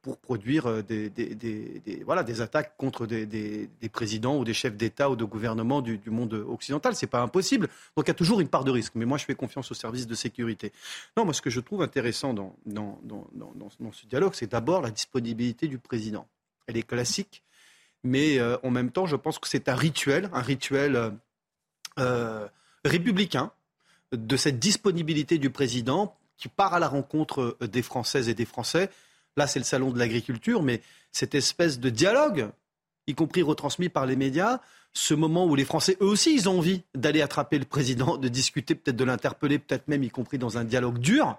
pour 0.02 0.18
produire 0.18 0.66
euh, 0.66 0.82
des, 0.82 1.08
des- 1.10 1.34
des- 1.34 2.02
voilà, 2.04 2.22
des 2.24 2.40
attaques 2.40 2.76
contre 2.76 3.06
des, 3.06 3.68
présidents 3.92 4.36
ou 4.38 4.44
des 4.44 4.54
chefs 4.54 4.76
d'État 4.76 5.10
ou 5.10 5.16
de 5.16 5.24
gouvernement 5.24 5.80
du, 5.80 6.00
monde 6.06 6.34
occidental. 6.34 6.94
C'est 6.96 7.06
pas 7.06 7.20
impossible. 7.22 7.68
Donc 7.96 8.06
il 8.06 8.08
y 8.08 8.10
a 8.10 8.14
toujours 8.14 8.40
une 8.40 8.48
part 8.48 8.64
de 8.64 8.70
risque. 8.70 8.94
Mais 8.96 9.04
moi, 9.04 9.18
je 9.18 9.24
fais 9.24 9.34
confiance 9.34 9.70
aux 9.70 9.74
services 9.74 10.06
de 10.06 10.14
sécurité. 10.14 10.72
Non, 11.16 11.24
moi, 11.24 11.34
ce 11.34 11.42
que 11.42 11.50
je 11.50 11.60
trouve 11.60 11.82
intéressant 11.82 12.34
dans, 12.34 12.56
dans, 12.66 12.98
dans, 13.04 13.26
dans- 13.34 13.70
ce 13.92 14.06
dialogue, 14.06 14.32
c'est 14.34 14.50
d'abord 14.50 14.80
la 14.82 14.90
disponibilité 14.90 15.68
du 15.68 15.78
président. 15.78 16.26
Elle 16.66 16.76
est 16.76 16.82
classique, 16.82 17.42
mais 18.04 18.38
euh, 18.38 18.56
en 18.62 18.70
même 18.70 18.90
temps, 18.90 19.06
je 19.06 19.16
pense 19.16 19.38
que 19.38 19.48
c'est 19.48 19.68
un 19.68 19.74
rituel, 19.76 20.30
un 20.32 20.40
rituel 20.40 20.96
euh, 20.96 21.10
euh, 21.98 22.48
républicain 22.84 23.52
de 24.12 24.36
cette 24.36 24.58
disponibilité 24.58 25.38
du 25.38 25.50
président 25.50 26.16
qui 26.36 26.48
part 26.48 26.74
à 26.74 26.78
la 26.78 26.88
rencontre 26.88 27.56
euh, 27.62 27.66
des 27.66 27.82
Françaises 27.82 28.28
et 28.28 28.34
des 28.34 28.44
Français. 28.44 28.90
Là, 29.36 29.46
c'est 29.46 29.58
le 29.58 29.64
salon 29.64 29.90
de 29.90 29.98
l'agriculture, 29.98 30.62
mais 30.62 30.82
cette 31.10 31.34
espèce 31.34 31.80
de 31.80 31.90
dialogue, 31.90 32.50
y 33.06 33.14
compris 33.14 33.42
retransmis 33.42 33.88
par 33.88 34.06
les 34.06 34.16
médias, 34.16 34.60
ce 34.92 35.14
moment 35.14 35.46
où 35.46 35.54
les 35.54 35.64
Français, 35.64 35.96
eux 36.02 36.06
aussi, 36.06 36.34
ils 36.34 36.48
ont 36.48 36.58
envie 36.58 36.82
d'aller 36.94 37.22
attraper 37.22 37.58
le 37.58 37.64
président, 37.64 38.18
de 38.18 38.28
discuter, 38.28 38.74
peut-être 38.74 38.96
de 38.96 39.04
l'interpeller, 39.04 39.58
peut-être 39.58 39.88
même 39.88 40.02
y 40.02 40.10
compris 40.10 40.36
dans 40.38 40.58
un 40.58 40.64
dialogue 40.64 40.98
dur, 40.98 41.38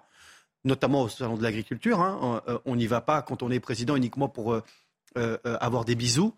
notamment 0.63 1.03
au 1.03 1.09
salon 1.09 1.37
de 1.37 1.43
l'agriculture. 1.43 2.01
hein. 2.01 2.41
Euh, 2.47 2.57
On 2.65 2.75
n'y 2.75 2.87
va 2.87 3.01
pas 3.01 3.21
quand 3.21 3.43
on 3.43 3.51
est 3.51 3.59
président 3.59 3.95
uniquement 3.95 4.27
pour 4.27 4.53
euh, 4.53 5.37
avoir 5.43 5.85
des 5.85 5.95
bisous. 5.95 6.33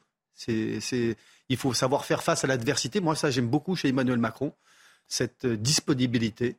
Il 0.50 1.58
faut 1.58 1.74
savoir 1.74 2.04
faire 2.04 2.22
face 2.22 2.44
à 2.44 2.48
l'adversité. 2.48 3.00
Moi, 3.00 3.16
ça, 3.16 3.32
j'aime 3.32 3.48
beaucoup 3.48 3.76
chez 3.78 3.90
Emmanuel 3.90 4.18
Macron, 4.18 4.52
cette 5.08 5.46
disponibilité. 5.46 6.58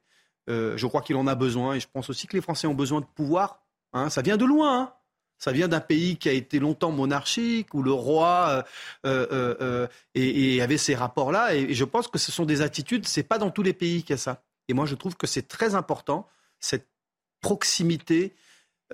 Euh, 0.49 0.77
je 0.77 0.87
crois 0.87 1.03
qu'il 1.03 1.17
en 1.17 1.27
a 1.27 1.35
besoin 1.35 1.75
et 1.75 1.81
je 1.81 1.89
pense 1.93 2.09
aussi 2.11 2.27
que 2.27 2.37
les 2.37 2.43
Français 2.43 2.67
ont 2.67 2.75
besoin 2.75 3.01
de 3.01 3.07
pouvoir. 3.07 3.61
hein. 3.93 4.11
Ça 4.11 4.23
vient 4.23 4.37
de 4.37 4.45
loin. 4.45 4.83
hein. 4.83 4.93
Ça 5.39 5.53
vient 5.53 5.69
d'un 5.69 5.81
pays 5.81 6.17
qui 6.17 6.31
a 6.31 6.33
été 6.33 6.59
longtemps 6.59 6.93
monarchique, 6.93 7.75
où 7.75 7.83
le 7.83 7.93
roi 7.93 8.65
euh, 9.05 9.27
euh, 9.31 9.87
et, 10.15 10.63
avait 10.63 10.79
ces 10.79 10.95
rapports-là. 10.95 11.55
Et, 11.55 11.75
je 11.75 11.85
pense 11.85 12.09
que 12.09 12.19
ce 12.19 12.33
sont 12.33 12.47
des 12.47 12.63
attitudes, 12.63 13.07
c'est 13.07 13.23
pas 13.23 13.37
dans 13.37 13.51
tous 13.51 13.63
les 13.63 13.75
pays 13.75 14.03
qu'il 14.03 14.11
y 14.11 14.15
a 14.15 14.19
ça. 14.19 14.43
Et 14.69 14.73
moi, 14.73 14.87
je 14.87 14.95
trouve 14.95 15.15
que 15.15 15.27
c'est 15.27 15.47
très 15.47 15.75
important, 15.75 16.27
cette 16.59 16.89
proximité, 17.43 18.35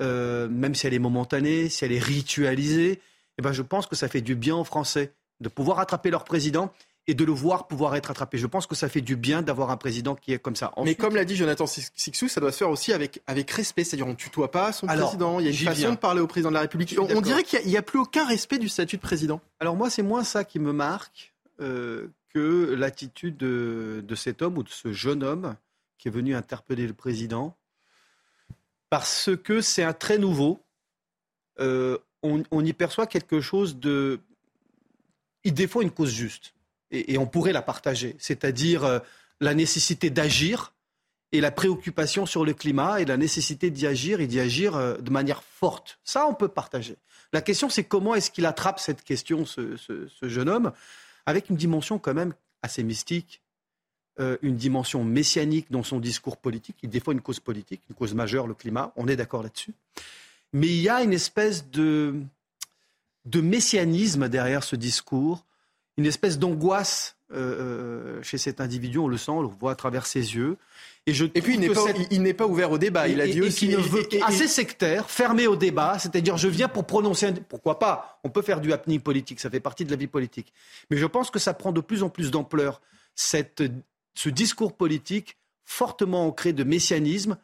même 0.01 0.75
si 0.75 0.89
elle 0.89 0.95
est 0.95 0.99
momentanée, 0.99 1.69
si 1.69 1.85
elle 1.85 1.93
est 1.93 2.03
ritualisée, 2.03 3.01
eh 3.39 3.43
ben, 3.43 3.53
je 3.53 3.63
pense 3.63 3.87
que 3.87 3.95
ça 3.95 4.09
fait 4.09 4.21
du 4.21 4.35
bien 4.35 4.57
aux 4.57 4.65
Français 4.65 5.15
de 5.41 5.49
pouvoir 5.49 5.79
attraper 5.79 6.11
leur 6.11 6.25
président 6.25 6.73
et 7.07 7.15
de 7.15 7.25
le 7.25 7.33
voir 7.33 7.67
pouvoir 7.67 7.97
être 7.97 8.11
attrapé. 8.11 8.39
Je 8.39 8.47
pense 8.47 8.67
que 8.67 8.75
ça 8.75 8.89
fait 8.89 9.01
du 9.01 9.17
bien 9.17 9.43
d'avoir 9.43 9.71
un 9.71 9.77
président 9.77 10.15
qui 10.15 10.33
est 10.33 10.39
comme 10.39 10.55
ça. 10.55 10.73
Mais 10.85 10.95
comme 10.95 11.17
l'a 11.17 11.25
dit 11.25 11.35
Jonathan 11.35 11.67
Sixou, 11.67 12.29
ça 12.29 12.41
doit 12.41 12.53
se 12.53 12.59
faire 12.59 12.71
aussi 12.71 12.93
avec, 12.93 13.23
avec 13.27 13.51
respect. 13.51 13.83
C'est-à-dire, 13.85 14.07
on 14.07 14.11
ne 14.11 14.15
tutoie 14.15 14.51
pas 14.51 14.73
son 14.73 14.87
Alors, 14.87 15.09
président. 15.09 15.41
Il 15.41 15.47
y 15.47 15.49
a 15.49 15.51
une 15.51 15.57
façon 15.57 15.81
viens. 15.81 15.91
de 15.93 15.97
parler 15.97 16.21
au 16.21 16.29
président 16.29 16.51
de 16.51 16.55
la 16.55 16.61
République. 16.61 16.97
On, 16.99 17.21
dirait 17.21 17.43
qu'il 17.43 17.67
n'y 17.67 17.77
a, 17.77 17.83
plus 17.83 17.99
aucun 17.99 18.25
respect 18.25 18.59
du 18.59 18.69
statut 18.69 18.97
de 18.97 19.03
président. 19.03 19.41
Alors 19.59 19.77
moi, 19.77 19.91
c'est 19.91 20.03
moins 20.03 20.23
ça 20.23 20.45
qui 20.45 20.61
me 20.61 20.73
marque 20.73 21.33
euh, 21.61 22.07
que 22.33 22.75
l'attitude 22.75 23.37
de, 23.37 24.05
de 24.07 24.15
cet 24.15 24.41
homme 24.41 24.59
ou 24.59 24.63
de 24.63 24.69
ce 24.69 24.93
jeune 24.93 25.25
homme 25.25 25.57
qui 25.99 26.09
est 26.09 26.13
venu 26.13 26.35
interpeller 26.35 26.89
le 26.89 26.95
président, 26.95 27.57
parce 28.91 29.31
que 29.45 29.61
c'est 29.61 29.85
un 29.85 29.93
trait 29.93 30.19
nouveau. 30.19 30.61
Euh, 31.61 31.97
on, 32.25 32.43
on 32.51 32.65
y 32.65 32.73
perçoit 32.73 33.07
quelque 33.07 33.41
chose 33.41 33.77
de... 33.77 34.19
Il 35.45 35.55
défend 35.55 35.81
une 35.81 35.93
cause 35.93 36.11
juste, 36.11 36.55
et, 36.93 37.19
on 37.19 37.27
pourrait 37.27 37.53
la 37.53 37.63
partager, 37.63 38.15
c'est-à-dire 38.19 38.85
euh, 38.85 38.99
la 39.41 39.55
nécessité 39.55 40.11
d'agir 40.11 40.73
et 41.33 41.41
la 41.41 41.51
préoccupation 41.51 42.27
sur 42.27 42.45
le 42.45 42.53
climat 42.53 43.01
et 43.01 43.07
la 43.07 43.17
nécessité 43.17 43.71
d'y 43.71 43.87
agir 43.87 44.21
et 44.21 44.27
d'y 44.27 44.39
agir 44.39 44.77
euh, 44.77 44.97
de 44.99 45.11
manière 45.11 45.43
forte. 45.43 45.99
Ça, 46.05 46.27
on 46.27 46.35
peut 46.35 46.49
partager. 46.49 46.97
La 47.33 47.41
question, 47.41 47.71
c'est 47.71 47.85
comment 47.85 48.15
est-ce 48.15 48.31
qu'il 48.31 48.45
attrape 48.45 48.79
cette 48.79 49.03
question, 49.03 49.47
ce, 49.47 49.77
jeune 50.23 50.49
homme, 50.49 50.73
avec 51.25 51.49
une 51.49 51.57
dimension 51.57 51.99
quand 51.99 52.15
même 52.15 52.35
assez 52.61 52.83
mystique, 52.83 53.41
euh, 54.21 54.37
une 54.43 54.57
dimension 54.57 55.03
messianique 55.03 55.71
dans 55.71 55.83
son 55.83 55.99
discours 55.99 56.37
politique. 56.37 56.77
Il 56.83 56.91
défend 56.91 57.13
une 57.13 57.23
cause 57.23 57.41
politique, 57.41 57.81
une 57.89 57.97
cause 57.97 58.13
majeure, 58.13 58.47
le 58.47 58.55
climat, 58.55 58.93
on 58.97 59.09
est 59.09 59.17
d'accord 59.17 59.43
là-dessus. 59.43 59.73
Mais 60.53 60.67
il 60.67 60.83
y 60.83 60.91
a 60.91 61.03
une 61.03 61.15
espèce 61.15 61.71
de 61.71 62.21
messianisme 63.35 64.29
derrière 64.29 64.63
ce 64.63 64.77
discours, 64.77 65.47
une 65.97 66.07
espèce 66.07 66.39
d'angoisse 66.39 67.17
euh, 67.33 67.37
euh, 68.19 68.23
chez 68.23 68.37
cet 68.37 68.61
individu, 68.61 68.99
on 68.99 69.09
le 69.09 69.17
sent, 69.17 69.31
on 69.31 69.41
le 69.43 69.49
voit 69.49 69.73
à 69.73 69.75
travers 69.75 70.05
ses 70.07 70.35
yeux. 70.35 70.59
Et, 71.07 71.15
je 71.15 71.25
Et 71.35 71.41
puis, 71.41 71.55
il 71.55 71.61
n'est 71.61 71.71
pas, 71.71 71.87
cette- 71.87 71.97
il- 71.99 72.07
il 72.11 72.23
n'est 72.23 72.35
pas 72.35 72.47
ouvert 72.47 72.71
au 72.71 72.77
débat. 72.79 73.09
Il 73.09 73.21
a 73.23 73.27
dit 73.27 73.39
et- 73.39 73.43
aussi. 73.43 73.69
qui 73.69 73.73
ne 73.75 73.79
veut 73.79 74.07
et- 74.15 74.23
assez 74.23 74.47
sectaire, 74.47 75.09
fermé 75.09 75.47
au 75.47 75.57
débat, 75.57 75.99
c'est-à-dire 75.99 76.37
je 76.37 76.49
viens 76.49 76.69
pour 76.69 76.87
prononcer 76.87 77.27
un... 77.27 77.33
Pourquoi 77.33 77.79
pas 77.79 78.21
On 78.23 78.29
peut 78.29 78.43
faire 78.43 78.61
du 78.61 78.71
happening 78.73 79.01
politique, 79.01 79.41
ça 79.41 79.49
fait 79.51 79.61
partie 79.61 79.85
de 79.87 79.91
la 79.91 79.97
vie 79.97 80.07
politique. 80.09 80.53
Mais 80.91 80.99
je 80.99 81.07
pense 81.07 81.31
que 81.31 81.39
ça 81.39 81.55
prend 81.55 81.73
de 81.73 81.81
plus 81.81 82.03
en 82.03 82.11
plus 82.11 82.31
d'ampleur, 82.31 82.83
cette, 83.15 83.63
ce 84.15 84.29
discours 84.29 84.77
politique 84.77 85.39
fortement 85.65 86.27
ancré 86.27 86.53
de 86.53 86.65
messianisme 86.65 87.39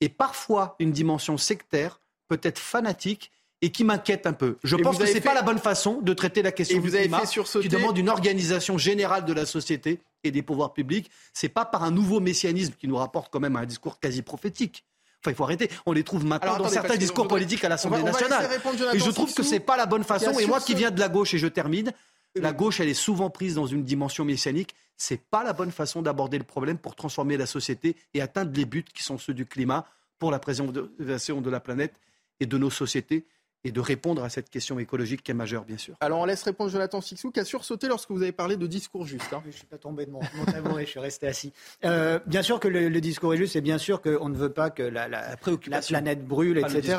et 0.00 0.08
parfois 0.08 0.74
une 0.80 0.90
dimension 0.92 1.36
sectaire, 1.38 2.00
peut-être 2.28 2.58
fanatique, 2.58 3.30
et 3.62 3.70
qui 3.70 3.84
m'inquiète 3.84 4.26
un 4.26 4.32
peu. 4.32 4.56
Je 4.64 4.76
Et 4.76 4.82
pense 4.82 4.96
que 4.98 5.06
c'est 5.06 5.14
fait- 5.14 5.20
pas 5.20 5.34
la 5.34 5.42
bonne 5.42 5.58
façon 5.58 6.00
de 6.00 6.12
traiter 6.14 6.42
la 6.42 6.52
question 6.52 6.78
Et 6.78 6.80
du 6.80 6.88
vous 6.88 6.94
avez 6.94 7.04
climat, 7.04 7.20
fait 7.20 7.26
sursauter- 7.26 7.62
qui 7.62 7.68
demande 7.68 7.96
une 7.98 8.08
organisation 8.08 8.78
générale 8.78 9.24
de 9.24 9.32
la 9.32 9.44
société 9.46 10.00
et 10.24 10.30
des 10.30 10.42
pouvoirs 10.42 10.72
publics. 10.72 11.10
C'est 11.34 11.48
pas 11.50 11.64
par 11.64 11.82
un 11.84 11.90
nouveau 11.90 12.20
messianisme 12.20 12.74
qui 12.78 12.88
nous 12.88 12.96
rapporte 12.96 13.30
quand 13.32 13.40
même 13.40 13.56
à 13.56 13.60
un 13.60 13.66
discours 13.66 14.00
quasi 14.00 14.22
prophétique. 14.22 14.84
Enfin, 15.22 15.32
il 15.32 15.34
faut 15.34 15.44
arrêter. 15.44 15.68
On 15.84 15.92
les 15.92 16.02
trouve 16.04 16.24
maintenant 16.24 16.54
Alors, 16.54 16.58
dans 16.58 16.64
attendez, 16.64 16.74
certains 16.88 16.96
discours 16.96 17.24
voudrais- 17.24 17.40
politiques 17.40 17.62
à 17.64 17.68
l'Assemblée 17.68 18.02
nationale. 18.02 18.48
Et 18.94 18.98
je 18.98 19.10
trouve 19.10 19.34
que 19.34 19.42
c'est 19.42 19.60
pas 19.60 19.76
la 19.76 19.84
bonne 19.86 20.04
façon. 20.04 20.38
Et 20.38 20.46
moi 20.46 20.60
qui 20.60 20.74
viens 20.74 20.90
de 20.90 20.98
la 21.00 21.08
gauche 21.10 21.34
et 21.34 21.38
je 21.38 21.46
termine, 21.46 21.92
la 22.36 22.52
gauche, 22.52 22.80
elle 22.80 22.88
est 22.88 22.94
souvent 22.94 23.28
prise 23.28 23.54
dans 23.56 23.66
une 23.66 23.84
dimension 23.84 24.24
messianique. 24.24 24.74
C'est 24.96 25.20
pas 25.20 25.44
la 25.44 25.52
bonne 25.52 25.72
façon 25.72 26.00
d'aborder 26.00 26.38
le 26.38 26.44
problème 26.44 26.78
pour 26.78 26.94
transformer 26.94 27.36
la 27.36 27.46
société 27.46 27.96
et 28.14 28.20
atteindre 28.22 28.52
les 28.54 28.64
buts 28.64 28.84
qui 28.94 29.02
sont 29.02 29.18
ceux 29.18 29.34
du 29.34 29.44
climat 29.44 29.84
pour 30.18 30.30
la 30.30 30.38
préservation 30.38 31.40
de 31.42 31.50
la 31.50 31.60
planète 31.60 31.94
et 32.38 32.46
de 32.46 32.56
nos 32.58 32.70
sociétés 32.70 33.26
et 33.64 33.72
de 33.72 33.80
répondre 33.80 34.24
à 34.24 34.30
cette 34.30 34.48
question 34.50 34.78
écologique 34.78 35.22
qui 35.22 35.30
est 35.30 35.34
majeure, 35.34 35.64
bien 35.64 35.76
sûr. 35.76 35.94
Alors 36.00 36.20
on 36.20 36.24
laisse 36.24 36.42
répondre 36.42 36.70
Jonathan 36.70 37.00
Sixou 37.00 37.30
qui 37.30 37.40
a 37.40 37.44
sursauté 37.44 37.88
lorsque 37.88 38.10
vous 38.10 38.22
avez 38.22 38.32
parlé 38.32 38.56
de 38.56 38.66
discours 38.66 39.06
juste. 39.06 39.32
Hein. 39.32 39.40
Je 39.44 39.48
ne 39.48 39.52
suis 39.52 39.66
pas 39.66 39.78
tombé 39.78 40.06
de 40.06 40.10
mon, 40.10 40.20
tabouret, 40.50 40.84
je 40.86 40.90
suis 40.90 41.00
resté 41.00 41.26
assis. 41.26 41.52
Euh, 41.84 42.18
bien 42.26 42.42
sûr 42.42 42.60
que 42.60 42.68
le, 42.68 43.00
discours 43.00 43.34
est 43.34 43.38
juste, 43.38 43.56
et 43.56 43.60
bien 43.60 43.78
sûr 43.78 44.02
qu'on 44.02 44.28
ne 44.28 44.36
veut 44.36 44.52
pas 44.52 44.70
que 44.70 44.82
la, 44.82 45.08
la, 45.08 45.36
la 45.68 45.80
planète 45.80 46.26
brûle, 46.26 46.58
etc. 46.58 46.98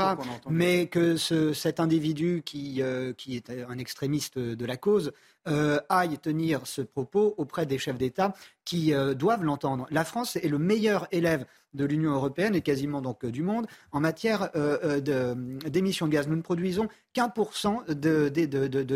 Mais 0.49 0.87
que 0.87 1.15
ce, 1.15 1.53
cet 1.53 1.79
individu 1.79 2.41
qui, 2.45 2.81
euh, 2.81 3.13
qui 3.13 3.35
est 3.35 3.49
un 3.49 3.77
extrémiste 3.77 4.37
de 4.37 4.65
la 4.65 4.77
cause 4.77 5.11
euh, 5.47 5.79
aille 5.89 6.19
tenir 6.19 6.67
ce 6.67 6.81
propos 6.81 7.33
auprès 7.37 7.65
des 7.65 7.79
chefs 7.79 7.97
d'État 7.97 8.35
qui 8.63 8.93
euh, 8.93 9.15
doivent 9.15 9.43
l'entendre. 9.43 9.87
La 9.89 10.05
France 10.05 10.35
est 10.35 10.47
le 10.47 10.59
meilleur 10.59 11.07
élève 11.11 11.45
de 11.73 11.83
l'Union 11.83 12.11
européenne 12.11 12.53
et 12.53 12.61
quasiment 12.61 13.01
donc 13.01 13.25
du 13.25 13.41
monde 13.41 13.65
en 13.91 13.99
matière 13.99 14.51
euh, 14.55 14.99
d'émissions 14.99 16.05
de, 16.05 16.11
gaz. 16.11 16.27
Nous 16.27 16.35
ne 16.35 16.43
produisons 16.43 16.89
qu'un 17.13 17.27
pour 17.27 17.55
cent 17.55 17.81
de, 17.87 18.29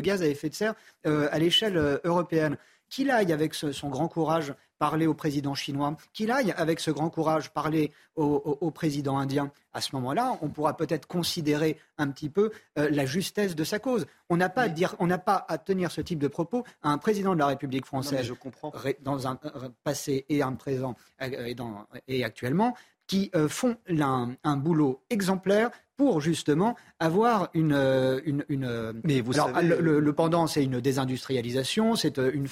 gaz 0.02 0.22
à 0.22 0.28
effet 0.28 0.50
de 0.50 0.54
serre 0.54 0.76
à 1.04 1.40
l'échelle 1.40 2.00
européenne. 2.04 2.58
Qu'il 2.90 3.10
aille 3.10 3.34
avec 3.34 3.56
son 3.56 3.90
grand 3.90 4.08
courage 4.08 4.54
parler 4.78 5.08
au 5.08 5.14
président 5.14 5.56
chinois, 5.56 5.96
qu'il 6.14 6.32
aille 6.32 6.54
avec 6.58 6.80
ce 6.80 6.92
grand 6.92 7.10
courage 7.10 7.52
parler 7.52 7.92
au, 8.16 8.72
président 8.72 9.18
indien. 9.18 9.52
À 9.74 9.82
ce 9.82 9.96
moment-là, 9.96 10.38
on 10.42 10.50
pourra 10.50 10.78
peut-être 10.78 11.08
considérer 11.08 11.78
un 11.98 12.10
petit 12.10 12.30
peu 12.30 12.52
euh, 12.78 12.90
la 12.90 13.06
justesse 13.06 13.56
de 13.56 13.64
sa 13.64 13.80
cause. 13.80 14.06
On 14.30 14.38
n'a 14.38 14.50
pas, 14.50 14.64
à 14.64 14.70
dire, 14.70 14.96
on 15.00 15.08
n'a 15.08 15.18
pas 15.18 15.46
à 15.48 15.58
tenir 15.58 15.92
ce 15.92 16.02
type 16.02 16.20
de 16.20 16.28
propos 16.28 16.64
à 16.82 16.90
un 16.90 16.98
président 16.98 17.34
de 17.34 17.40
la 17.40 17.48
République 17.48 17.86
française, 17.86 18.32
dans 19.02 19.28
un 19.28 19.40
passé 19.84 20.26
et 20.30 20.42
un 20.42 20.54
présent 20.54 20.96
euh, 21.22 21.54
et, 22.08 22.24
actuellement, 22.24 22.76
qui 23.08 23.30
euh, 23.36 23.48
font 23.48 23.78
un, 23.88 24.58
boulot 24.58 25.04
exemplaire 25.10 25.70
pour 25.98 26.22
justement 26.22 26.76
avoir 27.00 27.50
une. 27.54 27.74
Euh, 27.74 28.20
une, 28.26 29.02
Mais 29.04 29.22
vous 29.22 29.34
Alors, 29.40 29.52
le, 29.62 30.14
pendant, 30.14 30.48
c'est 30.48 30.64
une 30.64 30.80
désindustrialisation, 30.80 31.96
c'est 31.96 32.20
euh, 32.20 32.32
une, 32.34 32.48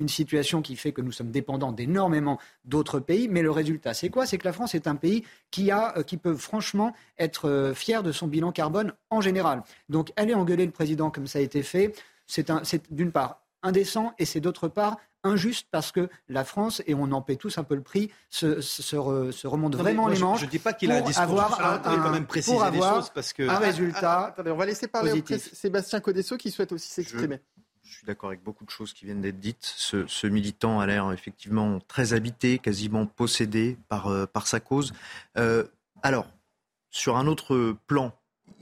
une 0.00 0.08
situation 0.08 0.62
qui 0.62 0.76
fait 0.76 0.92
que 0.92 1.00
nous 1.00 1.12
sommes 1.12 1.30
dépendants 1.30 1.72
d'énormément 1.72 2.38
d'autres 2.64 3.00
pays. 3.00 3.28
Mais 3.28 3.42
le 3.42 3.50
résultat, 3.50 3.94
c'est 3.94 4.10
quoi? 4.10 4.26
C'est 4.26 4.38
que 4.38 4.46
la 4.46 4.52
France 4.52 4.74
est 4.74 4.86
un 4.86 4.96
pays 4.96 5.24
qui, 5.50 5.70
a, 5.70 6.02
qui 6.02 6.16
peut 6.16 6.34
franchement 6.34 6.94
être 7.18 7.72
fier 7.74 8.02
de 8.02 8.12
son 8.12 8.26
bilan 8.26 8.52
carbone 8.52 8.92
en 9.10 9.20
général. 9.20 9.62
Donc, 9.88 10.12
aller 10.16 10.34
engueuler 10.34 10.66
le 10.66 10.72
président 10.72 11.10
comme 11.10 11.26
ça 11.26 11.38
a 11.38 11.42
été 11.42 11.62
fait, 11.62 11.94
c'est 12.26 12.50
d'une 12.90 13.12
part 13.12 13.40
indécent 13.62 14.14
et 14.18 14.24
c'est 14.24 14.40
d'autre 14.40 14.68
part 14.68 14.96
injuste 15.24 15.66
parce 15.70 15.92
que 15.92 16.08
la 16.28 16.44
France, 16.44 16.82
et 16.86 16.94
on 16.94 17.10
en 17.12 17.22
paie 17.22 17.36
tous 17.36 17.58
un 17.58 17.64
peu 17.64 17.74
le 17.74 17.82
prix, 17.82 18.10
se, 18.30 18.60
se, 18.60 18.96
remonte 19.46 19.76
vraiment 19.76 20.08
les 20.08 20.18
manches. 20.18 20.40
Je 20.40 20.46
ne 20.46 20.50
dis 20.50 20.58
pas 20.58 20.72
qu'il 20.72 20.92
a 20.92 20.96
un 20.96 21.00
discours 21.00 21.22
avoir 21.22 21.60
un, 21.60 21.78
quand 21.78 22.10
même 22.10 22.26
préciser 22.26 22.54
pour 22.54 22.64
avoir 22.64 22.96
choses 22.96 23.10
parce 23.10 23.32
que... 23.32 23.48
un 23.48 23.58
résultat. 23.58 24.26
attendez, 24.26 24.50
on 24.50 24.56
va 24.56 24.66
laisser 24.66 24.88
parler 24.88 25.22
Sébastien 25.38 26.00
Codesso 26.00 26.36
qui 26.36 26.50
souhaite 26.50 26.72
aussi 26.72 26.88
s'exprimer. 26.88 27.40
Je 27.82 27.94
suis 27.94 28.06
d'accord 28.06 28.28
avec 28.28 28.42
beaucoup 28.42 28.66
de 28.66 28.70
choses 28.70 28.92
qui 28.92 29.06
viennent 29.06 29.22
d'être 29.22 29.40
dites. 29.40 29.64
Ce, 29.64 30.26
militant 30.26 30.78
a 30.78 30.86
l'air 30.86 31.10
effectivement 31.10 31.80
très 31.88 32.12
habité, 32.12 32.58
quasiment 32.58 33.06
possédé 33.06 33.78
par, 33.88 34.08
euh, 34.08 34.26
par 34.26 34.46
sa 34.46 34.60
cause. 34.60 34.92
Euh, 35.38 35.64
alors, 36.02 36.26
sur 36.90 37.16
un 37.16 37.26
autre 37.26 37.74
plan, 37.86 38.12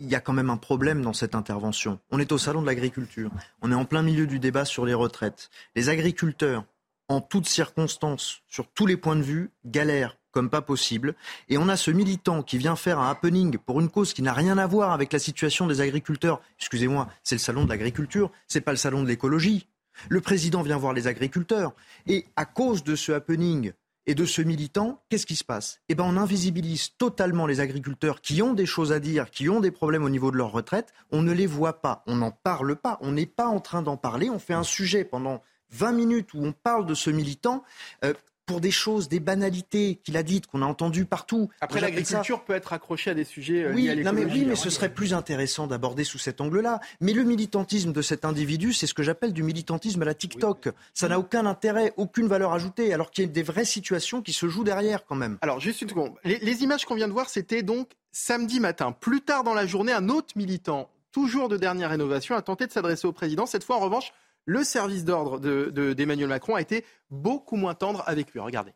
il 0.00 0.08
y 0.08 0.14
a 0.14 0.20
quand 0.20 0.32
même 0.32 0.50
un 0.50 0.56
problème 0.56 1.02
dans 1.02 1.12
cette 1.12 1.34
intervention. 1.34 1.98
On 2.10 2.18
est 2.18 2.32
au 2.32 2.38
salon 2.38 2.60
de 2.60 2.66
l'agriculture. 2.66 3.30
On 3.62 3.72
est 3.72 3.76
en 3.76 3.84
plein 3.84 4.02
milieu 4.02 4.26
du 4.26 4.38
débat 4.38 4.64
sur 4.64 4.86
les 4.86 4.94
retraites. 4.94 5.50
Les 5.74 5.88
agriculteurs, 5.88 6.64
en 7.08 7.20
toutes 7.20 7.46
circonstances, 7.46 8.42
sur 8.46 8.68
tous 8.68 8.86
les 8.86 8.96
points 8.96 9.16
de 9.16 9.22
vue, 9.22 9.50
galèrent 9.64 10.16
comme 10.32 10.50
pas 10.50 10.60
possible. 10.60 11.14
Et 11.48 11.56
on 11.56 11.68
a 11.68 11.78
ce 11.78 11.90
militant 11.90 12.42
qui 12.42 12.58
vient 12.58 12.76
faire 12.76 12.98
un 12.98 13.10
happening 13.10 13.56
pour 13.56 13.80
une 13.80 13.88
cause 13.88 14.12
qui 14.12 14.20
n'a 14.20 14.34
rien 14.34 14.58
à 14.58 14.66
voir 14.66 14.92
avec 14.92 15.12
la 15.12 15.18
situation 15.18 15.66
des 15.66 15.80
agriculteurs. 15.80 16.42
Excusez-moi, 16.58 17.08
c'est 17.22 17.36
le 17.36 17.40
salon 17.40 17.64
de 17.64 17.70
l'agriculture, 17.70 18.30
c'est 18.46 18.60
pas 18.60 18.72
le 18.72 18.76
salon 18.76 19.02
de 19.02 19.08
l'écologie. 19.08 19.66
Le 20.10 20.20
président 20.20 20.60
vient 20.60 20.76
voir 20.76 20.92
les 20.92 21.06
agriculteurs. 21.06 21.72
Et 22.06 22.26
à 22.36 22.44
cause 22.44 22.84
de 22.84 22.96
ce 22.96 23.12
happening, 23.12 23.72
et 24.06 24.14
de 24.14 24.24
ce 24.24 24.42
militant, 24.42 25.02
qu'est-ce 25.08 25.26
qui 25.26 25.36
se 25.36 25.44
passe? 25.44 25.80
Eh 25.88 25.94
bien, 25.94 26.04
on 26.04 26.16
invisibilise 26.16 26.96
totalement 26.96 27.46
les 27.46 27.60
agriculteurs 27.60 28.20
qui 28.20 28.40
ont 28.42 28.54
des 28.54 28.66
choses 28.66 28.92
à 28.92 29.00
dire, 29.00 29.30
qui 29.30 29.48
ont 29.48 29.60
des 29.60 29.70
problèmes 29.70 30.04
au 30.04 30.10
niveau 30.10 30.30
de 30.30 30.36
leur 30.36 30.52
retraite. 30.52 30.92
On 31.10 31.22
ne 31.22 31.32
les 31.32 31.46
voit 31.46 31.80
pas, 31.80 32.02
on 32.06 32.16
n'en 32.16 32.30
parle 32.30 32.76
pas, 32.76 32.98
on 33.00 33.12
n'est 33.12 33.26
pas 33.26 33.46
en 33.46 33.60
train 33.60 33.82
d'en 33.82 33.96
parler. 33.96 34.30
On 34.30 34.38
fait 34.38 34.54
un 34.54 34.62
sujet 34.62 35.04
pendant 35.04 35.42
20 35.70 35.92
minutes 35.92 36.34
où 36.34 36.44
on 36.44 36.52
parle 36.52 36.86
de 36.86 36.94
ce 36.94 37.10
militant. 37.10 37.64
Euh, 38.04 38.14
pour 38.46 38.60
des 38.60 38.70
choses, 38.70 39.08
des 39.08 39.20
banalités 39.20 40.00
qu'il 40.04 40.16
a 40.16 40.22
dites, 40.22 40.46
qu'on 40.46 40.62
a 40.62 40.66
entendues 40.66 41.04
partout. 41.04 41.50
Après, 41.60 41.80
l'agriculture 41.80 42.44
peut 42.44 42.54
être 42.54 42.72
accrochée 42.72 43.10
à 43.10 43.14
des 43.14 43.24
sujets 43.24 43.64
euh, 43.64 43.72
oui, 43.74 43.82
liés 43.82 43.90
à 43.90 43.94
l'écologie. 43.96 44.24
mais, 44.24 44.32
oui, 44.32 44.44
mais 44.46 44.56
ce 44.56 44.70
serait 44.70 44.94
plus 44.94 45.12
intéressant 45.12 45.66
d'aborder 45.66 46.04
sous 46.04 46.18
cet 46.18 46.40
angle-là. 46.40 46.80
Mais 47.00 47.12
le 47.12 47.24
militantisme 47.24 47.92
de 47.92 48.02
cet 48.02 48.24
individu, 48.24 48.72
c'est 48.72 48.86
ce 48.86 48.94
que 48.94 49.02
j'appelle 49.02 49.32
du 49.32 49.42
militantisme 49.42 50.00
à 50.02 50.04
la 50.04 50.14
TikTok. 50.14 50.68
Ça 50.94 51.08
n'a 51.08 51.18
aucun 51.18 51.44
intérêt, 51.44 51.92
aucune 51.96 52.28
valeur 52.28 52.52
ajoutée, 52.52 52.94
alors 52.94 53.10
qu'il 53.10 53.24
y 53.24 53.28
a 53.28 53.30
des 53.30 53.42
vraies 53.42 53.64
situations 53.64 54.22
qui 54.22 54.32
se 54.32 54.48
jouent 54.48 54.64
derrière 54.64 55.04
quand 55.04 55.16
même. 55.16 55.38
Alors, 55.42 55.58
juste 55.58 55.82
une 55.82 55.88
seconde. 55.88 56.14
Les, 56.24 56.38
les 56.38 56.62
images 56.62 56.84
qu'on 56.84 56.94
vient 56.94 57.08
de 57.08 57.12
voir, 57.12 57.28
c'était 57.28 57.62
donc 57.62 57.90
samedi 58.12 58.60
matin. 58.60 58.92
Plus 58.92 59.22
tard 59.22 59.42
dans 59.42 59.54
la 59.54 59.66
journée, 59.66 59.92
un 59.92 60.08
autre 60.08 60.34
militant, 60.36 60.88
toujours 61.10 61.48
de 61.48 61.56
dernière 61.56 61.90
rénovation, 61.90 62.36
a 62.36 62.42
tenté 62.42 62.66
de 62.66 62.72
s'adresser 62.72 63.06
au 63.06 63.12
président. 63.12 63.44
Cette 63.46 63.64
fois, 63.64 63.76
en 63.76 63.80
revanche, 63.80 64.12
le 64.46 64.64
service 64.64 65.04
d'ordre 65.04 65.38
d'Emmanuel 65.40 66.28
Macron 66.28 66.54
a 66.54 66.60
été 66.60 66.84
beaucoup 67.10 67.56
moins 67.56 67.74
tendre 67.74 68.02
avec 68.06 68.32
lui. 68.32 68.40
Regardez. 68.40 68.72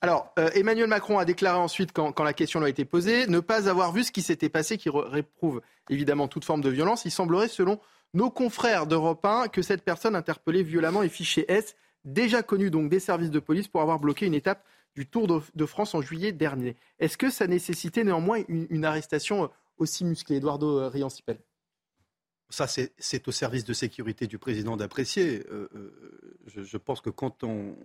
Alors, 0.00 0.32
euh, 0.38 0.50
Emmanuel 0.54 0.86
Macron 0.86 1.18
a 1.18 1.24
déclaré 1.24 1.58
ensuite, 1.58 1.92
quand, 1.92 2.18
la 2.20 2.32
question 2.32 2.60
lui 2.60 2.66
a 2.66 2.68
été 2.68 2.84
posée, 2.84 3.26
ne 3.26 3.40
pas 3.40 3.68
avoir 3.68 3.92
vu 3.92 4.04
ce 4.04 4.12
qui 4.12 4.22
s'était 4.22 4.48
passé, 4.48 4.78
qui 4.78 4.88
réprouve 4.90 5.60
évidemment 5.90 6.28
toute 6.28 6.44
forme 6.44 6.60
de 6.60 6.70
violence. 6.70 7.04
Il 7.04 7.10
semblerait, 7.10 7.48
selon 7.48 7.80
nos 8.14 8.30
confrères 8.30 8.86
d'Europe 8.86 9.24
1, 9.24 9.48
que 9.48 9.60
cette 9.60 9.82
personne 9.82 10.14
interpellée 10.14 10.62
violemment 10.62 11.02
est 11.02 11.08
fichée 11.08 11.44
S, 11.48 11.74
déjà 12.04 12.42
connue 12.42 12.70
donc 12.70 12.88
des 12.90 13.00
services 13.00 13.30
de 13.30 13.40
police 13.40 13.66
pour 13.66 13.82
avoir 13.82 13.98
bloqué 13.98 14.26
une 14.26 14.34
étape 14.34 14.64
du 14.94 15.06
Tour 15.06 15.42
de, 15.54 15.66
France 15.66 15.94
en 15.94 16.00
juillet 16.00 16.32
dernier. 16.32 16.76
Est-ce 16.98 17.16
que 17.16 17.30
ça 17.30 17.46
nécessitait 17.46 18.04
néanmoins 18.04 18.42
une, 18.48 18.84
arrestation 18.84 19.50
aussi 19.78 20.04
musclée 20.04 20.36
Eduardo 20.36 20.78
euh, 20.78 20.88
Riancipel? 20.88 21.38
Ça, 22.50 22.66
c'est 22.66 23.28
au 23.28 23.30
service 23.30 23.64
de 23.64 23.74
sécurité 23.74 24.26
du 24.26 24.38
président 24.38 24.76
d'apprécier. 24.76 25.44
Euh, 25.50 25.68
je, 26.46 26.76
pense 26.78 27.02
que 27.02 27.10
quand 27.10 27.44
on, 27.44 27.76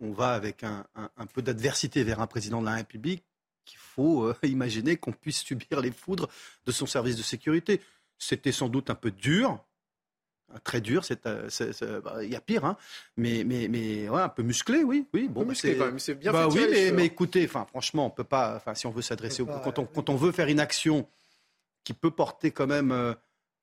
on, 0.00 0.12
va 0.12 0.32
avec 0.32 0.64
un, 0.64 0.84
peu 1.32 1.42
d'adversité 1.42 2.04
vers 2.04 2.20
un 2.20 2.26
président 2.26 2.60
de 2.60 2.66
la 2.66 2.74
République, 2.74 3.24
qu'il 3.64 3.78
faut 3.78 4.24
euh, 4.24 4.34
imaginer 4.42 4.96
qu'on 4.96 5.12
puisse 5.12 5.40
subir 5.40 5.80
les 5.80 5.92
foudres 5.92 6.28
de 6.66 6.72
son 6.72 6.86
service 6.86 7.16
de 7.16 7.22
sécurité. 7.22 7.80
C'était 8.18 8.52
sans 8.52 8.68
doute 8.68 8.90
un 8.90 8.94
peu 8.94 9.10
dur, 9.10 9.64
très 10.64 10.80
dur, 10.80 11.02
euh, 11.26 12.00
bah, 12.00 12.22
il 12.22 12.30
y 12.30 12.36
a 12.36 12.40
pire, 12.40 12.64
hein. 12.64 12.76
mais, 13.16 13.44
mais, 13.44 13.68
mais 13.68 14.08
un 14.08 14.28
peu 14.28 14.42
musclé, 14.42 14.82
oui. 14.82 15.06
oui 15.14 15.28
bon, 15.28 15.44
même, 15.44 15.54
c'est 15.54 16.14
bien 16.14 16.32
bah, 16.32 16.48
Oui, 16.48 16.66
mais, 16.70 16.92
mais, 16.92 17.06
écoutez, 17.06 17.46
franchement, 17.46 18.06
on 18.06 18.10
peut 18.10 18.24
pas, 18.24 18.62
si 18.74 18.86
on 18.86 18.90
veut 18.90 19.02
s'adresser, 19.02 19.44
quand, 19.44 19.78
on, 19.78 19.86
quand 19.86 20.10
on 20.10 20.16
veut 20.16 20.32
faire 20.32 20.48
une 20.48 20.60
action 20.60 21.08
qui 21.84 21.94
peut 21.94 22.10
porter 22.10 22.50
quand 22.50 22.66
même 22.66 23.16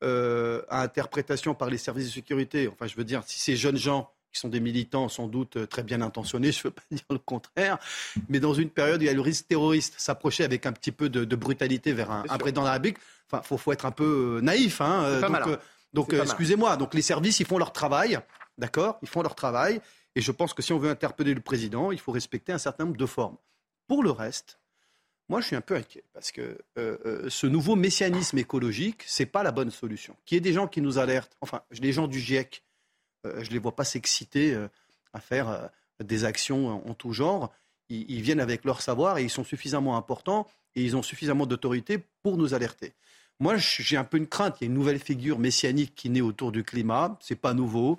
euh, 0.04 0.62
à 0.70 0.82
interprétation 0.82 1.56
par 1.56 1.70
les 1.70 1.78
services 1.78 2.08
de 2.08 2.12
sécurité, 2.12 2.68
enfin 2.68 2.88
je 2.88 2.96
veux 2.96 3.04
dire, 3.04 3.24
si 3.26 3.40
ces 3.40 3.56
jeunes 3.56 3.78
gens 3.78 4.12
qui 4.38 4.42
sont 4.42 4.50
des 4.50 4.60
militants 4.60 5.10
sans 5.10 5.28
doute 5.28 5.58
euh, 5.58 5.66
très 5.66 5.84
bien 5.84 6.02
intentionnés, 6.02 6.52
je 6.54 6.60
ne 6.60 6.64
veux 6.66 6.72
pas 6.72 6.84
dire 6.92 7.06
le 7.10 7.18
contraire, 7.18 7.78
mais 8.30 8.40
dans 8.40 8.54
une 8.54 8.70
période 8.70 9.00
où 9.00 9.04
il 9.04 9.08
y 9.08 9.10
a 9.10 9.14
le 9.14 9.22
risque 9.22 9.48
terroriste 9.48 9.96
s'approcher 9.98 10.44
avec 10.44 10.66
un 10.66 10.72
petit 10.72 10.92
peu 10.92 11.10
de, 11.10 11.36
brutalité 11.36 11.94
vers 11.94 12.12
un, 12.12 12.24
président 12.38 12.62
de 12.62 12.68
la 12.68 12.74
République, 12.74 12.98
enfin, 13.30 13.42
faut, 13.44 13.58
faut 13.58 13.72
être 13.72 13.86
un 13.86 13.92
peu 13.92 14.38
euh, 14.38 14.42
naïf. 14.42 14.82
Hein, 14.82 15.04
euh, 15.06 15.58
donc, 15.94 16.14
excusez-moi, 16.14 16.78
donc 16.78 16.94
les 16.94 17.02
services, 17.02 17.40
ils 17.40 17.46
font 17.46 17.58
leur 17.58 17.74
travail, 17.74 18.20
d'accord 18.58 19.00
Ils 19.02 19.08
font 19.08 19.22
leur 19.22 19.36
travail, 19.36 19.82
et 20.16 20.22
je 20.22 20.32
pense 20.32 20.54
que 20.54 20.62
si 20.62 20.74
on 20.74 20.78
veut 20.78 20.90
interpeller 20.90 21.34
le 21.34 21.42
président, 21.42 21.92
il 21.92 22.00
faut 22.00 22.12
respecter 22.12 22.52
un 22.52 22.58
certain 22.58 22.86
nombre 22.86 22.98
de 22.98 23.06
formes. 23.06 23.38
Pour 23.88 24.04
le 24.04 24.12
reste, 24.12 24.60
moi, 25.30 25.42
je 25.42 25.48
suis 25.48 25.56
un 25.56 25.62
peu 25.62 25.76
inquiet 25.76 26.04
parce 26.14 26.32
que 26.32 26.58
ce 26.76 27.48
nouveau 27.48 27.76
messianisme 27.76 28.38
écologique, 28.38 29.04
c'est 29.06 29.26
pas 29.26 29.44
la 29.44 29.52
bonne 29.52 29.72
solution. 29.72 30.16
Qu'il 30.26 30.36
y 30.36 30.38
ait 30.38 30.42
des 30.42 30.54
gens 30.54 30.68
qui 30.68 30.82
nous 30.82 30.98
alertent, 30.98 31.36
enfin, 31.42 31.62
les 31.72 31.92
gens 31.92 32.08
du 32.08 32.20
GIEC, 32.20 32.64
je 33.42 33.50
ne 33.50 33.54
les 33.54 33.60
vois 33.60 33.76
pas 33.76 33.84
s'exciter 33.84 34.54
euh, 34.54 34.68
à 35.14 35.20
faire 35.20 35.50
euh, 35.50 35.68
des 36.04 36.26
actions 36.26 36.88
en, 36.88 36.94
tout 36.94 37.14
genre. 37.14 37.52
Ils, 37.90 38.22
viennent 38.22 38.40
avec 38.40 38.66
leur 38.66 38.82
savoir 38.82 39.18
et 39.18 39.24
ils 39.24 39.30
sont 39.30 39.44
suffisamment 39.44 39.98
importants 39.98 40.46
et 40.76 40.84
ils 40.84 40.96
ont 40.96 41.02
suffisamment 41.02 41.46
d'autorité 41.46 42.04
pour 42.22 42.38
nous 42.38 42.54
alerter. 42.54 42.94
Moi, 43.40 43.56
j'ai 43.58 43.98
un 43.98 44.04
peu 44.04 44.18
une 44.18 44.28
crainte. 44.28 44.58
Il 44.60 44.66
y 44.66 44.68
a 44.68 44.70
une 44.70 44.74
nouvelle 44.74 45.00
figure 45.00 45.40
messianique 45.40 45.96
qui 45.96 46.10
naît 46.10 46.22
autour 46.22 46.52
du 46.52 46.64
climat. 46.64 47.18
C'est 47.22 47.36
pas 47.36 47.54
nouveau. 47.54 47.98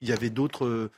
Il 0.00 0.08
y 0.08 0.12
avait 0.12 0.30
d'autres 0.30 0.90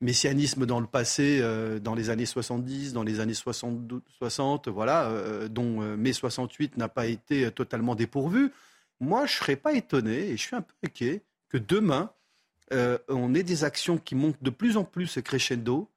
messianisme 0.00 0.66
dans 0.66 0.80
le 0.80 0.86
passé, 0.86 1.38
euh, 1.40 1.78
dans 1.78 1.94
les 1.94 2.10
années 2.10 2.26
70, 2.26 2.92
dans 2.92 3.02
les 3.02 3.20
années 3.20 3.34
60, 3.34 3.92
60 4.18 4.68
voilà, 4.68 5.08
euh, 5.08 5.48
dont 5.48 5.82
euh, 5.82 5.96
mai 5.96 6.12
68 6.12 6.76
n'a 6.76 6.88
pas 6.88 7.06
été 7.06 7.50
totalement 7.50 7.94
dépourvu. 7.94 8.52
Moi, 9.00 9.26
je 9.26 9.34
serais 9.34 9.56
pas 9.56 9.74
étonné, 9.74 10.30
et 10.30 10.36
je 10.36 10.42
suis 10.42 10.56
un 10.56 10.62
peu 10.62 10.74
inquiet, 10.84 11.22
que 11.48 11.58
demain, 11.58 12.10
on 13.08 13.34
ait 13.34 13.42
des 13.42 13.64
actions 13.64 13.98
qui 13.98 14.14
montent 14.14 14.42
de 14.42 14.50
plus 14.50 14.76
en 14.76 14.84
plus 14.84 15.20
crescendo 15.22 15.88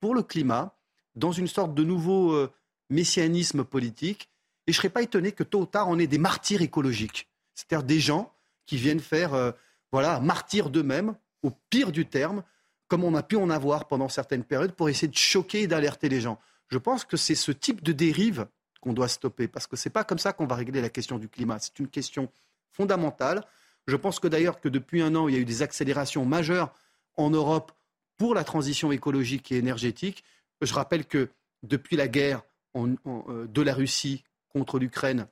pour 0.00 0.14
le 0.14 0.22
climat, 0.22 0.76
dans 1.14 1.32
une 1.32 1.48
sorte 1.48 1.74
de 1.74 1.84
nouveau 1.84 2.48
messianisme 2.90 3.64
politique. 3.64 4.28
Et 4.66 4.72
je 4.72 4.78
ne 4.78 4.80
serais 4.82 4.90
pas 4.90 5.02
étonné 5.02 5.32
que 5.32 5.42
tôt 5.42 5.62
ou 5.62 5.66
tard, 5.66 5.88
on 5.88 5.98
ait 5.98 6.06
des 6.06 6.18
martyrs 6.18 6.62
écologiques. 6.62 7.28
C'est-à-dire 7.54 7.84
des 7.84 8.00
gens 8.00 8.32
qui 8.66 8.76
viennent 8.76 9.00
faire, 9.00 9.54
voilà, 9.90 10.20
martyrs 10.20 10.70
d'eux-mêmes, 10.70 11.14
au 11.42 11.50
pire 11.70 11.90
du 11.90 12.06
terme, 12.06 12.44
comme 12.86 13.02
on 13.02 13.14
a 13.14 13.22
pu 13.22 13.36
en 13.36 13.50
avoir 13.50 13.88
pendant 13.88 14.08
certaines 14.08 14.44
périodes, 14.44 14.72
pour 14.72 14.88
essayer 14.88 15.08
de 15.08 15.16
choquer 15.16 15.62
et 15.62 15.66
d'alerter 15.66 16.08
les 16.08 16.20
gens. 16.20 16.38
Je 16.68 16.78
pense 16.78 17.04
que 17.04 17.16
c'est 17.16 17.34
ce 17.34 17.50
type 17.50 17.82
de 17.82 17.92
dérive 17.92 18.46
qu'on 18.80 18.92
doit 18.92 19.08
stopper, 19.08 19.48
parce 19.48 19.66
que 19.66 19.76
ce 19.76 19.88
n'est 19.88 19.92
pas 19.92 20.04
comme 20.04 20.18
ça 20.18 20.32
qu'on 20.32 20.46
va 20.46 20.54
régler 20.54 20.80
la 20.80 20.88
question 20.88 21.18
du 21.18 21.28
climat. 21.28 21.58
C'est 21.58 21.78
une 21.78 21.88
question 21.88 22.30
fondamentale. 22.70 23.44
Je 23.86 23.96
pense 23.96 24.20
que 24.20 24.28
d'ailleurs 24.28 24.60
que 24.60 24.68
depuis 24.68 25.02
un 25.02 25.14
an, 25.14 25.28
il 25.28 25.34
y 25.34 25.38
a 25.38 25.40
eu 25.40 25.44
des 25.44 25.62
accélérations 25.62 26.24
majeures 26.24 26.72
en 27.16 27.30
Europe 27.30 27.72
pour 28.16 28.34
la 28.34 28.44
transition 28.44 28.92
écologique 28.92 29.50
et 29.52 29.56
énergétique. 29.56 30.24
Je 30.60 30.72
rappelle 30.72 31.06
que 31.06 31.28
depuis 31.62 31.96
la 31.96 32.08
guerre 32.08 32.42
euh, 32.76 33.46
de 33.46 33.62
la 33.62 33.74
Russie 33.74 34.24
contre 34.48 34.78
l'Ukraine, 34.78 35.26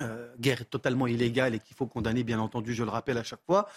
euh, 0.00 0.32
guerre 0.38 0.68
totalement 0.68 1.06
illégale 1.06 1.54
et 1.54 1.58
qu'il 1.58 1.74
faut 1.74 1.86
condamner, 1.86 2.22
bien 2.22 2.38
entendu, 2.38 2.74
je 2.74 2.84
le 2.84 2.90
rappelle 2.90 3.18
à 3.18 3.24
chaque 3.24 3.42
fois, 3.44 3.68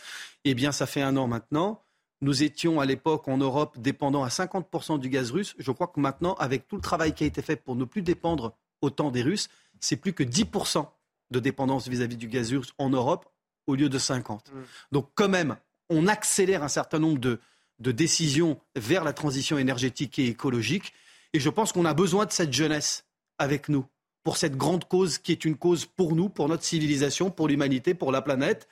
eh 0.44 0.54
bien, 0.54 0.72
ça 0.72 0.86
fait 0.86 1.02
un 1.02 1.18
an 1.18 1.28
maintenant. 1.28 1.82
Nous 2.22 2.44
étions 2.44 2.80
à 2.80 2.86
l'époque 2.86 3.28
en 3.28 3.38
Europe 3.38 3.80
dépendants 3.80 4.24
à 4.24 4.28
50% 4.28 5.00
du 5.00 5.10
gaz 5.10 5.32
russe. 5.32 5.56
Je 5.58 5.72
crois 5.72 5.88
que 5.88 6.00
maintenant, 6.00 6.36
avec 6.36 6.68
tout 6.68 6.76
le 6.76 6.82
travail 6.82 7.16
qui 7.16 7.24
a 7.24 7.28
été 7.28 7.42
fait 7.42 7.56
pour 7.56 7.76
ne 7.76 7.86
plus 7.86 8.04
dépendre 8.04 8.56
autant 8.82 9.10
des 9.10 9.24
Russes, 9.24 9.50
c'est 9.80 9.96
plus 9.96 10.14
que 10.14 10.24
10% 10.24 10.88
de 11.32 11.40
dépendance 11.40 11.88
vis-à-vis 11.88 12.18
du 12.18 12.28
gaz 12.28 12.52
russe 12.52 12.74
en 12.78 12.90
Europe 12.90 13.28
au 13.68 13.76
lieu 13.76 13.90
de 13.90 14.00
50%. 14.00 14.36
Mm. 14.36 14.64
Donc 14.92 15.10
quand 15.16 15.30
même, 15.30 15.58
on 15.90 16.08
accélère 16.08 16.64
un 16.64 16.70
certain 16.70 17.00
nombre 17.00 17.20
de, 17.20 17.40
de 17.80 17.92
décisions 17.92 18.60
vers 18.76 19.04
la 19.04 19.14
transition 19.14 19.58
énergétique 19.58 20.20
et 20.20 20.28
écologique. 20.28 20.94
Et 21.34 21.40
je 21.40 21.50
pense 21.50 21.72
qu'on 21.72 21.86
a 21.86 21.94
besoin 21.94 22.26
de 22.26 22.32
cette 22.32 22.54
jeunesse 22.54 23.06
avec 23.38 23.70
nous 23.70 23.86
pour 24.24 24.38
cette 24.38 24.56
grande 24.56 24.86
cause 24.86 25.18
qui 25.18 25.32
est 25.32 25.46
une 25.46 25.56
cause 25.56 25.86
pour 25.86 26.16
nous, 26.16 26.30
pour 26.30 26.48
notre 26.48 26.64
civilisation, 26.64 27.32
pour 27.32 27.48
l'humanité, 27.48 27.94
pour 27.94 28.12
la 28.12 28.22
planète 28.22 28.68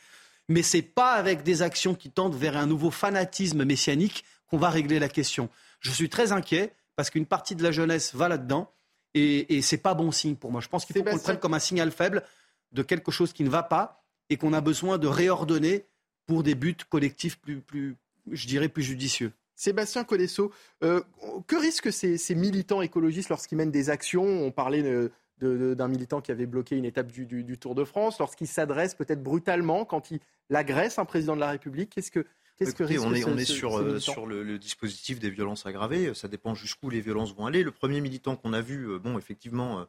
mais 0.50 0.64
ce 0.64 0.78
n'est 0.78 0.84
pas 0.84 1.14
avec 1.14 1.44
des 1.44 1.62
actions 1.62 1.96
qui 1.96 2.10
tendent 2.10 2.36
vers 2.36 2.58
un 2.58 2.66
nouveau 2.66 2.92
fanatisme 2.92 3.64
messianique 3.64 4.26
qu'on 4.48 4.58
va 4.58 4.70
régler 4.70 5.00
la 5.00 5.08
question. 5.08 5.48
Je 5.80 5.92
suis 5.92 6.10
très 6.10 6.34
inquiet 6.34 6.74
parce 6.96 7.10
qu'une 7.10 7.28
partie 7.28 7.56
de 7.56 7.64
la 7.64 7.72
jeunesse 7.72 8.14
va 8.16 8.28
là-dedans 8.28 8.74
et, 9.14 9.56
et 9.56 9.62
ce 9.62 9.76
n'est 9.76 9.82
pas 9.82 9.94
bon 9.94 10.12
signe 10.12 10.36
pour 10.36 10.52
moi. 10.52 10.60
Je 10.60 10.68
pense 10.68 10.86
qu'il 10.86 10.98
faut 10.98 11.04
qu'on 11.04 11.16
le 11.16 11.22
prenne 11.22 11.40
comme 11.40 11.54
un 11.54 11.60
signal 11.60 11.92
faible 11.92 12.24
de 12.72 12.82
quelque 12.82 13.12
chose 13.12 13.32
qui 13.32 13.44
ne 13.44 13.50
va 13.50 13.64
pas 13.64 13.99
et 14.30 14.38
qu'on 14.38 14.54
a 14.54 14.62
besoin 14.62 14.98
de 14.98 15.08
réordonner 15.08 15.86
pour 16.26 16.44
des 16.44 16.56
buts 16.56 16.76
collectifs 16.90 17.40
plus, 17.40 17.62
plus 17.62 17.96
je 18.32 18.48
dirais, 18.48 18.70
plus 18.70 18.84
judicieux. 18.84 19.32
Sébastien 19.56 20.04
Codesso, 20.04 20.52
euh, 20.84 21.02
que 21.48 21.56
risquent 21.56 21.92
ces, 21.92 22.18
ces 22.18 22.36
militants 22.36 22.82
écologistes 22.82 23.30
lorsqu'ils 23.30 23.58
mènent 23.58 23.72
des 23.72 23.90
actions? 23.90 24.24
On 24.24 24.52
parlait 24.52 24.82
de, 24.82 25.12
d'un 25.42 25.88
militant 25.88 26.22
qui 26.22 26.32
avait 26.32 26.46
bloqué 26.46 26.78
une 26.78 26.86
étape 26.86 27.12
du, 27.12 27.58
Tour 27.58 27.76
de 27.76 27.84
France, 27.84 28.20
lorsqu'il 28.20 28.48
s'adresse 28.48 28.96
peut-être 28.96 29.24
brutalement, 29.24 29.86
quand 29.86 30.12
il 30.12 30.20
agresse 30.54 31.00
un 31.00 31.06
président 31.06 31.36
de 31.36 31.42
la 31.42 31.52
République 31.52 31.90
Qu'est-ce 31.90 32.12
que, 32.12 32.26
qu'est-ce 32.58 32.76
que 32.76 32.84
on 32.84 33.14
est, 33.14 33.26
on 33.26 33.38
est 33.38 33.46
sur, 33.46 33.78
euh, 33.78 34.00
sur 34.00 34.26
le, 34.26 34.58
dispositif 34.58 35.20
des 35.20 35.30
violences 35.30 35.66
aggravées. 35.66 36.14
Ça 36.14 36.28
dépend 36.28 36.56
jusqu'où 36.56 36.90
les 36.90 37.02
violences 37.02 37.34
vont 37.36 37.46
aller. 37.46 37.64
Le 37.64 37.72
premier 37.72 38.02
militant 38.02 38.36
qu'on 38.36 38.54
a 38.54 38.62
vu, 38.62 38.90
euh, 38.90 39.00
bon, 39.00 39.18
effectivement, 39.18 39.80
euh, 39.80 39.86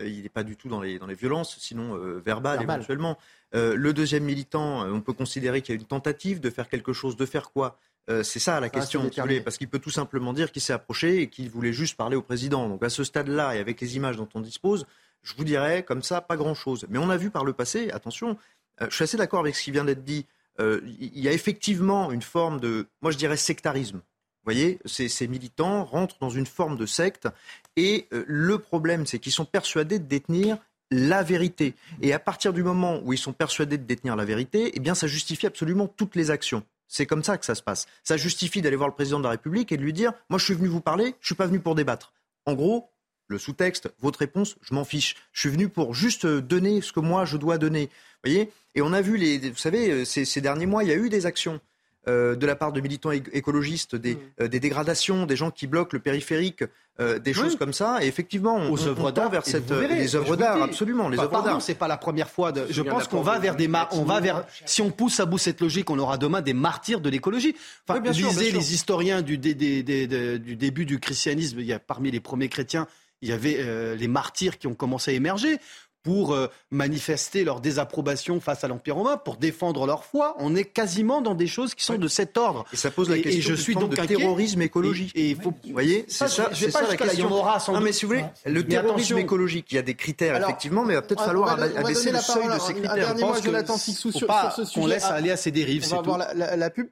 il 0.00 0.22
n'est 0.22 0.28
pas 0.28 0.42
du 0.42 0.56
tout 0.56 0.68
dans 0.68 0.80
les, 0.80 0.98
dans 0.98 1.06
les 1.06 1.14
violences, 1.14 1.56
sinon 1.58 1.96
verbales 2.18 2.62
éventuellement. 2.62 3.18
le 3.52 3.92
deuxième 3.92 4.24
militant, 4.24 4.86
on 4.88 5.00
peut 5.00 5.12
considérer 5.12 5.62
qu'il 5.62 5.74
y 5.74 5.78
a 5.78 5.80
une 5.80 5.86
tentative 5.86 6.40
de 6.40 6.50
faire 6.50 6.68
quelque 6.68 6.92
chose, 6.92 7.16
de 7.16 7.26
faire 7.26 7.50
quoi 7.52 7.78
c'est 8.22 8.38
ça 8.38 8.60
la 8.60 8.68
question, 8.68 9.08
parce 9.44 9.56
qu'il 9.56 9.68
peut 9.68 9.78
tout 9.78 9.90
simplement 9.90 10.32
dire 10.32 10.52
qu'il 10.52 10.60
s'est 10.60 10.72
approché 10.72 11.22
et 11.22 11.28
qu'il 11.28 11.48
voulait 11.48 11.72
juste 11.72 11.96
parler 11.96 12.16
au 12.16 12.22
président. 12.22 12.68
Donc 12.68 12.82
à 12.82 12.90
ce 12.90 13.04
stade-là 13.04 13.56
et 13.56 13.60
avec 13.60 13.80
les 13.80 13.96
images 13.96 14.16
dont 14.16 14.28
on 14.34 14.40
dispose, 14.40 14.84
je 15.24 15.34
vous 15.34 15.44
dirais 15.44 15.82
comme 15.82 16.02
ça, 16.02 16.20
pas 16.20 16.36
grand-chose. 16.36 16.86
Mais 16.88 16.98
on 16.98 17.10
a 17.10 17.16
vu 17.16 17.30
par 17.30 17.44
le 17.44 17.52
passé, 17.52 17.90
attention, 17.90 18.36
euh, 18.80 18.86
je 18.90 18.94
suis 18.94 19.04
assez 19.04 19.16
d'accord 19.16 19.40
avec 19.40 19.56
ce 19.56 19.64
qui 19.64 19.70
vient 19.72 19.84
d'être 19.84 20.04
dit, 20.04 20.26
euh, 20.60 20.80
il 20.84 21.18
y 21.18 21.28
a 21.28 21.32
effectivement 21.32 22.12
une 22.12 22.22
forme 22.22 22.60
de, 22.60 22.86
moi 23.02 23.10
je 23.10 23.18
dirais, 23.18 23.36
sectarisme. 23.36 24.02
Vous 24.44 24.52
voyez, 24.52 24.78
ces, 24.84 25.26
militants 25.26 25.84
rentrent 25.84 26.18
dans 26.20 26.28
une 26.28 26.44
forme 26.44 26.76
de 26.76 26.84
secte 26.84 27.28
et 27.76 28.06
euh, 28.12 28.24
le 28.26 28.58
problème, 28.58 29.06
c'est 29.06 29.18
qu'ils 29.18 29.32
sont 29.32 29.46
persuadés 29.46 29.98
de 29.98 30.04
détenir 30.04 30.58
la 30.90 31.22
vérité. 31.22 31.74
Et 32.02 32.12
à 32.12 32.18
partir 32.18 32.52
du 32.52 32.62
moment 32.62 33.00
où 33.04 33.14
ils 33.14 33.18
sont 33.18 33.32
persuadés 33.32 33.78
de 33.78 33.84
détenir 33.84 34.16
la 34.16 34.26
vérité, 34.26 34.72
eh 34.74 34.80
bien 34.80 34.94
ça 34.94 35.06
justifie 35.06 35.46
absolument 35.46 35.88
toutes 35.88 36.14
les 36.14 36.30
actions. 36.30 36.62
C'est 36.88 37.06
comme 37.06 37.24
ça 37.24 37.38
que 37.38 37.46
ça 37.46 37.54
se 37.54 37.62
passe. 37.62 37.86
Ça 38.02 38.16
justifie 38.16 38.60
d'aller 38.60 38.76
voir 38.76 38.88
le 38.88 38.94
président 38.94 39.18
de 39.18 39.24
la 39.24 39.30
République 39.30 39.72
et 39.72 39.76
de 39.76 39.82
lui 39.82 39.92
dire 39.92 40.12
Moi, 40.28 40.38
je 40.38 40.44
suis 40.44 40.54
venu 40.54 40.68
vous 40.68 40.82
parler, 40.82 41.04
je 41.04 41.08
ne 41.08 41.24
suis 41.24 41.34
pas 41.34 41.46
venu 41.46 41.60
pour 41.60 41.74
débattre. 41.74 42.12
En 42.44 42.54
gros, 42.54 42.90
le 43.26 43.38
sous-texte, 43.38 43.92
votre 44.00 44.18
réponse, 44.18 44.56
je 44.60 44.74
m'en 44.74 44.84
fiche. 44.84 45.16
Je 45.32 45.40
suis 45.40 45.48
venu 45.48 45.68
pour 45.68 45.94
juste 45.94 46.26
euh, 46.26 46.42
donner 46.42 46.82
ce 46.82 46.92
que 46.92 47.00
moi 47.00 47.24
je 47.24 47.36
dois 47.36 47.58
donner. 47.58 47.88
voyez? 48.22 48.50
Et 48.74 48.82
on 48.82 48.92
a 48.92 49.00
vu, 49.00 49.16
les, 49.16 49.38
vous 49.50 49.56
savez, 49.56 49.90
euh, 49.90 50.04
ces, 50.04 50.40
derniers 50.40 50.66
mois, 50.66 50.84
il 50.84 50.90
y 50.90 50.92
a 50.92 50.96
eu 50.96 51.08
des 51.08 51.26
actions 51.26 51.60
euh, 52.08 52.36
de 52.36 52.46
la 52.46 52.56
part 52.56 52.72
de 52.72 52.80
militants 52.80 53.10
écologistes, 53.10 53.96
des, 53.96 54.16
mmh. 54.40 54.48
des, 54.48 54.60
dégradations, 54.60 55.26
des 55.26 55.36
gens 55.36 55.50
qui 55.50 55.66
bloquent 55.66 55.96
le 55.96 56.00
périphérique, 56.00 56.64
des 56.98 57.34
choses 57.34 57.56
comme 57.56 57.72
ça. 57.72 57.98
Et 58.02 58.06
effectivement, 58.06 58.54
on, 58.56 58.70
Aux 58.70 58.86
œuvres 58.86 59.10
d'art 59.10 59.28
vers 59.28 59.44
cette, 59.44 59.68
les 59.70 60.14
œuvres 60.14 60.36
d'art, 60.36 60.62
absolument. 60.62 61.08
Les 61.08 61.18
œuvres 61.18 61.42
d'art. 61.42 61.60
C'est 61.60 61.74
pas 61.74 61.88
la 61.88 61.96
première 61.96 62.30
fois. 62.30 62.52
De, 62.52 62.66
je 62.70 62.82
pense 62.82 63.08
qu'on 63.08 63.22
va 63.22 63.40
vers 63.40 63.56
des, 63.56 63.68
on 63.92 64.04
va 64.04 64.20
vers. 64.20 64.44
Si 64.64 64.80
on 64.80 64.90
pousse 64.90 65.18
à 65.18 65.26
bout 65.26 65.38
cette 65.38 65.60
logique, 65.60 65.90
on 65.90 65.98
aura 65.98 66.18
demain 66.18 66.40
des 66.40 66.54
martyrs 66.54 67.00
de 67.00 67.10
l'écologie. 67.10 67.56
Enfin, 67.88 67.98
bien 67.98 68.12
lisez 68.12 68.52
les 68.52 68.74
historiens 68.74 69.22
du, 69.22 69.38
du 69.38 70.56
début 70.56 70.86
du 70.86 71.00
christianisme. 71.00 71.58
Il 71.58 71.66
y 71.66 71.72
a 71.72 71.80
parmi 71.80 72.12
les 72.12 72.20
premiers 72.20 72.48
chrétiens 72.48 72.86
il 73.24 73.30
y 73.30 73.32
avait 73.32 73.56
euh, 73.58 73.96
les 73.96 74.06
martyrs 74.06 74.58
qui 74.58 74.66
ont 74.66 74.74
commencé 74.74 75.10
à 75.10 75.14
émerger 75.14 75.58
pour 76.04 76.34
euh, 76.34 76.48
manifester 76.70 77.42
leur 77.44 77.60
désapprobation 77.60 78.38
face 78.38 78.62
à 78.62 78.68
l'Empire 78.68 78.94
romain, 78.94 79.16
pour 79.16 79.36
défendre 79.36 79.86
leur 79.86 80.04
foi. 80.04 80.36
On 80.38 80.54
est 80.54 80.64
quasiment 80.64 81.20
dans 81.20 81.34
des 81.34 81.46
choses 81.46 81.74
qui 81.74 81.82
sont 81.82 81.96
de 81.96 82.08
cet 82.08 82.36
ordre. 82.36 82.64
Et 82.72 82.76
ça 82.76 82.90
pose 82.90 83.08
la 83.08 83.16
question 83.16 83.38
et 83.38 83.40
je 83.40 83.54
suis 83.54 83.74
donc 83.74 83.90
de 83.90 84.06
terrorisme 84.06 84.62
écologique. 84.62 85.12
Et, 85.14 85.30
il 85.30 85.36
faut, 85.36 85.50
vous 85.50 85.72
voyez, 85.72 86.04
c'est 86.06 86.28
ça, 86.28 86.50
c'est 86.52 86.70
ça 86.70 86.82
la 86.82 86.96
question. 86.96 87.32
Aura 87.32 87.58
sans 87.58 87.72
non, 87.72 87.80
mais 87.80 87.92
si 87.92 88.04
vous 88.04 88.12
voulez, 88.12 88.24
le 88.44 88.64
terrorisme 88.64 89.18
écologique, 89.18 89.66
il 89.72 89.76
y 89.76 89.78
a 89.78 89.82
des 89.82 89.94
critères 89.94 90.36
effectivement, 90.36 90.84
mais 90.84 90.92
il 90.92 90.96
va 90.96 91.02
peut-être 91.02 91.24
falloir 91.24 91.58
abaisser 91.58 92.12
le 92.12 92.18
seuil 92.18 92.46
de 92.46 92.58
ces 92.60 92.74
critères. 92.74 93.16
Je 93.16 94.24
pense 94.24 94.72
que 94.74 94.78
on 94.78 94.86
laisse 94.86 95.04
aller 95.04 95.30
à 95.30 95.36
ces 95.36 95.50
dérives. 95.50 95.84
On 95.90 95.96
va 95.96 96.02
voir 96.02 96.18
la 96.34 96.70
pub. 96.70 96.88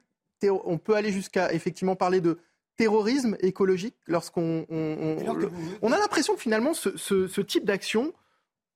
On 0.65 0.77
peut 0.77 0.95
aller 0.95 1.11
jusqu'à 1.11 1.53
effectivement 1.53 1.95
parler 1.95 2.19
de 2.19 2.37
terrorisme 2.75 3.37
écologique 3.41 3.95
lorsqu'on 4.07 4.65
on, 4.69 5.91
a 5.91 5.97
l'impression 5.97 6.33
que 6.33 6.41
finalement 6.41 6.73
ce, 6.73 7.41
type 7.41 7.65
d'action 7.65 8.13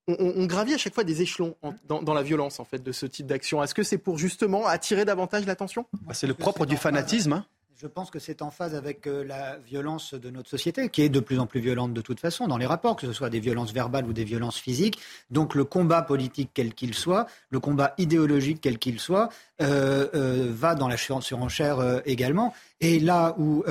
on, 0.07 0.45
gravit 0.45 0.73
à 0.73 0.77
chaque 0.77 0.93
fois 0.93 1.03
des 1.03 1.21
échelons 1.21 1.55
dans, 1.87 2.13
la 2.13 2.23
violence 2.23 2.59
en 2.59 2.65
fait 2.65 2.81
de 2.81 2.91
ce 2.91 3.05
type 3.05 3.27
d'action. 3.27 3.61
Est-ce 3.61 3.75
que 3.75 3.83
c'est 3.83 3.97
pour 3.97 4.17
justement 4.17 4.65
attirer 4.65 5.05
davantage 5.05 5.45
l'attention? 5.45 5.85
Bah, 6.05 6.13
C'est 6.13 6.27
le 6.27 6.33
propre 6.33 6.65
du 6.65 6.77
fanatisme. 6.77 7.33
Hein. 7.33 7.45
Je 7.79 7.85
pense 7.85 8.09
que 8.09 8.17
c'est 8.17 8.41
en 8.41 8.49
phase 8.49 8.73
avec 8.73 9.05
euh, 9.05 9.23
la 9.23 9.57
violence 9.57 10.15
de 10.15 10.31
notre 10.31 10.49
société, 10.49 10.89
qui 10.89 11.03
est 11.03 11.09
de 11.09 11.19
plus 11.19 11.37
en 11.37 11.45
plus 11.45 11.59
violente 11.59 11.93
de 11.93 12.01
toute 12.01 12.19
façon 12.19 12.47
dans 12.47 12.57
les 12.57 12.65
rapports, 12.65 12.95
que 12.95 13.05
ce 13.05 13.13
soit 13.13 13.29
des 13.29 13.39
violences 13.39 13.71
verbales 13.71 14.07
ou 14.07 14.13
des 14.13 14.23
violences 14.23 14.57
physiques. 14.57 14.97
Donc 15.29 15.53
le 15.53 15.63
combat 15.63 16.01
politique, 16.01 16.49
quel 16.55 16.73
qu'il 16.73 16.95
soit, 16.95 17.27
le 17.51 17.59
combat 17.59 17.93
idéologique, 17.99 18.61
quel 18.61 18.79
qu'il 18.79 18.99
soit, 18.99 19.29
euh, 19.61 20.07
euh, 20.15 20.47
va 20.49 20.73
dans 20.73 20.87
la 20.87 20.97
surenchère 20.97 22.01
également. 22.05 22.55
Et 22.81 22.99
là 22.99 23.35
où, 23.37 23.63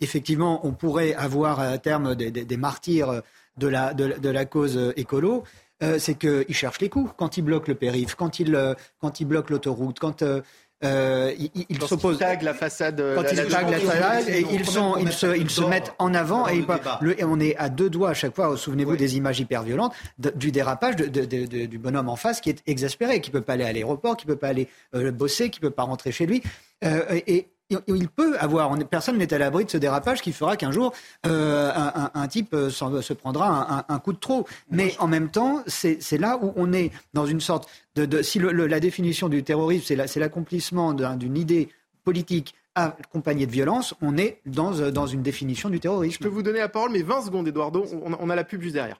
effectivement, 0.00 0.66
on 0.66 0.72
pourrait 0.72 1.14
avoir 1.14 1.60
à 1.60 1.76
terme 1.76 2.14
des, 2.14 2.56
martyrs 2.56 3.22
de 3.58 3.68
la, 3.68 3.92
de, 3.92 4.28
la 4.28 4.44
cause 4.46 4.92
écolo, 4.96 5.44
c'est 5.98 6.14
qu'ils 6.14 6.54
cherchent 6.54 6.80
les 6.80 6.88
coups. 6.88 7.12
Quand 7.16 7.36
ils 7.36 7.42
bloquent 7.42 7.68
le 7.68 7.74
périph', 7.74 8.14
quand 8.14 8.38
ils, 8.38 8.76
quand 9.00 9.20
ils 9.20 9.24
bloquent 9.24 9.52
l'autoroute, 9.52 9.98
quand 9.98 10.22
euh, 10.84 11.32
ils, 11.68 11.80
s'opposent. 11.82 12.18
la 12.20 12.54
façade. 12.54 13.02
Quand 13.14 13.22
ils 13.30 13.46
taguent 13.46 13.70
la 13.70 13.78
façade, 13.78 14.28
et 14.28 14.44
ils, 14.52 14.66
sont, 14.66 14.96
ils, 14.96 15.12
se, 15.12 15.36
ils 15.36 15.50
se 15.50 15.62
mettent 15.62 15.94
en 15.98 16.12
avant 16.12 16.48
et, 16.48 16.64
on 17.22 17.38
est 17.38 17.56
à 17.56 17.68
deux 17.68 17.88
doigts 17.88 18.10
à 18.10 18.14
chaque 18.14 18.34
fois. 18.34 18.56
Souvenez-vous 18.56 18.96
des 18.96 19.16
images 19.16 19.38
hyper 19.38 19.62
violentes 19.62 19.94
du 20.34 20.50
dérapage 20.50 20.96
du 20.96 21.78
bonhomme 21.78 22.08
en 22.08 22.16
face 22.16 22.40
qui 22.40 22.50
est 22.50 22.62
exaspéré, 22.66 23.20
qui 23.20 23.30
peut 23.30 23.42
pas 23.42 23.52
aller 23.52 23.64
à 23.64 23.72
l'aéroport, 23.72 24.16
qui 24.16 24.26
peut 24.26 24.36
pas 24.36 24.48
aller 24.48 24.68
euh, 24.94 25.12
bosser, 25.12 25.50
qui 25.50 25.60
peut 25.60 25.70
pas 25.70 25.84
rentrer 25.84 26.10
chez 26.10 26.26
lui. 26.26 26.42
Euh, 26.84 27.20
et, 27.26 27.48
il 27.86 28.08
peut 28.08 28.36
avoir, 28.38 28.76
personne 28.88 29.18
n'est 29.18 29.32
à 29.32 29.38
l'abri 29.38 29.64
de 29.64 29.70
ce 29.70 29.76
dérapage 29.76 30.22
qui 30.22 30.32
fera 30.32 30.56
qu'un 30.56 30.72
jour 30.72 30.92
euh, 31.26 31.72
un, 32.14 32.28
type 32.28 32.54
euh, 32.54 32.70
se 32.70 33.12
prendra 33.12 33.84
un, 33.88 33.98
coup 33.98 34.12
de 34.12 34.18
trop. 34.18 34.46
Mais 34.70 34.94
en 34.98 35.08
même 35.08 35.30
temps, 35.30 35.62
c'est 35.66 36.18
là 36.18 36.38
où 36.42 36.52
on 36.56 36.72
est 36.72 36.90
dans 37.14 37.26
une 37.26 37.40
sorte 37.40 37.68
de, 37.94 38.22
si 38.22 38.38
la 38.38 38.80
définition 38.80 39.28
du 39.28 39.42
terrorisme 39.42 39.96
c'est 40.06 40.20
l'accomplissement 40.20 40.94
d'une 40.94 41.36
idée 41.36 41.68
politique 42.04 42.54
accompagné 42.74 43.46
de 43.46 43.52
violence, 43.52 43.94
on 44.00 44.16
est 44.16 44.40
dans, 44.46 44.80
euh, 44.80 44.90
dans 44.90 45.06
une 45.06 45.22
définition 45.22 45.68
du 45.68 45.78
terrorisme. 45.78 46.16
Je 46.20 46.26
peux 46.26 46.34
vous 46.34 46.42
donner 46.42 46.60
la 46.60 46.70
parole, 46.70 46.90
mais 46.90 47.02
20 47.02 47.22
secondes, 47.22 47.46
Eduardo. 47.46 47.84
On, 48.02 48.16
on 48.18 48.30
a 48.30 48.34
la 48.34 48.44
pub 48.44 48.62
juste 48.62 48.74
derrière. 48.74 48.98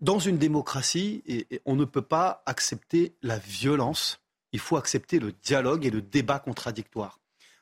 Dans 0.00 0.20
une 0.20 0.38
démocratie, 0.38 1.24
on 1.64 1.74
ne 1.74 1.84
peut 1.84 2.02
pas 2.02 2.42
accepter 2.46 3.14
la 3.22 3.38
violence. 3.38 4.20
Il 4.52 4.60
faut 4.60 4.76
accepter 4.76 5.18
le 5.18 5.32
dialogue 5.42 5.86
et 5.86 5.90
le 5.90 6.02
débat 6.02 6.38
contradictoire. 6.38 7.18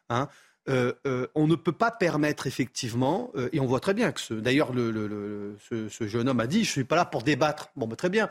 Hein. 0.08 0.28
Euh, 0.68 0.92
euh, 1.06 1.28
on 1.36 1.46
ne 1.46 1.54
peut 1.54 1.72
pas 1.72 1.92
permettre 1.92 2.46
effectivement, 2.46 3.30
et 3.52 3.60
on 3.60 3.66
voit 3.66 3.78
très 3.78 3.94
bien 3.94 4.10
que 4.10 4.20
ce, 4.20 4.34
d'ailleurs 4.34 4.72
le, 4.72 5.56
ce, 5.70 6.06
jeune 6.08 6.28
homme 6.28 6.40
a 6.40 6.46
dit, 6.46 6.64
je 6.64 6.70
ne 6.70 6.72
suis 6.72 6.84
pas 6.84 6.96
là 6.96 7.04
pour 7.04 7.22
débattre. 7.22 7.68
Bon, 7.76 7.86
ben, 7.86 7.96
très 7.96 8.10
bien. 8.10 8.28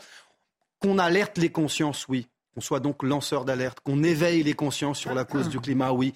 Qu'on 0.80 1.00
alerte 1.00 1.38
les 1.38 1.50
consciences, 1.50 2.08
oui. 2.10 2.28
Qu'on 2.54 2.62
soit 2.62 2.82
donc 2.82 3.04
lanceur 3.04 3.46
d'alerte, 3.46 3.80
qu'on 3.82 4.04
éveille 4.04 4.44
les 4.44 4.54
consciences 4.54 5.00
sur 5.00 5.14
la 5.14 5.24
cause 5.24 5.50
du 5.50 5.60
climat, 5.60 5.92
oui 5.92 6.14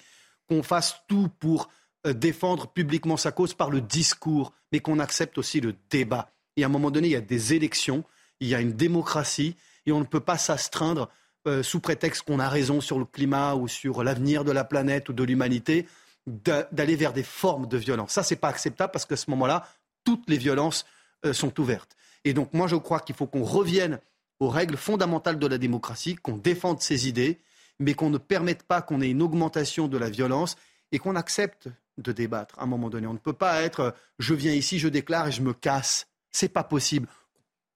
qu'on 0.50 0.62
fasse 0.64 0.96
tout 1.06 1.28
pour 1.38 1.68
euh, 2.06 2.12
défendre 2.12 2.66
publiquement 2.66 3.16
sa 3.16 3.30
cause 3.30 3.54
par 3.54 3.70
le 3.70 3.80
discours, 3.80 4.52
mais 4.72 4.80
qu'on 4.80 4.98
accepte 4.98 5.38
aussi 5.38 5.60
le 5.60 5.76
débat. 5.90 6.32
Et 6.56 6.64
à 6.64 6.66
un 6.66 6.70
moment 6.70 6.90
donné, 6.90 7.06
il 7.06 7.12
y 7.12 7.16
a 7.16 7.20
des 7.20 7.54
élections, 7.54 8.02
il 8.40 8.48
y 8.48 8.54
a 8.56 8.60
une 8.60 8.72
démocratie, 8.72 9.56
et 9.86 9.92
on 9.92 10.00
ne 10.00 10.04
peut 10.04 10.20
pas 10.20 10.38
s'astreindre 10.38 11.08
euh, 11.46 11.62
sous 11.62 11.80
prétexte 11.80 12.22
qu'on 12.22 12.38
a 12.38 12.48
raison 12.48 12.80
sur 12.80 12.98
le 12.98 13.04
climat 13.04 13.54
ou 13.54 13.68
sur 13.68 14.02
l'avenir 14.02 14.44
de 14.44 14.52
la 14.52 14.64
planète 14.64 15.08
ou 15.08 15.12
de 15.12 15.24
l'humanité, 15.24 15.86
d'aller 16.26 16.96
vers 16.96 17.12
des 17.12 17.22
formes 17.22 17.66
de 17.66 17.76
violence. 17.76 18.12
Ça, 18.12 18.22
n'est 18.28 18.36
pas 18.36 18.48
acceptable 18.48 18.92
parce 18.92 19.06
qu'à 19.06 19.16
ce 19.16 19.30
moment-là, 19.30 19.66
toutes 20.04 20.28
les 20.28 20.38
violences 20.38 20.84
euh, 21.24 21.32
sont 21.32 21.58
ouvertes. 21.60 21.96
Et 22.24 22.34
donc, 22.34 22.52
moi, 22.52 22.66
je 22.66 22.76
crois 22.76 23.00
qu'il 23.00 23.16
faut 23.16 23.26
qu'on 23.26 23.44
revienne 23.44 24.00
aux 24.38 24.48
règles 24.48 24.76
fondamentales 24.76 25.38
de 25.38 25.46
la 25.46 25.58
démocratie, 25.58 26.16
qu'on 26.16 26.36
défende 26.36 26.80
ses 26.80 27.08
idées 27.08 27.40
mais 27.80 27.94
qu'on 27.94 28.10
ne 28.10 28.18
permette 28.18 28.62
pas 28.62 28.82
qu'on 28.82 29.00
ait 29.00 29.10
une 29.10 29.22
augmentation 29.22 29.88
de 29.88 29.98
la 29.98 30.10
violence 30.10 30.56
et 30.92 30.98
qu'on 31.00 31.16
accepte 31.16 31.68
de 31.98 32.12
débattre 32.12 32.58
à 32.58 32.62
un 32.62 32.66
moment 32.66 32.90
donné. 32.90 33.06
On 33.06 33.14
ne 33.14 33.18
peut 33.18 33.32
pas 33.32 33.62
être 33.62 33.80
euh, 33.80 33.90
je 34.18 34.34
viens 34.34 34.52
ici, 34.52 34.78
je 34.78 34.88
déclare 34.88 35.28
et 35.28 35.32
je 35.32 35.42
me 35.42 35.52
casse. 35.52 36.06
C'est 36.30 36.48
pas 36.48 36.62
possible. 36.62 37.08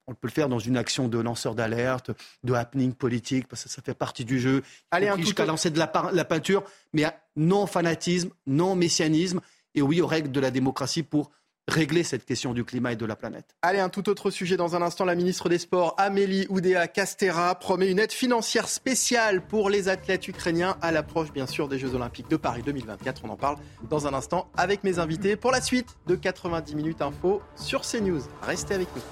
On 0.06 0.14
peut 0.14 0.28
le 0.28 0.32
faire 0.32 0.48
dans 0.48 0.58
une 0.58 0.76
action 0.76 1.08
de 1.08 1.18
lanceur 1.18 1.54
d'alerte, 1.54 2.10
de 2.42 2.52
happening 2.52 2.92
politique, 2.92 3.48
parce 3.48 3.64
que 3.64 3.68
ça 3.68 3.82
fait 3.82 3.94
partie 3.94 4.24
du 4.24 4.38
jeu. 4.38 4.62
Allez, 4.90 5.08
un 5.08 5.16
jusqu'à 5.16 5.46
lancer 5.46 5.70
de 5.70 5.78
la, 5.78 5.90
la 6.12 6.24
peinture, 6.24 6.62
mais 6.92 7.04
non 7.36 7.66
fanatisme, 7.66 8.30
non 8.46 8.76
messianisme, 8.76 9.40
et 9.74 9.82
oui 9.82 10.00
aux 10.00 10.06
règles 10.06 10.30
de 10.30 10.40
la 10.40 10.50
démocratie 10.50 11.02
pour 11.02 11.30
régler 11.68 12.02
cette 12.04 12.24
question 12.24 12.52
du 12.52 12.64
climat 12.64 12.92
et 12.92 12.96
de 12.96 13.06
la 13.06 13.16
planète. 13.16 13.56
Allez, 13.62 13.78
un 13.78 13.88
tout 13.88 14.08
autre 14.08 14.30
sujet 14.30 14.56
dans 14.56 14.76
un 14.76 14.82
instant. 14.82 15.04
La 15.04 15.14
ministre 15.14 15.48
des 15.48 15.58
Sports, 15.58 15.94
Amélie 15.98 16.46
Oudéa 16.50 16.88
Castera, 16.88 17.54
promet 17.58 17.90
une 17.90 17.98
aide 17.98 18.12
financière 18.12 18.68
spéciale 18.68 19.46
pour 19.46 19.70
les 19.70 19.88
athlètes 19.88 20.28
ukrainiens 20.28 20.76
à 20.82 20.92
l'approche, 20.92 21.32
bien 21.32 21.46
sûr, 21.46 21.68
des 21.68 21.78
Jeux 21.78 21.94
Olympiques 21.94 22.28
de 22.28 22.36
Paris 22.36 22.62
2024. 22.62 23.22
On 23.24 23.30
en 23.30 23.36
parle 23.36 23.56
dans 23.88 24.06
un 24.06 24.14
instant 24.14 24.50
avec 24.56 24.84
mes 24.84 24.98
invités 24.98 25.36
pour 25.36 25.52
la 25.52 25.60
suite 25.60 25.96
de 26.06 26.16
90 26.16 26.74
minutes 26.74 27.02
info 27.02 27.40
sur 27.56 27.82
CNews. 27.82 28.22
Restez 28.42 28.74
avec 28.74 28.88
nous. 28.94 29.02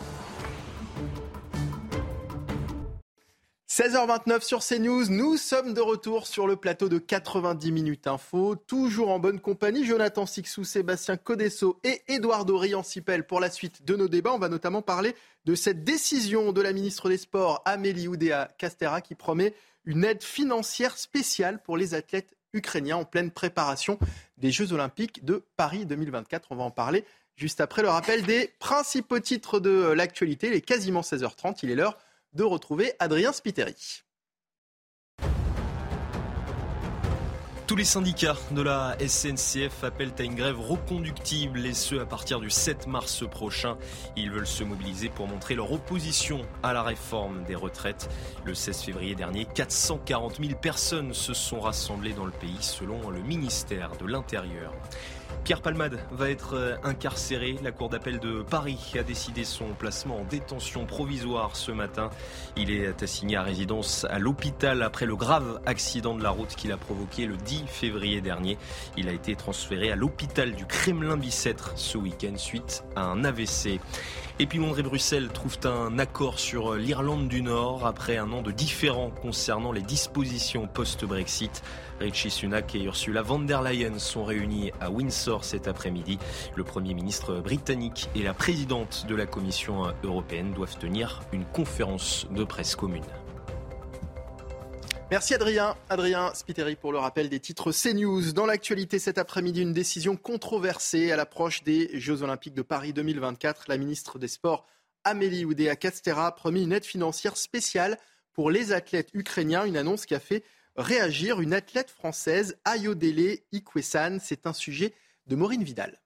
16h29 3.75 4.43
sur 4.43 4.59
CNews, 4.63 5.07
nous 5.09 5.39
sommes 5.39 5.73
de 5.73 5.81
retour 5.81 6.27
sur 6.27 6.47
le 6.47 6.57
plateau 6.57 6.91
de 6.91 6.99
90 6.99 7.73
minutes 7.73 8.07
info, 8.07 8.55
toujours 8.55 9.09
en 9.09 9.19
bonne 9.19 9.41
compagnie, 9.41 9.87
Jonathan 9.87 10.27
Sixou, 10.27 10.63
Sébastien 10.63 11.17
Codesso 11.17 11.81
et 11.83 12.03
Édouard 12.07 12.45
Riancipel 12.47 13.27
pour 13.27 13.41
la 13.41 13.49
suite 13.49 13.83
de 13.87 13.97
nos 13.97 14.09
débats. 14.09 14.35
On 14.35 14.39
va 14.39 14.51
notamment 14.51 14.83
parler 14.83 15.17
de 15.47 15.55
cette 15.55 15.85
décision 15.85 16.53
de 16.53 16.61
la 16.61 16.75
ministre 16.75 17.09
des 17.09 17.17
Sports, 17.17 17.63
Amélie 17.65 18.09
Oudéa 18.09 18.51
Castera, 18.59 19.01
qui 19.01 19.15
promet 19.15 19.55
une 19.87 20.05
aide 20.05 20.23
financière 20.23 20.99
spéciale 20.99 21.63
pour 21.63 21.79
les 21.79 21.95
athlètes 21.95 22.37
ukrainiens 22.53 22.99
en 22.99 23.07
pleine 23.07 23.31
préparation 23.31 23.99
des 24.37 24.51
Jeux 24.51 24.75
Olympiques 24.75 25.25
de 25.25 25.47
Paris 25.57 25.87
2024. 25.87 26.49
On 26.51 26.57
va 26.57 26.65
en 26.65 26.71
parler 26.71 27.07
juste 27.37 27.63
après 27.63 27.81
le 27.81 27.89
rappel 27.89 28.25
des 28.25 28.53
principaux 28.59 29.21
titres 29.21 29.61
de 29.61 29.93
l'actualité. 29.93 30.49
Il 30.49 30.53
est 30.53 30.61
quasiment 30.61 31.01
16h30, 31.01 31.61
il 31.63 31.71
est 31.71 31.75
l'heure 31.75 31.97
de 32.35 32.45
retrouver 32.45 32.93
Adrien 32.99 33.33
Spiteri. 33.33 34.03
Tous 37.73 37.77
les 37.77 37.85
syndicats 37.85 38.37
de 38.51 38.61
la 38.61 38.97
SNCF 39.01 39.85
appellent 39.85 40.13
à 40.19 40.25
une 40.25 40.35
grève 40.35 40.61
reconductible 40.61 41.65
et 41.65 41.73
ce 41.73 41.95
à 41.95 42.05
partir 42.05 42.39
du 42.39 42.51
7 42.51 42.87
mars 42.87 43.27
prochain. 43.27 43.79
Ils 44.15 44.31
veulent 44.31 44.47
se 44.47 44.63
mobiliser 44.63 45.09
pour 45.09 45.27
montrer 45.27 45.55
leur 45.55 45.73
opposition 45.73 46.43
à 46.63 46.75
la 46.75 46.83
réforme 46.83 47.45
des 47.45 47.55
retraites. 47.55 48.11
Le 48.45 48.55
16 48.55 48.83
février 48.83 49.15
dernier, 49.15 49.47
440 49.47 50.37
000 50.45 50.59
personnes 50.61 51.15
se 51.15 51.33
sont 51.33 51.61
rassemblées 51.61 52.13
dans 52.13 52.27
le 52.27 52.33
pays 52.33 52.59
selon 52.61 53.09
le 53.09 53.21
ministère 53.21 53.97
de 53.97 54.05
l'Intérieur. 54.05 54.75
Pierre 55.45 55.61
Palmade 55.61 55.99
va 56.13 56.31
être 56.31 56.55
euh, 56.55 56.77
incarcéré. 56.85 57.57
La 57.63 57.73
Cour 57.73 57.89
d'appel 57.89 58.19
de 58.19 58.43
Paris 58.43 58.95
a 58.99 59.03
décidé 59.03 59.45
son 59.45 59.75
placement 59.79 60.21
en 60.21 60.25
détention 60.25 60.87
provisoire 60.87 61.57
ce 61.57 61.73
matin. 61.73 62.11
Il 62.57 62.71
est 62.71 63.03
assigné 63.03 63.37
à 63.37 63.43
résidence 63.43 64.07
à 64.11 64.19
l'hôpital 64.19 64.83
après 64.83 65.07
le 65.07 65.17
grave 65.17 65.61
accident 65.67 66.15
de 66.15 66.23
la 66.23 66.31
route 66.31 66.55
qu'il 66.55 66.73
a 66.73 66.77
provoqué 66.77 67.27
le 67.27 67.37
10 67.37 67.65
février 67.67 68.21
dernier. 68.21 68.59
Il 68.97 69.09
a 69.09 69.13
été 69.13 69.35
transféré 69.35 69.91
à 69.91 69.97
l'hôpital 69.97 70.53
du 70.53 70.67
Kremlin-Bicêtre 70.67 71.73
ce 71.77 71.99
week-end 71.99 72.37
suite 72.37 72.85
à 72.95 73.03
un 73.03 73.25
AVC. 73.25 73.81
Et 74.39 74.47
puis 74.47 74.59
Londres 74.59 74.79
et 74.79 74.83
Bruxelles 74.83 75.29
trouvent 75.29 75.59
un 75.65 75.99
accord 75.99 76.39
sur 76.39 76.75
l'Irlande 76.75 77.29
du 77.29 77.43
Nord 77.43 77.87
après 77.87 78.17
un 78.17 78.33
an 78.33 78.43
de 78.43 78.51
différends 78.51 79.11
concernant 79.11 79.73
les 79.73 79.83
dispositions 79.83 80.67
post-Brexit. 80.67 81.63
Richie 82.03 82.31
Sunak 82.31 82.75
et 82.75 82.83
Ursula 82.83 83.23
von 83.23 83.39
der 83.39 83.63
Leyen 83.63 84.01
sont 84.01 84.25
réunis 84.25 84.73
à 84.81 84.91
Windsor 84.91 85.45
cet 85.45 85.69
après-midi. 85.69 86.19
Le 86.57 86.65
Premier 86.65 86.95
ministre 86.95 87.37
britannique 87.37 88.09
et 88.17 88.25
la 88.25 88.35
présidente 88.35 89.07
de 89.09 89.15
la 89.15 89.25
Commission 89.25 89.95
européenne 90.03 90.53
doivent 90.53 90.77
tenir 90.79 91.23
une 91.33 91.45
conférence 91.45 92.27
de 92.33 92.43
presse 92.43 92.75
commune. 92.75 93.05
Merci 95.13 95.35
Adrien. 95.35 95.77
Adrien 95.91 96.35
Spiteri 96.35 96.75
pour 96.75 96.91
le 96.91 96.99
rappel 96.99 97.29
des 97.29 97.39
titres 97.39 97.71
CNews. 97.71 98.33
Dans 98.33 98.47
l'actualité 98.47 98.99
cet 98.99 99.17
après-midi, 99.17 99.63
une 99.63 99.73
décision 99.73 100.17
controversée 100.17 101.13
à 101.13 101.17
l'approche 101.17 101.63
des 101.63 101.89
Jeux 102.01 102.23
Olympiques 102.23 102.55
de 102.55 102.63
Paris 102.63 102.93
2024. 102.93 103.67
La 103.69 103.79
ministre 103.79 104.19
des 104.19 104.27
Sports, 104.27 104.67
Amélie 105.05 105.45
Oudéa 105.45 105.77
Castera, 105.77 106.27
a 106.27 106.33
promis 106.33 106.65
une 106.65 106.73
aide 106.73 106.85
financière 106.85 107.37
spéciale 107.37 107.97
pour 108.33 108.51
les 108.51 108.73
athlètes 108.73 109.11
ukrainiens. 109.15 109.67
Une 109.67 109.77
annonce 109.77 110.05
qui 110.05 110.17
a 110.17 110.21
fait 110.21 110.43
réagir 110.77 111.41
une 111.41 111.53
athlète 111.53 111.91
française, 111.91 112.59
Ayodele 112.65 113.39
Ikwesan. 113.53 114.19
C'est 114.21 114.47
un 114.47 114.53
sujet 114.53 114.95
de 115.27 115.37
Maureen 115.37 115.63
Vidal. 115.63 115.99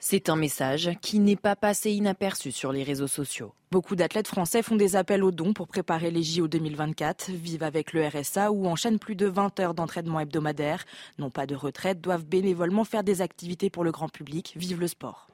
C'est 0.00 0.28
un 0.28 0.36
message 0.36 0.90
qui 1.02 1.18
n'est 1.18 1.34
pas 1.34 1.56
passé 1.56 1.90
inaperçu 1.90 2.52
sur 2.52 2.70
les 2.70 2.84
réseaux 2.84 3.08
sociaux. 3.08 3.52
Beaucoup 3.72 3.96
d'athlètes 3.96 4.28
français 4.28 4.62
font 4.62 4.76
des 4.76 4.94
appels 4.94 5.24
aux 5.24 5.32
dons 5.32 5.52
pour 5.52 5.66
préparer 5.66 6.12
les 6.12 6.22
JO 6.22 6.46
2024, 6.46 7.32
vivent 7.32 7.64
avec 7.64 7.92
le 7.92 8.06
RSA 8.06 8.52
ou 8.52 8.68
enchaînent 8.68 9.00
plus 9.00 9.16
de 9.16 9.26
20 9.26 9.58
heures 9.58 9.74
d'entraînement 9.74 10.20
hebdomadaire, 10.20 10.84
n'ont 11.18 11.30
pas 11.30 11.46
de 11.46 11.56
retraite, 11.56 12.00
doivent 12.00 12.24
bénévolement 12.24 12.84
faire 12.84 13.02
des 13.02 13.22
activités 13.22 13.70
pour 13.70 13.82
le 13.82 13.90
grand 13.90 14.08
public, 14.08 14.54
vivent 14.56 14.80
le 14.80 14.86
sport. 14.86 15.28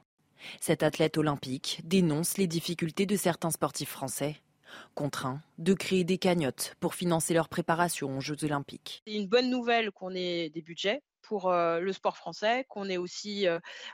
Cet 0.59 0.81
athlète 0.81 1.17
olympique 1.17 1.81
dénonce 1.83 2.37
les 2.37 2.47
difficultés 2.47 3.05
de 3.05 3.15
certains 3.15 3.51
sportifs 3.51 3.89
français 3.89 4.41
contraints 4.93 5.41
de 5.57 5.73
créer 5.73 6.03
des 6.03 6.17
cagnottes 6.17 6.75
pour 6.79 6.95
financer 6.95 7.33
leur 7.33 7.49
préparation 7.49 8.17
aux 8.17 8.21
Jeux 8.21 8.43
olympiques. 8.43 9.03
C'est 9.07 9.13
une 9.13 9.27
bonne 9.27 9.49
nouvelle 9.49 9.91
qu'on 9.91 10.13
ait 10.13 10.49
des 10.49 10.61
budgets 10.61 11.01
pour 11.25 11.51
le 11.51 11.91
sport 11.91 12.17
français, 12.17 12.65
qu'on 12.69 12.87
est 12.87 12.97
aussi, 12.97 13.47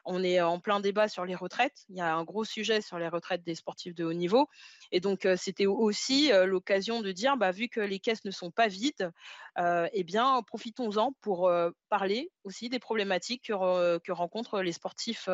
on 0.05 0.23
est 0.23 0.41
en 0.41 0.59
plein 0.59 0.79
débat 0.79 1.07
sur 1.07 1.25
les 1.25 1.35
retraites. 1.35 1.85
Il 1.89 1.95
y 1.95 2.01
a 2.01 2.13
un 2.13 2.23
gros 2.23 2.43
sujet 2.43 2.81
sur 2.81 2.99
les 2.99 3.07
retraites 3.07 3.43
des 3.43 3.55
sportifs 3.55 3.95
de 3.95 4.03
haut 4.03 4.13
niveau. 4.13 4.47
Et 4.91 4.99
donc, 4.99 5.27
c'était 5.37 5.65
aussi 5.65 6.31
l'occasion 6.45 7.01
de 7.01 7.11
dire, 7.11 7.37
bah, 7.37 7.51
vu 7.51 7.69
que 7.69 7.79
les 7.79 7.99
caisses 7.99 8.25
ne 8.25 8.31
sont 8.31 8.51
pas 8.51 8.67
vides, 8.67 9.11
eh 9.57 10.03
bien, 10.03 10.41
profitons-en 10.45 11.13
pour 11.21 11.51
parler 11.89 12.31
aussi 12.43 12.69
des 12.69 12.79
problématiques 12.79 13.45
que, 13.47 13.97
que 13.99 14.11
rencontrent 14.11 14.61
les 14.61 14.73
sportifs 14.73 15.29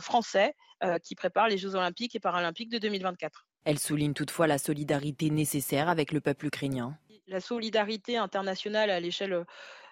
français 0.00 0.54
qui 1.02 1.14
préparent 1.14 1.48
les 1.48 1.58
Jeux 1.58 1.74
olympiques 1.74 2.16
et 2.16 2.20
paralympiques 2.20 2.70
de 2.70 2.78
2024. 2.78 3.46
Elle 3.66 3.80
souligne 3.80 4.14
toutefois 4.14 4.46
la 4.46 4.58
solidarité 4.58 5.28
nécessaire 5.28 5.88
avec 5.88 6.12
le 6.12 6.20
peuple 6.20 6.46
ukrainien. 6.46 6.96
La 7.26 7.40
solidarité 7.40 8.16
internationale 8.16 8.90
à 8.90 9.00
l'échelle 9.00 9.44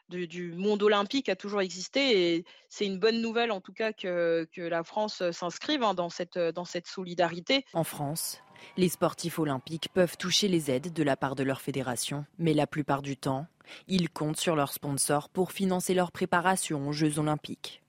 du, 0.09 0.53
monde 0.53 0.81
olympique 0.85 1.29
a 1.29 1.35
toujours 1.35 1.61
existé 1.61 2.37
et 2.37 2.45
c'est 2.69 2.87
une 2.87 3.01
bonne 3.01 3.21
nouvelle 3.21 3.51
en 3.51 3.61
tout 3.61 3.73
cas 3.73 3.93
que, 3.93 4.47
la 4.57 4.85
France 4.85 5.29
s'inscrive 5.33 5.83
hein, 5.83 5.93
dans, 5.93 6.09
cette, 6.09 6.39
dans 6.39 6.65
cette 6.65 6.87
solidarité. 6.87 7.65
En 7.73 7.83
France, 7.83 8.41
les 8.77 8.89
sportifs 8.89 9.41
olympiques 9.41 9.89
peuvent 9.93 10.17
toucher 10.17 10.47
les 10.47 10.71
aides 10.71 10.93
de 10.93 11.03
la 11.03 11.17
part 11.17 11.35
de 11.35 11.43
leur 11.43 11.61
fédération, 11.61 12.27
mais 12.39 12.55
la 12.55 12.69
plupart 12.69 13.03
du 13.03 13.17
temps, 13.17 13.49
ils 13.89 14.09
comptent 14.09 14.39
sur 14.39 14.55
leurs 14.55 14.73
sponsors 14.73 15.29
pour 15.29 15.51
financer 15.51 15.95
leur 15.95 16.13
préparation 16.13 16.87
aux 16.87 16.93
Jeux 16.93 17.19
olympiques. 17.19 17.83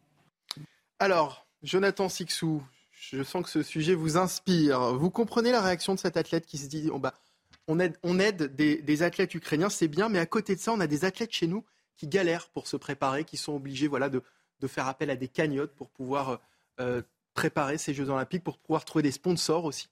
Alors, 0.98 1.46
Jonathan 1.62 2.10
Sixou, 2.10 2.64
je 3.12 3.24
sens 3.24 3.44
que 3.44 3.50
ce 3.50 3.64
sujet 3.64 3.94
vous 3.94 4.18
inspire. 4.18 4.94
Vous 4.94 5.10
comprenez 5.10 5.52
la 5.52 5.62
réaction 5.62 5.94
de 5.94 6.00
cet 6.00 6.18
athlète 6.18 6.46
qui 6.46 6.58
se 6.58 6.68
dit 6.68 6.90
oh 6.92 7.00
bah, 7.00 7.14
on 7.68 7.80
aide, 7.80 8.56
des, 8.56 9.04
athlètes 9.04 9.34
ukrainiens, 9.34 9.70
c'est 9.70 9.88
bien, 9.88 10.10
mais 10.10 10.20
à 10.20 10.26
côté 10.26 10.56
de 10.56 10.60
ça, 10.60 10.72
on 10.72 10.80
a 10.80 10.88
des 10.88 11.06
athlètes 11.06 11.32
chez 11.32 11.48
nous 11.48 11.64
qui 11.96 12.08
galèrent 12.08 12.50
pour 12.50 12.68
se 12.68 12.78
préparer, 12.78 13.24
qui 13.24 13.38
sont 13.38 13.54
obligés 13.54 13.88
voilà, 13.88 14.10
de, 14.10 14.22
faire 14.68 14.88
appel 14.88 15.10
à 15.10 15.16
des 15.16 15.28
cagnottes 15.28 15.74
pour 15.74 15.90
pouvoir 15.90 16.40
préparer 17.34 17.78
ces 17.78 17.94
Jeux 17.94 18.10
Olympiques, 18.10 18.44
pour 18.44 18.58
pouvoir 18.58 18.86
trouver 18.86 19.04
des 19.04 19.12
sponsors 19.12 19.66
aussi 19.66 19.90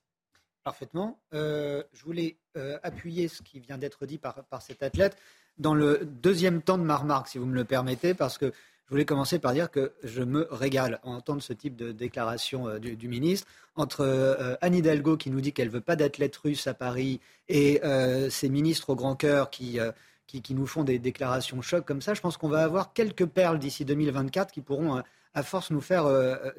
Parfaitement. 0.62 1.18
je 1.32 2.04
voulais 2.04 2.36
appuyer 2.82 3.26
ce 3.28 3.42
qui 3.42 3.58
vient 3.58 3.78
d'être 3.78 4.06
dit 4.06 4.18
par, 4.18 4.44
par 4.44 4.62
cet 4.62 4.82
athlète 4.82 5.16
dans 5.58 5.74
le 5.74 6.00
deuxième 6.04 6.62
temps 6.62 6.78
de 6.78 6.82
ma 6.82 6.96
remarque, 6.96 7.28
si 7.28 7.38
vous 7.38 7.46
me 7.46 7.54
le 7.54 7.64
permettez, 7.64 8.14
parce 8.14 8.38
que 8.38 8.52
je 8.86 8.90
voulais 8.90 9.04
commencer 9.04 9.38
par 9.38 9.52
dire 9.52 9.70
que 9.70 9.92
je 10.02 10.22
me 10.22 10.46
régale 10.50 11.00
à 11.02 11.08
entendre 11.08 11.42
ce 11.42 11.52
type 11.52 11.74
de 11.74 11.90
déclaration 11.90 12.68
euh, 12.68 12.78
du, 12.78 13.08
ministre. 13.08 13.46
Entre 13.76 14.02
euh, 14.02 14.56
Anne 14.60 14.74
Hidalgo 14.74 15.16
qui 15.16 15.30
nous 15.30 15.40
dit 15.40 15.52
qu'elle 15.52 15.68
ne 15.68 15.72
veut 15.72 15.80
pas 15.80 15.96
d'athlètes 15.96 16.36
russes 16.36 16.66
à 16.66 16.74
Paris 16.74 17.20
et 17.48 17.82
euh, 17.82 18.28
ces 18.28 18.48
ministres 18.48 18.90
au 18.90 18.94
grand 18.94 19.16
cœur 19.16 19.50
qui, 19.50 19.78
qui, 20.26 20.54
nous 20.54 20.66
font 20.66 20.84
des 20.84 20.98
déclarations 20.98 21.62
choc 21.62 21.84
comme 21.84 22.02
ça, 22.02 22.14
je 22.14 22.20
pense 22.20 22.36
qu'on 22.36 22.48
va 22.48 22.62
avoir 22.62 22.92
quelques 22.92 23.26
perles 23.26 23.58
d'ici 23.58 23.84
2024 23.84 24.52
qui 24.52 24.60
pourront 24.60 25.02
à 25.32 25.42
force 25.42 25.70
nous 25.70 25.80
faire, 25.80 26.06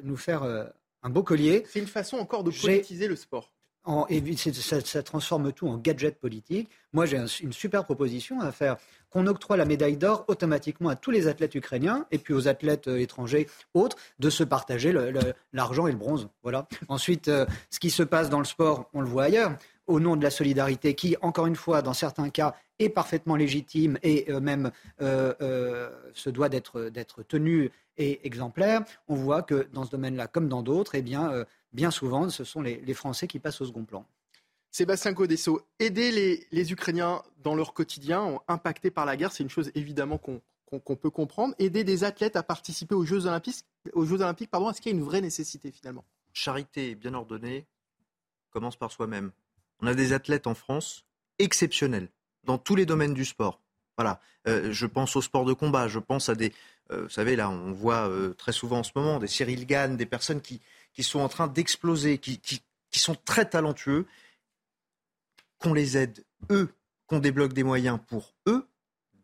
nous 0.02 0.16
faire 0.16 0.42
un 1.02 1.10
beau 1.10 1.22
collier. 1.22 1.64
C'est 1.68 1.80
une 1.80 1.86
façon 1.86 2.16
encore 2.16 2.44
de 2.44 2.50
politiser 2.50 3.08
le 3.08 3.16
sport 3.16 3.52
et 4.08 4.22
ça, 4.36 5.02
transforme 5.02 5.52
tout 5.52 5.68
en 5.68 5.78
gadget 5.78 6.18
politique. 6.18 6.70
Moi, 6.92 7.06
j'ai 7.06 7.18
une 7.40 7.52
super 7.52 7.84
proposition 7.84 8.40
à 8.40 8.52
faire 8.52 8.76
qu'on 9.10 9.26
octroie 9.26 9.56
la 9.56 9.64
médaille 9.64 9.96
d'or 9.96 10.24
automatiquement 10.28 10.88
à 10.88 10.96
tous 10.96 11.10
les 11.10 11.28
athlètes 11.28 11.54
ukrainiens 11.54 12.06
et 12.10 12.18
puis 12.18 12.34
aux 12.34 12.48
athlètes 12.48 12.88
euh, 12.88 12.98
étrangers 12.98 13.48
autres 13.74 13.96
de 14.18 14.28
se 14.28 14.44
partager 14.44 14.94
l'argent 15.52 15.86
et 15.86 15.92
le 15.92 15.98
bronze. 15.98 16.28
Voilà. 16.42 16.66
Ensuite, 16.88 17.28
euh, 17.28 17.46
ce 17.70 17.78
qui 17.78 17.90
se 17.90 18.02
passe 18.02 18.28
dans 18.28 18.40
le 18.40 18.44
sport, 18.44 18.90
on 18.92 19.00
le 19.00 19.08
voit 19.08 19.24
ailleurs, 19.24 19.56
au 19.86 20.00
nom 20.00 20.16
de 20.16 20.22
la 20.22 20.30
solidarité 20.30 20.94
qui, 20.94 21.16
encore 21.22 21.46
une 21.46 21.54
fois, 21.54 21.80
dans 21.80 21.92
certains 21.92 22.28
cas, 22.28 22.54
est 22.80 22.88
parfaitement 22.88 23.36
légitime 23.36 23.98
et 24.02 24.26
euh, 24.30 24.40
même 24.40 24.72
se 25.00 26.28
doit 26.28 26.48
d'être 26.48 27.22
tenue 27.22 27.70
et 27.96 28.26
exemplaire. 28.26 28.82
On 29.06 29.14
voit 29.14 29.42
que 29.42 29.68
dans 29.72 29.84
ce 29.84 29.90
domaine-là, 29.90 30.26
comme 30.26 30.48
dans 30.48 30.62
d'autres, 30.62 30.96
eh 30.96 31.02
bien, 31.02 31.46
bien 31.76 31.90
souvent, 31.90 32.28
ce 32.30 32.42
sont 32.42 32.62
les, 32.62 32.94
Français 32.94 33.28
qui 33.28 33.38
passent 33.38 33.60
au 33.60 33.66
second 33.66 33.84
plan. 33.84 34.06
Sébastien 34.70 35.12
Codesso, 35.12 35.60
aider 35.78 36.10
les, 36.50 36.72
Ukrainiens 36.72 37.22
dans 37.44 37.54
leur 37.54 37.74
quotidien, 37.74 38.40
impactés 38.48 38.90
par 38.90 39.04
la 39.04 39.16
guerre, 39.16 39.30
c'est 39.30 39.44
une 39.44 39.50
chose 39.50 39.70
évidemment 39.74 40.18
qu'on 40.18 40.96
peut 40.96 41.10
comprendre. 41.10 41.54
Aider 41.58 41.84
des 41.84 42.02
athlètes 42.02 42.34
à 42.34 42.42
participer 42.42 42.94
aux 42.94 43.04
Jeux 43.04 43.26
Olympiques, 43.26 43.64
aux 43.92 44.06
Jeux 44.06 44.22
Olympiques 44.22 44.50
pardon, 44.50 44.70
est-ce 44.70 44.80
qu'il 44.80 44.90
y 44.90 44.94
a 44.94 44.98
une 44.98 45.04
vraie 45.04 45.20
nécessité 45.20 45.70
finalement? 45.70 46.04
Charité 46.32 46.94
bien 46.94 47.12
ordonnée 47.12 47.66
commence 48.50 48.76
par 48.76 48.90
soi-même. 48.90 49.30
On 49.80 49.86
a 49.86 49.94
des 49.94 50.14
athlètes 50.14 50.46
en 50.46 50.54
France 50.54 51.04
exceptionnels 51.38 52.08
dans 52.44 52.56
tous 52.56 52.74
les 52.74 52.86
domaines 52.86 53.14
du 53.14 53.26
sport. 53.26 53.60
Voilà, 53.98 54.20
euh, 54.48 54.72
je 54.72 54.86
pense 54.86 55.14
au 55.16 55.22
sport 55.22 55.44
de 55.44 55.52
combat, 55.52 55.88
je 55.88 55.98
pense 55.98 56.28
à 56.30 56.34
des, 56.34 56.52
euh, 56.90 57.02
vous 57.02 57.10
savez 57.10 57.36
là, 57.36 57.50
on 57.50 57.72
voit 57.72 58.08
euh, 58.08 58.34
très 58.34 58.52
souvent 58.52 58.78
en 58.78 58.82
ce 58.82 58.92
moment 58.94 59.18
des 59.18 59.26
Cyril 59.26 59.66
Gann, 59.66 59.96
des 59.96 60.06
personnes 60.06 60.40
qui, 60.40 60.60
qui 60.96 61.04
sont 61.04 61.20
en 61.20 61.28
train 61.28 61.46
d'exploser, 61.46 62.18
qui, 62.18 62.62
sont 62.92 63.14
très 63.26 63.44
talentueux, 63.44 64.06
qu'on 65.58 65.74
les 65.74 65.98
aide, 65.98 66.24
eux, 66.50 66.74
qu'on 67.06 67.18
débloque 67.18 67.52
des 67.52 67.62
moyens 67.62 68.00
pour 68.08 68.34
eux, 68.48 68.66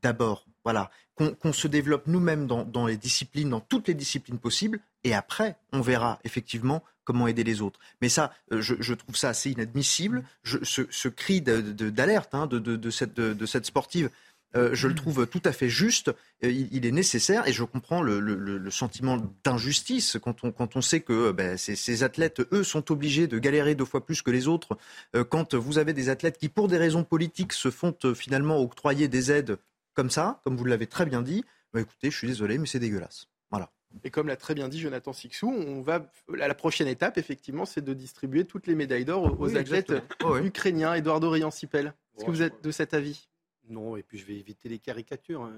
d'abord, 0.02 0.46
voilà, 0.64 0.90
qu'on 1.14 1.52
se 1.52 1.68
développe 1.68 2.06
nous-mêmes 2.06 2.46
dans, 2.46 2.86
les 2.86 2.98
disciplines, 2.98 3.48
dans 3.48 3.60
toutes 3.60 3.88
les 3.88 3.94
disciplines 3.94 4.38
possibles, 4.38 4.80
et 5.02 5.14
après, 5.14 5.56
on 5.72 5.80
verra 5.80 6.18
effectivement 6.24 6.84
comment 7.04 7.26
aider 7.26 7.42
les 7.42 7.62
autres. 7.62 7.80
Mais 8.02 8.08
ça, 8.08 8.32
euh, 8.52 8.60
je, 8.60 8.94
trouve 8.94 9.16
ça 9.16 9.30
assez 9.30 9.50
inadmissible. 9.50 10.22
ce, 10.44 11.08
cri 11.08 11.40
d'alerte 11.40 12.34
hein, 12.34 12.46
de, 12.46 12.90
cette, 12.90 13.66
sportive 13.66 14.10
euh, 14.55 14.74
je 14.74 14.88
le 14.88 14.94
trouve 14.94 15.26
tout 15.26 15.42
à 15.44 15.53
fait 15.53 15.68
juste. 15.68 16.09
Euh, 16.44 16.50
il, 16.50 16.86
est 16.86 16.92
nécessaire 16.92 17.46
et 17.48 17.53
je 17.53 17.64
comprends 17.64 18.03
le, 18.03 18.70
sentiment 18.70 19.18
d'injustice 19.44 20.18
quand 20.22 20.44
on, 20.44 20.53
quand 20.53 20.76
on 20.76 20.80
sait 20.80 21.00
que 21.00 21.32
ben, 21.32 21.57
ces, 21.57 22.03
athlètes, 22.03 22.42
eux, 22.53 22.64
sont 22.64 22.90
obligés 22.90 23.26
de 23.26 23.38
galérer 23.38 23.74
deux 23.74 23.84
fois 23.84 24.05
plus 24.05 24.22
que 24.22 24.30
les 24.30 24.48
autres. 24.48 24.76
Euh, 25.14 25.24
quand 25.24 25.55
vous 25.55 25.78
avez 25.78 25.92
des 25.92 26.09
athlètes 26.09 26.38
qui, 26.38 26.48
pour 26.48 26.68
des 26.68 26.78
raisons 26.78 27.05
politiques, 27.05 27.53
se 27.53 27.70
font 27.70 27.94
finalement 28.14 28.61
octroyer 28.61 29.09
des 29.09 29.30
aides 29.30 29.59
comme 29.94 30.11
ça, 30.11 30.40
comme 30.44 30.57
vous 30.57 30.64
l'avez 30.64 30.86
très 30.86 31.07
bien 31.07 31.22
dit, 31.22 31.44
ben, 31.72 31.80
écoutez, 31.80 32.11
je 32.11 32.16
suis 32.16 32.28
désolé, 32.28 32.59
mais 32.59 32.66
c'est 32.66 32.78
dégueulasse. 32.78 33.28
Voilà. 33.50 33.70
Et 34.05 34.11
comme 34.11 34.26
l'a 34.26 34.36
très 34.36 34.55
bien 34.55 34.68
dit 34.68 34.80
Jonathan 34.80 35.12
Sixou, 35.12 35.50
on 35.50 35.82
va 35.82 36.11
la 36.34 36.55
prochaine 36.55 36.88
étape, 36.88 37.18
effectivement, 37.18 37.66
c'est 37.66 37.84
de 37.84 37.92
distribuer 37.92 38.44
toutes 38.44 38.66
les 38.66 38.74
médailles 38.74 39.05
d'or 39.05 39.38
aux, 39.38 39.57
athlètes 39.57 39.92
oh, 40.24 40.38
ukrainiens. 40.38 40.94
Eduardo 40.94 41.28
Riancipel, 41.28 41.94
est-ce 42.16 42.24
que 42.24 42.30
vous 42.30 42.42
êtes 42.42 42.62
de 42.62 42.70
cet 42.70 42.94
avis? 42.94 43.28
Non, 43.68 43.96
et 43.96 44.02
puis 44.02 44.18
je 44.18 44.26
vais 44.26 44.34
éviter 44.34 44.68
les 44.68 44.78
caricatures. 44.78 45.42
Hein. 45.42 45.52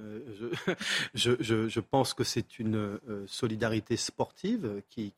Je, 1.14 1.80
pense 1.80 2.14
que 2.14 2.24
c'est 2.24 2.58
une 2.58 2.76
euh, 2.76 3.24
solidarité 3.26 3.96
sportive 3.96 4.82
qui, 4.88 5.14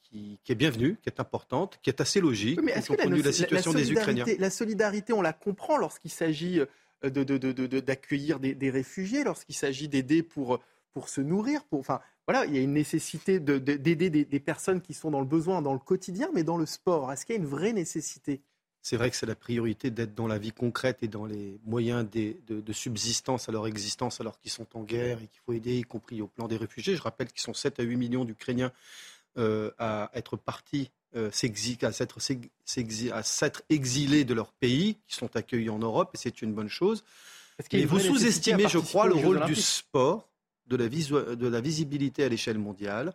est 0.48 0.54
bienvenue, 0.54 0.96
qui 1.02 1.08
est 1.08 1.20
importante, 1.20 1.78
qui 1.82 1.90
est 1.90 2.00
assez 2.00 2.20
logique. 2.20 2.60
mais 2.62 2.72
est-ce 2.72 2.92
que 2.92 3.22
la, 3.22 3.32
situation 3.32 3.72
des 3.72 3.92
Ukrainiens 3.92 4.24
La 4.38 4.50
solidarité, 4.50 5.12
on 5.12 5.22
la 5.22 5.32
comprend 5.32 5.76
lorsqu'il 5.76 6.10
s'agit 6.10 6.60
euh, 7.04 7.10
d'accueillir 7.10 8.38
des, 8.40 8.70
réfugiés, 8.70 9.24
lorsqu'il 9.24 9.56
s'agit 9.56 9.88
d'aider 9.88 10.22
pour, 10.22 10.60
pour 10.92 11.08
se 11.08 11.20
nourrir. 11.20 11.64
Pour, 11.64 11.80
enfin, 11.80 12.00
voilà, 12.26 12.46
il 12.46 12.54
y 12.54 12.58
a 12.58 12.62
une 12.62 12.72
nécessité 12.72 13.40
d'aider 13.40 14.10
des 14.10 14.40
personnes 14.40 14.80
qui 14.80 14.94
sont 14.94 15.10
dans 15.10 15.20
le 15.20 15.26
besoin 15.26 15.60
dans 15.60 15.72
le 15.72 15.78
quotidien, 15.78 16.28
mais 16.34 16.44
dans 16.44 16.56
le 16.56 16.66
sport. 16.66 17.12
Est-ce 17.12 17.26
qu'il 17.26 17.34
y 17.34 17.38
a 17.38 17.40
une 17.40 17.48
vraie 17.48 17.72
nécessité? 17.72 18.42
C'est 18.86 18.96
vrai 18.96 19.10
que 19.10 19.16
c'est 19.16 19.26
la 19.26 19.34
priorité 19.34 19.90
d'être 19.90 20.14
dans 20.14 20.28
la 20.28 20.38
vie 20.38 20.52
concrète 20.52 20.98
et 21.02 21.08
dans 21.08 21.26
les 21.26 21.58
moyens 21.64 22.08
de, 22.08 22.72
subsistance 22.72 23.48
à 23.48 23.52
leur 23.52 23.66
existence 23.66 24.20
alors 24.20 24.38
qu'ils 24.38 24.52
sont 24.52 24.68
en 24.74 24.84
guerre 24.84 25.18
et 25.18 25.26
qu'il 25.26 25.40
faut 25.44 25.52
aider, 25.52 25.78
y 25.78 25.82
compris 25.82 26.22
au 26.22 26.28
plan 26.28 26.46
des 26.46 26.56
réfugiés. 26.56 26.94
Je 26.94 27.02
rappelle 27.02 27.26
qu'ils 27.26 27.40
sont 27.40 27.52
7 27.52 27.80
à 27.80 27.82
8 27.82 27.96
millions 27.96 28.24
d'Ukrainiens 28.24 28.70
euh, 29.38 29.72
à 29.80 30.12
être 30.14 30.36
partis, 30.36 30.92
euh, 31.16 31.30
à 31.30 33.22
s'être 33.24 33.62
exilés 33.70 34.24
de 34.24 34.34
leur 34.34 34.52
pays, 34.52 34.96
qui 35.08 35.16
sont 35.16 35.34
accueillis 35.34 35.68
en 35.70 35.80
Europe, 35.80 36.12
et 36.14 36.18
c'est 36.18 36.40
une 36.40 36.54
bonne 36.54 36.68
chose. 36.68 37.02
Mais 37.72 37.86
vous 37.86 37.98
sous-estimez, 37.98 38.68
je 38.68 38.78
crois, 38.78 39.08
le 39.08 39.14
rôle 39.14 39.44
du 39.46 39.56
sport, 39.56 40.28
de 40.68 40.76
la, 40.76 40.88
de 40.88 41.48
la 41.48 41.60
visibilité 41.60 42.22
à 42.22 42.28
l'échelle 42.28 42.58
mondiale 42.58 43.12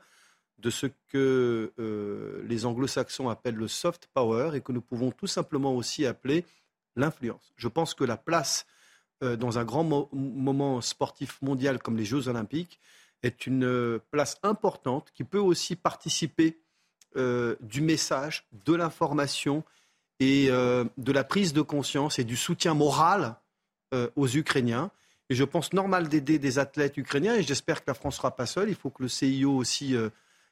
de 0.61 0.69
ce 0.69 0.87
que 1.09 1.73
euh, 1.79 2.43
les 2.47 2.65
anglo-saxons 2.65 3.29
appellent 3.29 3.55
le 3.55 3.67
soft 3.67 4.07
power 4.13 4.51
et 4.53 4.61
que 4.61 4.71
nous 4.71 4.81
pouvons 4.81 5.11
tout 5.11 5.27
simplement 5.27 5.75
aussi 5.75 6.05
appeler 6.05 6.45
l'influence. 6.95 7.51
Je 7.57 7.67
pense 7.67 7.93
que 7.93 8.03
la 8.03 8.17
place 8.17 8.65
euh, 9.23 9.35
dans 9.35 9.57
un 9.57 9.65
grand 9.65 9.83
moment 9.83 10.81
sportif 10.81 11.41
mondial 11.41 11.79
comme 11.79 11.97
les 11.97 12.05
Jeux 12.05 12.27
olympiques 12.27 12.79
est 13.23 13.47
une 13.47 13.65
euh, 13.65 13.99
place 14.11 14.37
importante 14.43 15.11
qui 15.13 15.23
peut 15.23 15.39
aussi 15.39 15.75
participer 15.75 16.57
du 17.59 17.81
message, 17.81 18.47
de 18.65 18.73
l'information 18.73 19.65
et 20.21 20.47
de 20.47 21.11
la 21.11 21.25
prise 21.25 21.51
de 21.51 21.61
conscience 21.61 22.19
et 22.19 22.23
du 22.23 22.37
soutien 22.37 22.73
moral 22.73 23.35
aux 24.15 24.29
Ukrainiens. 24.29 24.91
Et 25.29 25.35
je 25.35 25.43
pense 25.43 25.73
normal 25.73 26.07
d'aider 26.07 26.39
des 26.39 26.57
athlètes 26.57 26.95
ukrainiens 26.95 27.35
et 27.35 27.43
j'espère 27.43 27.81
que 27.81 27.91
la 27.91 27.95
France 27.95 28.13
ne 28.13 28.17
sera 28.19 28.33
pas 28.33 28.45
seule. 28.45 28.69
Il 28.69 28.75
faut 28.75 28.91
que 28.91 29.03
le 29.03 29.09
CIO 29.09 29.57
aussi 29.57 29.93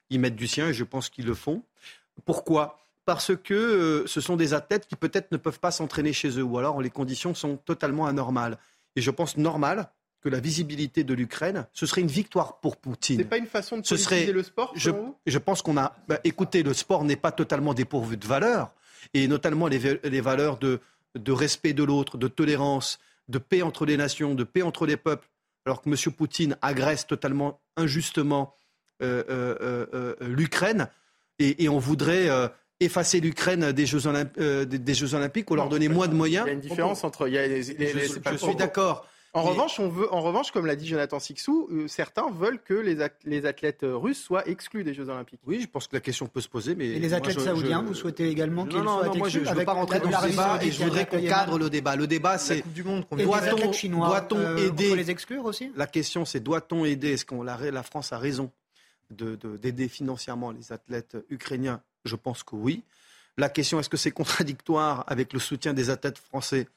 ils 0.10 0.20
mettent 0.20 0.36
du 0.36 0.48
sien 0.48 0.70
et 0.70 0.74
je 0.74 0.84
pense 0.84 1.10
qu'ils 1.10 1.26
le 1.26 1.34
font. 1.34 1.64
Pourquoi? 2.26 2.80
Parce 3.06 3.36
que 3.36 3.54
euh, 3.54 4.08
ce 4.08 4.22
sont 4.22 4.36
des 4.36 4.54
athlètes 4.54 4.88
qui 4.88 4.96
peut-être 4.96 5.32
ne 5.32 5.38
peuvent 5.38 5.60
pas 5.60 5.72
s'entraîner 5.72 6.14
chez 6.14 6.38
eux 6.38 6.44
ou 6.44 6.58
alors 6.58 6.82
les 6.82 6.90
conditions 6.90 7.34
sont 7.34 7.58
totalement 7.58 8.06
anormales. 8.06 8.58
Et 8.96 9.02
je 9.02 9.12
pense 9.12 9.38
normal 9.38 9.90
que 10.22 10.30
la 10.30 10.40
visibilité 10.40 11.04
de 11.04 11.14
l'Ukraine, 11.14 11.66
ce 11.74 11.86
serait 11.86 12.02
une 12.02 12.08
victoire 12.08 12.60
pour 12.60 12.78
Poutine. 12.78 13.18
C'est 13.18 13.26
pas 13.26 13.38
une 13.38 13.46
façon 13.46 13.78
de 13.78 13.88
politiser 13.88 14.34
le 14.34 14.44
sport 14.44 14.74
je, 14.76 14.92
je, 15.26 15.38
pense 15.38 15.62
qu'on 15.62 15.78
a. 15.78 15.96
Bah, 16.08 16.20
écoutez, 16.24 16.62
le 16.62 16.74
sport 16.74 17.06
n'est 17.06 17.16
pas 17.16 17.32
totalement 17.32 17.74
dépourvu 17.74 18.18
de 18.18 18.28
valeurs, 18.28 18.74
et 19.14 19.28
notamment 19.28 19.68
les, 19.68 20.00
les 20.04 20.22
valeurs 20.22 20.58
de, 20.58 20.82
de 21.16 21.32
respect 21.32 21.74
de 21.74 21.84
l'autre, 21.84 22.18
de 22.18 22.28
tolérance, 22.28 23.00
de 23.30 23.38
paix 23.38 23.62
entre 23.62 23.86
les 23.86 23.96
nations, 23.96 24.36
de 24.36 24.44
paix 24.44 24.62
entre 24.62 24.86
les 24.86 24.98
peuples, 24.98 25.28
alors 25.66 25.82
que 25.82 25.90
M. 25.90 26.14
Poutine 26.14 26.58
agresse 26.62 27.08
totalement 27.08 27.62
injustement 27.78 28.56
l'Ukraine 30.22 30.90
et, 31.40 31.70
on 31.70 31.80
voudrait 31.80 32.30
effacer 32.80 33.20
l'Ukraine 33.20 33.72
des, 33.72 33.86
Jeux 33.86 34.02
des, 34.66 34.94
Jeux 34.94 35.14
Olympiques 35.14 35.50
ou 35.52 35.56
leur 35.56 35.70
donner 35.70 35.90
moins 35.90 36.08
de 36.08 36.16
moyens. 36.16 36.46
Il 36.46 36.50
y 36.50 36.52
a 36.52 36.54
une 36.54 36.60
différence 36.60 37.04
entre. 37.04 37.28
je, 37.28 38.38
suis 38.38 38.56
d'accord. 38.56 39.06
En 39.34 39.44
revanche, 39.44 39.80
on 39.80 39.90
veut, 39.90 40.12
en 40.12 40.22
revanche, 40.22 40.50
comme 40.52 40.66
l'a 40.66 40.76
dit 40.76 40.88
Jonathan 40.88 41.20
Sixou, 41.20 41.70
certains 41.88 42.32
veulent 42.32 42.60
que 42.60 42.74
les, 42.74 42.98
les, 43.26 43.46
athlètes 43.46 43.82
russes 43.84 44.22
soient 44.22 44.48
exclus 44.48 44.84
des 44.84 44.96
Jeux 44.96 45.10
Olympiques. 45.10 45.42
Oui, 45.46 45.60
je 45.62 45.68
pense 45.68 45.88
que 45.88 45.96
la 45.96 46.00
question 46.00 46.26
peut 46.26 46.42
se 46.42 46.50
poser, 46.50 46.74
mais 46.74 46.88
et 46.88 47.00
les 47.00 47.14
athlètes 47.14 47.40
saoudiens, 47.40 47.84
vous 47.84 47.94
souhaitez 47.94 48.28
également 48.28 48.66
qu'ils 48.66 48.82
soient 48.82 49.06
exclus 49.06 49.20
moi 49.20 49.30
je 49.30 49.40
ne 49.40 49.54
veux 49.54 49.66
pas 49.66 49.74
rentrer 49.74 50.00
dans 50.00 50.12
ce 50.12 50.28
débat 50.28 50.60
et 50.64 50.72
je 50.72 50.84
voudrais 50.84 51.06
qu'on 51.06 51.22
cadre 51.22 51.60
le 51.60 51.70
débat. 51.70 51.96
Le 51.96 52.08
débat, 52.08 52.38
c'est 52.40 52.64
doit-on 52.74 54.58
aider 54.58 54.96
les 54.96 55.12
exclure 55.12 55.46
aussi? 55.46 55.72
La 55.76 55.86
question, 55.86 56.26
c'est 56.26 56.40
doit-on 56.40 56.86
aider? 56.86 57.14
Est-ce 57.14 57.26
que 57.26 57.36
la 57.36 57.84
France 57.84 58.12
a 58.12 58.18
raison? 58.18 58.50
D'aider 59.10 59.88
financièrement 59.88 60.52
les 60.52 60.72
athlètes 60.72 61.18
ukrainiens? 61.30 61.82
Je 62.06 62.16
pense 62.16 62.44
que 62.44 62.56
oui. 62.56 62.84
La 63.38 63.50
question, 63.50 63.80
est-ce 63.80 63.90
que 63.90 63.98
c'est 63.98 64.12
contradictoire 64.12 65.04
avec 65.08 65.34
le 65.34 65.40
soutien 65.40 65.74
des 65.74 65.90
athlètes 65.90 66.18
français? 66.18 66.68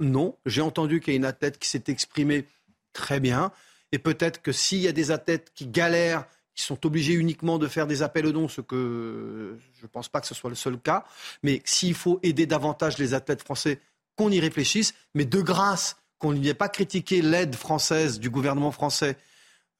Non. 0.00 0.36
J'ai 0.46 0.62
entendu 0.62 1.00
qu'il 1.00 1.12
y 1.12 1.16
a 1.16 1.18
une 1.18 1.24
athlète 1.24 1.58
qui 1.58 1.68
s'est 1.68 1.84
exprimée 1.88 2.46
très 2.92 3.20
bien. 3.20 3.52
Et 3.92 3.98
peut-être 3.98 4.42
que 4.42 4.52
s'il 4.52 4.80
y 4.80 4.88
a 4.88 4.92
des 4.92 5.10
athlètes 5.10 5.52
qui 5.54 5.66
galèrent, 5.66 6.26
qui 6.54 6.64
sont 6.64 6.84
obligés 6.84 7.14
uniquement 7.14 7.58
de 7.58 7.68
faire 7.68 7.86
des 7.86 8.02
appels 8.02 8.26
aux 8.26 8.32
dons, 8.32 8.48
ce 8.48 8.60
que 8.60 9.58
je 9.78 9.82
ne 9.82 9.86
pense 9.86 10.08
pas 10.08 10.20
que 10.20 10.26
ce 10.26 10.34
soit 10.34 10.50
le 10.50 10.56
seul 10.56 10.78
cas, 10.78 11.04
mais 11.44 11.62
s'il 11.64 11.94
faut 11.94 12.18
aider 12.24 12.46
davantage 12.46 12.98
les 12.98 13.14
athlètes 13.14 13.42
français, 13.42 13.80
qu'on 14.16 14.30
y 14.30 14.40
réfléchisse, 14.40 14.92
mais 15.14 15.24
de 15.24 15.40
grâce, 15.40 15.96
qu'on 16.18 16.32
n'y 16.32 16.48
ait 16.48 16.54
pas 16.54 16.68
critiqué 16.68 17.22
l'aide 17.22 17.54
française 17.54 18.18
du 18.18 18.28
gouvernement 18.28 18.72
français 18.72 19.16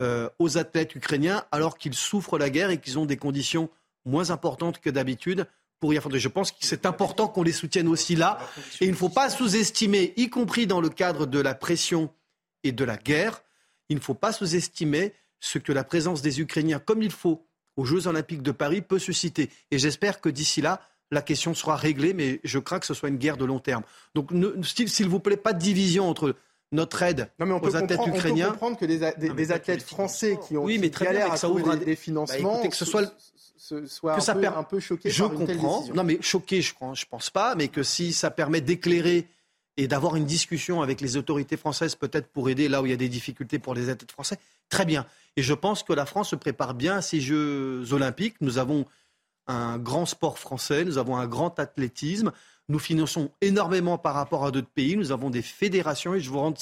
euh, 0.01 0.29
aux 0.39 0.59
athlètes 0.59 0.95
ukrainiens 0.95 1.45
alors 1.51 1.79
qu'ils 1.79 1.95
souffrent 1.95 2.39
la 2.39 2.51
guerre 2.51 2.71
et 2.71 2.79
qu'ils 2.79 2.99
ont 2.99 3.07
des 3.07 3.17
conditions 3.17 3.69
moins 4.05 4.31
importantes 4.31 4.81
que 4.81 4.91
d'habitude 4.91 5.47
pour 5.81 5.93
y 5.93 5.99
affronter. 5.99 6.19
Je 6.19 6.29
pense 6.29 6.51
que 6.51 6.59
c'est 6.61 6.87
important 6.87 7.29
qu'on 7.29 7.43
les 7.43 7.53
soutienne 7.53 7.89
aussi 7.89 8.17
là. 8.17 8.39
Et 8.81 8.87
il 8.87 8.91
ne 8.91 8.97
faut 8.97 9.09
pas 9.09 9.31
sous-estimer, 9.31 10.13
y 10.17 10.29
compris 10.29 10.67
dans 10.67 10.81
le 10.81 10.89
cadre 10.89 11.27
de 11.27 11.39
la 11.39 11.55
pression 11.55 12.11
et 12.65 12.73
de 12.73 12.85
la 12.85 12.97
guerre, 12.97 13.43
il 13.89 13.97
ne 13.97 14.03
faut 14.03 14.15
pas 14.15 14.33
sous-estimer 14.33 15.13
ce 15.41 15.59
que 15.59 15.73
la 15.73 15.85
présence 15.85 16.23
des 16.23 16.41
Ukrainiens, 16.41 16.81
comme 16.81 17.03
il 17.03 17.13
faut, 17.13 17.47
aux 17.77 17.85
Jeux 17.85 18.09
Olympiques 18.09 18.43
de 18.43 18.51
Paris 18.51 18.83
peut 18.83 18.99
susciter. 18.99 19.51
Et 19.71 19.79
j'espère 19.79 20.21
que 20.21 20.29
d'ici 20.29 20.61
là, 20.61 20.81
la 21.11 21.23
question 21.23 21.55
sera 21.55 21.77
réglée, 21.77 22.13
mais 22.13 22.41
je 22.45 22.59
crains 22.59 22.81
que 22.81 22.87
ce 22.87 22.95
soit 22.95 23.09
une 23.09 23.17
guerre 23.17 23.37
de 23.37 23.45
long 23.45 23.61
terme. 23.61 23.83
Donc, 24.15 24.31
s'il 24.63 25.09
vous 25.09 25.21
plaît, 25.21 25.37
pas 25.37 25.53
de 25.53 25.61
division 25.61 26.09
entre 26.09 26.35
notre 26.73 27.03
aide 27.03 27.31
aux 27.41 27.77
athlètes 27.77 28.01
ukrainiens. 28.07 28.47
On 28.47 28.49
peut 28.49 28.53
comprendre 28.53 28.79
que 28.79 28.85
des, 28.85 29.53
athlètes 29.53 29.83
français 29.83 30.39
qui 30.47 30.57
ont 30.57 30.65
oui, 30.65 30.79
mais 30.79 30.91
très 30.91 31.11
bien, 31.11 31.35
ça 31.37 31.49
ouvre 31.49 31.77
des, 31.77 31.97
financements, 31.97 32.63
bah, 32.63 32.69
que 32.69 32.77
ce 32.77 32.85
soit 32.85 33.15
soit 33.87 34.15
un, 34.15 34.35
peu, 34.35 34.47
un, 34.47 34.63
peu, 34.63 34.81
choqué 34.81 35.11
je 35.11 35.23
par 35.23 35.33
une 35.33 35.47
comprends. 35.47 35.83
Telle 35.83 35.95
non, 35.95 36.05
mais 36.05 36.19
choqué, 36.23 36.63
je 36.63 36.75
ne 36.81 37.09
pense 37.11 37.31
pas, 37.31 37.55
mais 37.55 37.69
que 37.69 37.83
si 37.83 38.13
ça 38.13 38.31
permet 38.31 38.61
d'éclairer 38.61 39.27
et 39.77 39.89
d'avoir 39.89 40.17
une 40.17 40.25
discussion 40.25 40.83
avec 40.83 41.01
les 41.01 41.17
autorités 41.17 41.57
françaises, 41.57 41.95
peut-être 41.95 42.29
pour 42.29 42.49
aider 42.49 42.69
là 42.69 42.83
où 42.83 42.87
il 42.87 42.91
y 42.91 42.95
a 42.95 42.97
des 42.97 43.09
difficultés 43.09 43.59
pour 43.59 43.75
les 43.75 43.91
athlètes 43.91 44.13
français, 44.13 44.39
très 44.69 44.85
bien. 44.85 45.07
Et 45.37 45.43
je 45.43 45.55
pense 45.55 45.83
que 45.83 45.93
la 45.93 46.07
France 46.07 46.31
se 46.31 46.37
prépare 46.37 46.75
bien 46.75 46.97
à 46.97 47.03
ces 47.03 47.21
Jeux 47.21 47.93
olympiques. 47.93 48.37
Nous 48.41 48.59
avons 48.59 48.87
un 49.47 49.79
grand 49.79 50.07
sport 50.07 50.39
français, 50.39 50.85
nous 50.85 50.99
avons 50.99 51.17
un 51.17 51.27
grand 51.27 51.59
athlétisme, 51.59 52.33
nous 52.69 52.79
finançons 52.79 53.31
énormément 53.41 53.99
par 53.99 54.15
rapport 54.15 54.45
à 54.45 54.51
d'autres 54.51 54.69
pays, 54.69 54.97
nous 54.97 55.13
avons 55.13 55.31
des 55.31 55.43
fédérations 55.43 56.15
et 56.15 56.21
je 56.21 56.31
veux 56.31 56.37
rendre 56.37 56.59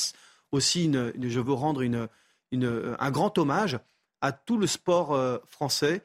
aussi 0.52 0.84
une, 0.84 1.12
je 1.20 1.40
veux 1.40 1.52
rendre 1.52 1.82
une, 1.82 2.08
un 2.52 3.10
grand 3.10 3.36
hommage 3.38 3.78
à 4.20 4.32
tout 4.32 4.58
le 4.58 4.66
sport 4.66 5.14
euh, 5.14 5.38
français 5.46 6.02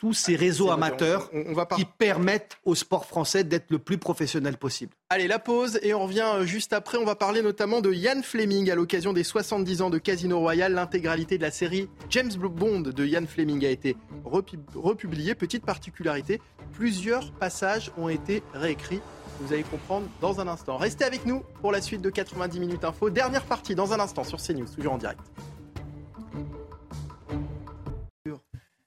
tous 0.00 0.14
ces 0.14 0.34
réseaux 0.34 0.70
amateurs 0.70 1.30
qui 1.76 1.84
permettent 1.84 2.56
au 2.64 2.74
sport 2.74 3.04
français 3.04 3.44
d'être 3.44 3.70
le 3.70 3.78
plus 3.78 3.98
professionnel 3.98 4.56
possible. 4.56 4.94
Allez, 5.10 5.28
la 5.28 5.38
pause 5.38 5.78
et 5.82 5.92
on 5.92 6.04
revient 6.04 6.26
euh, 6.36 6.46
juste 6.46 6.72
après. 6.72 6.96
On 6.96 7.04
va 7.04 7.16
parler 7.16 7.42
notamment 7.42 7.82
de 7.82 7.92
Ian 7.92 8.22
Fleming 8.22 8.70
à 8.70 8.74
l'occasion 8.74 9.12
des 9.12 9.24
70 9.24 9.82
ans 9.82 9.90
de 9.90 9.98
Casino 9.98 10.38
Royale. 10.38 10.72
L'intégralité 10.72 11.36
de 11.36 11.42
la 11.42 11.50
série 11.50 11.90
James 12.08 12.32
Bond 12.32 12.80
de 12.80 13.06
Ian 13.06 13.26
Fleming 13.26 13.62
a 13.66 13.68
été 13.68 13.94
republiée. 14.24 15.34
Petite 15.34 15.66
particularité, 15.66 16.40
plusieurs 16.72 17.30
passages 17.32 17.92
ont 17.98 18.08
été 18.08 18.42
réécrits. 18.54 19.00
Vous 19.40 19.54
allez 19.54 19.62
comprendre 19.62 20.06
dans 20.20 20.38
un 20.40 20.48
instant. 20.48 20.76
Restez 20.76 21.04
avec 21.04 21.24
nous 21.24 21.42
pour 21.62 21.72
la 21.72 21.80
suite 21.80 22.02
de 22.02 22.10
90 22.10 22.60
minutes 22.60 22.84
info. 22.84 23.08
Dernière 23.08 23.44
partie 23.44 23.74
dans 23.74 23.94
un 23.94 24.00
instant 24.00 24.22
sur 24.22 24.38
CNews, 24.38 24.68
toujours 24.68 24.92
en 24.92 24.98
direct. 24.98 25.20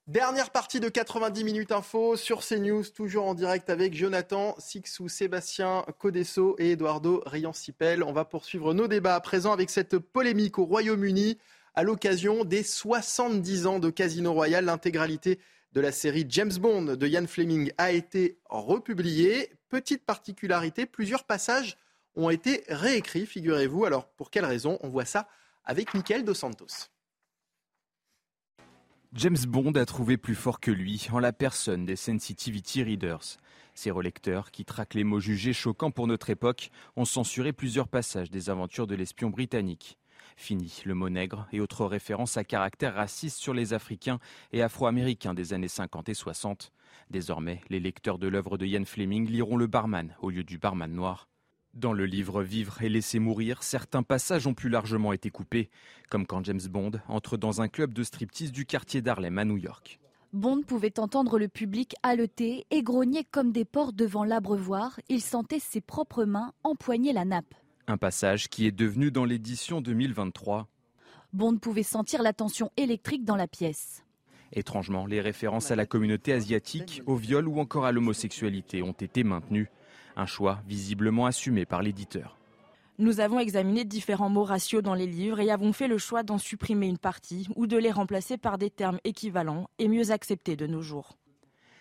Dernière 0.05 0.51
partie 0.51 0.79
de 0.79 0.89
90 0.89 1.43
minutes 1.43 1.71
info 1.71 2.15
sur 2.15 2.45
CNews, 2.45 2.83
toujours 2.95 3.25
en 3.25 3.33
direct 3.33 3.71
avec 3.71 3.95
Jonathan 3.95 4.53
Sixou, 4.59 5.09
Sébastien 5.09 5.85
Codesso 5.97 6.55
et 6.59 6.73
Eduardo 6.73 7.23
Riancipel. 7.25 8.03
On 8.03 8.13
va 8.13 8.23
poursuivre 8.23 8.75
nos 8.75 8.87
débats 8.87 9.15
à 9.15 9.21
présent 9.21 9.53
avec 9.53 9.71
cette 9.71 9.97
polémique 9.97 10.59
au 10.59 10.65
Royaume-Uni 10.65 11.39
à 11.73 11.81
l'occasion 11.81 12.45
des 12.45 12.61
70 12.61 13.65
ans 13.65 13.79
de 13.79 13.89
Casino 13.89 14.33
Royale. 14.33 14.65
L'intégralité 14.65 15.39
de 15.73 15.81
la 15.81 15.91
série 15.91 16.25
James 16.29 16.53
Bond 16.53 16.95
de 16.95 17.07
Ian 17.07 17.25
Fleming 17.27 17.71
a 17.77 17.91
été 17.91 18.37
republiée. 18.49 19.49
Petite 19.69 20.05
particularité, 20.05 20.85
plusieurs 20.85 21.23
passages 21.23 21.77
ont 22.15 22.29
été 22.29 22.63
réécrits, 22.69 23.25
figurez-vous. 23.25 23.85
Alors 23.85 24.07
pour 24.07 24.29
quelle 24.29 24.45
raison 24.45 24.77
On 24.81 24.89
voit 24.89 25.05
ça 25.05 25.27
avec 25.65 25.93
Michael 25.93 26.23
Dos 26.23 26.35
Santos. 26.35 26.89
James 29.13 29.37
Bond 29.47 29.73
a 29.73 29.85
trouvé 29.85 30.17
plus 30.17 30.35
fort 30.35 30.59
que 30.59 30.71
lui 30.71 31.07
en 31.11 31.19
la 31.19 31.33
personne 31.33 31.85
des 31.85 31.95
Sensitivity 31.95 32.83
Readers. 32.83 33.37
Ces 33.75 33.91
relecteurs, 33.91 34.51
qui 34.51 34.65
traquent 34.65 34.93
les 34.93 35.03
mots 35.03 35.19
jugés 35.19 35.53
choquants 35.53 35.91
pour 35.91 36.05
notre 36.05 36.29
époque, 36.29 36.69
ont 36.95 37.05
censuré 37.05 37.53
plusieurs 37.53 37.87
passages 37.87 38.29
des 38.29 38.51
aventures 38.51 38.87
de 38.87 38.95
l'espion 38.95 39.29
britannique. 39.29 39.97
Fini 40.35 40.81
le 40.85 40.93
mot 40.93 41.09
nègre 41.09 41.47
et 41.51 41.59
autres 41.59 41.85
références 41.85 42.37
à 42.37 42.43
caractère 42.43 42.95
raciste 42.95 43.37
sur 43.37 43.53
les 43.53 43.73
Africains 43.73 44.19
et 44.51 44.61
Afro-Américains 44.61 45.33
des 45.33 45.53
années 45.53 45.67
50 45.67 46.09
et 46.09 46.13
60. 46.13 46.71
Désormais, 47.09 47.61
les 47.69 47.79
lecteurs 47.79 48.17
de 48.17 48.27
l'œuvre 48.27 48.57
de 48.57 48.65
Ian 48.65 48.85
Fleming 48.85 49.27
liront 49.27 49.57
le 49.57 49.67
barman 49.67 50.15
au 50.21 50.29
lieu 50.29 50.43
du 50.43 50.57
barman 50.57 50.91
noir. 50.91 51.27
Dans 51.73 51.93
le 51.93 52.05
livre 52.05 52.43
Vivre 52.43 52.83
et 52.83 52.89
laisser 52.89 53.17
mourir, 53.17 53.63
certains 53.63 54.03
passages 54.03 54.45
ont 54.45 54.53
pu 54.53 54.69
largement 54.69 55.11
été 55.11 55.31
coupés, 55.31 55.71
comme 56.09 56.27
quand 56.27 56.45
James 56.45 56.61
Bond 56.69 56.91
entre 57.07 57.35
dans 57.35 57.61
un 57.61 57.67
club 57.67 57.93
de 57.93 58.03
striptease 58.03 58.51
du 58.51 58.65
quartier 58.65 59.01
d'Harlem 59.01 59.39
à 59.39 59.45
New 59.45 59.57
York. 59.57 59.99
Bond 60.33 60.61
pouvait 60.63 60.99
entendre 60.99 61.37
le 61.37 61.47
public 61.47 61.95
haleter 62.03 62.65
et 62.71 62.83
grogner 62.83 63.23
comme 63.23 63.51
des 63.51 63.65
porcs 63.65 63.93
devant 63.93 64.23
l'abreuvoir. 64.23 64.99
Il 65.09 65.21
sentait 65.21 65.59
ses 65.59 65.81
propres 65.81 66.25
mains 66.25 66.53
empoigner 66.63 67.13
la 67.13 67.25
nappe. 67.25 67.53
Un 67.85 67.97
passage 67.97 68.47
qui 68.47 68.65
est 68.65 68.71
devenu 68.71 69.11
dans 69.11 69.25
l'édition 69.25 69.81
2023. 69.81 70.69
Bond 71.33 71.57
pouvait 71.57 71.83
sentir 71.83 72.21
la 72.21 72.31
tension 72.31 72.71
électrique 72.77 73.25
dans 73.25 73.35
la 73.35 73.47
pièce. 73.47 74.05
Étrangement, 74.53 75.05
les 75.05 75.19
références 75.19 75.69
à 75.69 75.75
la 75.75 75.85
communauté 75.85 76.31
asiatique, 76.31 77.01
au 77.07 77.15
viol 77.15 77.45
ou 77.45 77.59
encore 77.59 77.85
à 77.85 77.91
l'homosexualité 77.91 78.81
ont 78.81 78.93
été 78.93 79.25
maintenues. 79.25 79.69
Un 80.15 80.25
choix 80.25 80.61
visiblement 80.65 81.25
assumé 81.25 81.65
par 81.65 81.81
l'éditeur. 81.81 82.37
Nous 82.99 83.19
avons 83.19 83.39
examiné 83.39 83.83
différents 83.83 84.29
mots 84.29 84.45
ratios 84.45 84.83
dans 84.83 84.93
les 84.93 85.07
livres 85.07 85.41
et 85.41 85.51
avons 85.51 85.73
fait 85.73 85.87
le 85.89 85.97
choix 85.97 86.23
d'en 86.23 86.37
supprimer 86.37 86.87
une 86.87 86.99
partie 86.99 87.47
ou 87.57 87.67
de 87.67 87.75
les 87.75 87.91
remplacer 87.91 88.37
par 88.37 88.57
des 88.57 88.69
termes 88.69 88.99
équivalents 89.03 89.67
et 89.77 89.89
mieux 89.89 90.11
acceptés 90.11 90.55
de 90.55 90.67
nos 90.67 90.81
jours. 90.81 91.17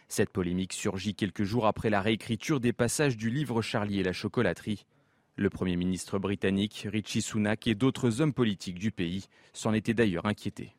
Cette 0.08 0.30
polémique 0.30 0.72
surgit 0.72 1.14
quelques 1.14 1.44
jours 1.44 1.66
après 1.66 1.90
la 1.90 2.00
réécriture 2.00 2.58
des 2.58 2.72
passages 2.72 3.16
du 3.16 3.30
livre 3.30 3.62
Charlie 3.62 4.00
et 4.00 4.02
la 4.02 4.12
chocolaterie. 4.12 4.84
Le 5.36 5.50
Premier 5.50 5.76
ministre 5.76 6.18
britannique, 6.18 6.86
Richie 6.90 7.22
Sunak, 7.22 7.66
et 7.66 7.74
d'autres 7.74 8.20
hommes 8.20 8.34
politiques 8.34 8.78
du 8.78 8.90
pays 8.90 9.26
s'en 9.52 9.72
étaient 9.72 9.94
d'ailleurs 9.94 10.26
inquiétés. 10.26 10.74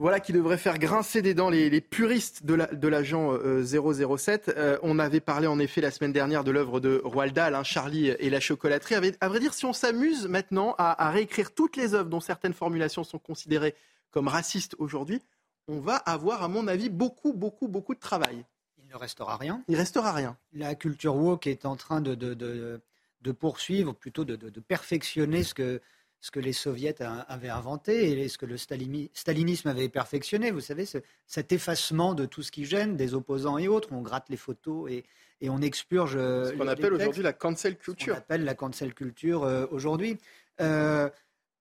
Voilà 0.00 0.20
qui 0.20 0.32
devrait 0.32 0.58
faire 0.58 0.78
grincer 0.78 1.22
des 1.22 1.34
dents 1.34 1.50
les, 1.50 1.80
puristes 1.80 2.46
de 2.46 2.88
l'agent 2.88 3.36
007. 3.64 4.48
Euh, 4.48 4.52
euh, 4.56 4.78
on 4.84 5.00
avait 5.00 5.18
parlé 5.18 5.48
en 5.48 5.58
effet 5.58 5.80
la 5.80 5.90
semaine 5.90 6.12
dernière 6.12 6.44
de 6.44 6.52
l'œuvre 6.52 6.78
de 6.78 7.02
Roald 7.04 7.34
Dahl, 7.34 7.56
hein, 7.56 7.64
Charlie 7.64 8.06
et 8.06 8.30
la 8.30 8.38
chocolaterie. 8.38 8.94
À 9.20 9.28
vrai 9.28 9.40
dire, 9.40 9.54
si 9.54 9.64
on 9.64 9.72
s'amuse 9.72 10.28
maintenant 10.28 10.76
à, 10.78 11.10
réécrire 11.10 11.52
toutes 11.52 11.76
les 11.76 11.94
œuvres 11.94 12.08
dont 12.08 12.20
certaines 12.20 12.52
formulations 12.52 13.02
sont 13.02 13.18
considérées 13.18 13.74
comme 14.12 14.28
racistes 14.28 14.76
aujourd'hui, 14.78 15.20
on 15.66 15.80
va 15.80 15.96
avoir, 15.96 16.44
à 16.44 16.48
mon 16.48 16.68
avis, 16.68 16.90
beaucoup, 16.90 17.32
beaucoup, 17.32 17.66
beaucoup 17.66 17.96
de 17.96 18.00
travail. 18.00 18.44
Il 18.78 18.86
ne 18.88 18.96
restera 18.96 19.36
rien. 19.36 19.64
Il 19.66 19.74
restera 19.74 20.12
rien. 20.12 20.36
La 20.52 20.76
culture 20.76 21.16
woke 21.16 21.48
est 21.48 21.66
en 21.66 21.74
train 21.74 22.00
de, 22.00 22.14
de, 22.14 22.80
poursuivre, 23.32 23.94
plutôt 23.94 24.24
de, 24.24 24.60
perfectionner 24.60 25.42
ce 25.42 25.54
que 25.54 25.80
ce 26.20 26.30
que 26.30 26.40
les 26.40 26.52
soviets 26.52 26.96
avaient 27.00 27.48
inventé 27.48 28.20
et 28.20 28.28
ce 28.28 28.38
que 28.38 28.46
le 28.46 28.56
stalinisme 28.56 29.68
avait 29.68 29.88
perfectionné. 29.88 30.50
Vous 30.50 30.60
savez, 30.60 30.84
cet 31.26 31.52
effacement 31.52 32.14
de 32.14 32.26
tout 32.26 32.42
ce 32.42 32.50
qui 32.50 32.64
gêne, 32.64 32.96
des 32.96 33.14
opposants 33.14 33.58
et 33.58 33.68
autres. 33.68 33.90
On 33.92 34.02
gratte 34.02 34.28
les 34.28 34.36
photos 34.36 34.90
et, 34.90 35.04
on 35.48 35.62
expurge. 35.62 36.14
Ce 36.14 36.52
qu'on 36.56 36.66
appelle 36.66 36.94
aujourd'hui 36.94 37.22
la 37.22 37.32
cancel 37.32 37.76
culture. 37.76 38.06
Ce 38.06 38.10
qu'on 38.10 38.18
appelle 38.18 38.44
la 38.44 38.54
cancel 38.54 38.94
culture 38.94 39.44
euh, 39.44 39.66
aujourd'hui. 39.70 40.18
Euh, 40.60 41.08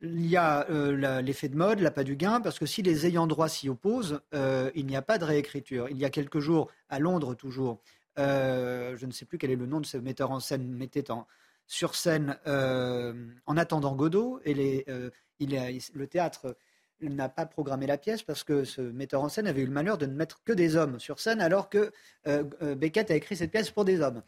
il 0.02 0.28
y 0.28 0.38
a 0.38 0.68
euh, 0.70 1.22
l'effet 1.22 1.50
de 1.50 1.56
mode, 1.56 1.80
l'appât 1.80 2.04
du 2.04 2.16
gain, 2.16 2.40
parce 2.42 2.58
que 2.60 2.66
si 2.68 2.82
les 2.82 3.06
ayants 3.06 3.28
droit 3.28 3.50
s'y 3.50 3.70
opposent, 3.70 4.22
il 4.34 4.86
n'y 4.86 4.96
a 4.96 5.02
pas 5.02 5.18
de 5.18 5.26
réécriture. 5.26 5.88
Il 5.90 5.98
y 5.98 6.06
a 6.06 6.10
quelques 6.10 6.40
jours, 6.40 6.72
à 6.90 7.00
Londres 7.00 7.36
toujours, 7.36 7.80
je 8.18 9.06
ne 9.06 9.12
sais 9.12 9.26
plus 9.26 9.38
quel 9.38 9.52
est 9.52 9.56
le 9.56 9.68
nom 9.68 9.80
de 9.80 9.86
ce 9.86 9.98
metteur 9.98 10.32
en 10.32 10.40
scène, 10.40 10.68
mettait 10.68 11.12
en, 11.12 11.28
sur 11.68 11.96
scène 11.96 12.38
euh, 12.48 13.14
en 13.46 13.58
attendant 13.58 13.96
Godot. 13.96 14.40
Et 14.46 14.86
euh, 14.88 15.10
le 15.40 16.06
théâtre 16.06 16.58
n'a 17.02 17.30
pas 17.30 17.46
programmé 17.46 17.86
la 17.86 17.98
pièce 17.98 18.24
parce 18.24 18.44
que 18.44 18.64
ce 18.64 18.82
metteur 18.82 19.22
en 19.22 19.30
scène 19.30 19.46
avait 19.46 19.62
eu 19.62 19.66
le 19.66 19.72
malheur 19.72 19.98
de 19.98 20.08
ne 20.08 20.14
mettre 20.14 20.44
que 20.44 20.54
des 20.54 20.76
hommes 20.76 21.00
sur 21.00 21.20
scène 21.20 21.42
alors 21.42 21.70
que 21.70 21.92
euh, 22.28 22.44
Beckett 22.76 23.12
a 23.12 23.16
écrit 23.16 23.36
cette 23.36 23.52
pièce 23.52 23.70
pour 23.70 23.86
des 23.86 24.02
hommes. 24.02 24.24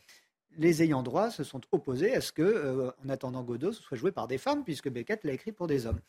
Les 0.58 0.84
ayants 0.84 1.02
droit 1.02 1.32
se 1.32 1.44
sont 1.44 1.62
opposés 1.72 2.14
à 2.14 2.22
ce 2.22 2.32
que, 2.32 2.92
en 3.04 3.10
attendant 3.10 3.44
Godot, 3.44 3.72
ce 3.72 3.82
soit 3.82 3.98
joué 3.98 4.12
par 4.12 4.28
des 4.28 4.38
femmes 4.38 4.64
puisque 4.64 4.90
Beckett 4.90 5.24
l'a 5.24 5.32
écrit 5.32 5.52
pour 5.52 5.68
des 5.68 5.86
hommes. 5.86 6.00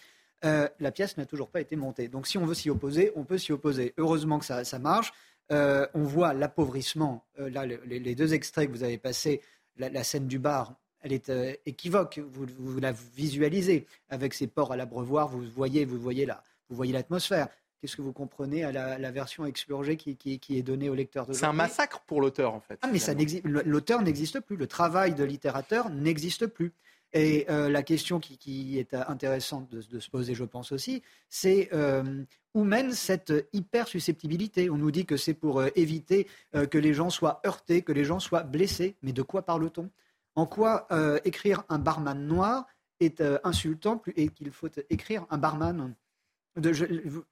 la 0.42 0.90
pièce 0.90 1.16
n'a 1.18 1.26
toujours 1.26 1.50
pas 1.50 1.60
été 1.60 1.76
montée. 1.76 2.08
Donc 2.08 2.26
si 2.26 2.36
on 2.36 2.44
veut 2.46 2.54
s'y 2.54 2.68
opposer, 2.68 3.12
on 3.14 3.24
peut 3.24 3.38
s'y 3.38 3.52
opposer. 3.52 3.94
Heureusement 3.96 4.38
que 4.38 4.46
ça, 4.46 4.78
marche. 4.78 5.12
on 5.50 6.02
voit 6.02 6.34
l'appauvrissement. 6.34 7.24
là, 7.38 7.64
les, 7.66 8.14
deux 8.14 8.34
extraits 8.34 8.66
que 8.66 8.72
vous 8.72 8.82
avez 8.82 8.98
passés, 8.98 9.40
la, 9.76 10.02
scène 10.04 10.26
du 10.26 10.38
bar 10.38 10.74
elle 11.02 11.12
est 11.12 11.30
euh, 11.30 11.54
équivoque. 11.66 12.20
Vous, 12.32 12.46
vous, 12.58 12.80
la 12.80 12.92
visualisez 12.92 13.86
avec 14.08 14.34
ses 14.34 14.46
ports 14.46 14.72
à 14.72 14.76
l'abreuvoir. 14.76 15.28
Vous 15.28 15.42
voyez, 15.42 15.84
vous 15.84 15.98
voyez 15.98 16.26
là, 16.26 16.42
vous 16.68 16.76
voyez 16.76 16.92
l'atmosphère. 16.92 17.48
Qu'est-ce 17.80 17.96
que 17.96 18.02
vous 18.02 18.12
comprenez 18.12 18.62
à 18.62 18.72
la, 18.72 19.10
version 19.10 19.46
expurgée 19.46 19.96
qui, 19.96 20.16
qui, 20.16 20.58
est 20.58 20.62
donnée 20.62 20.90
au 20.90 20.94
lecteur 20.94 21.24
de 21.24 21.32
C'est 21.32 21.46
un 21.46 21.54
massacre 21.54 22.00
pour 22.00 22.20
l'auteur, 22.20 22.52
en 22.52 22.60
fait. 22.60 22.78
Ah, 22.82 22.88
mais 22.92 22.98
ça 22.98 23.14
l'auteur 23.44 24.02
n'existe 24.02 24.40
plus. 24.40 24.56
Le 24.56 24.66
travail 24.66 25.14
de 25.14 25.24
littérateur 25.24 25.88
n'existe 25.88 26.46
plus. 26.46 26.74
Et 27.12 27.46
euh, 27.50 27.68
la 27.68 27.82
question 27.82 28.20
qui, 28.20 28.78
est 28.78 28.94
intéressante 28.94 29.68
de, 29.70 29.98
se 29.98 30.10
poser, 30.10 30.34
je 30.34 30.44
pense 30.44 30.72
aussi, 30.72 31.02
c'est 31.28 31.68
euh, 31.72 32.22
où 32.54 32.64
mène 32.64 32.92
cette 32.92 33.32
hyper-susceptibilité? 33.52 34.70
On 34.70 34.76
nous 34.76 34.90
dit 34.90 35.06
que 35.06 35.16
c'est 35.16 35.34
pour 35.34 35.60
euh, 35.60 35.68
éviter 35.74 36.28
que 36.52 36.78
les 36.78 36.94
gens 36.94 37.10
soient 37.10 37.40
heurtés, 37.46 37.82
que 37.82 37.92
les 37.92 38.04
gens 38.04 38.20
soient 38.20 38.42
blessés. 38.42 38.94
Mais 39.02 39.12
de 39.12 39.22
quoi 39.22 39.42
parle-t-on? 39.42 39.88
En 40.36 40.46
quoi 40.46 40.86
écrire 41.24 41.64
un 41.68 41.78
barman 41.78 42.26
noir 42.26 42.66
est 43.00 43.22
insultant 43.44 44.02
et 44.16 44.28
qu'il 44.28 44.50
faut 44.50 44.68
écrire 44.88 45.26
un 45.30 45.38
barman? 45.38 45.94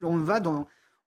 On, 0.01 0.17
va 0.17 0.41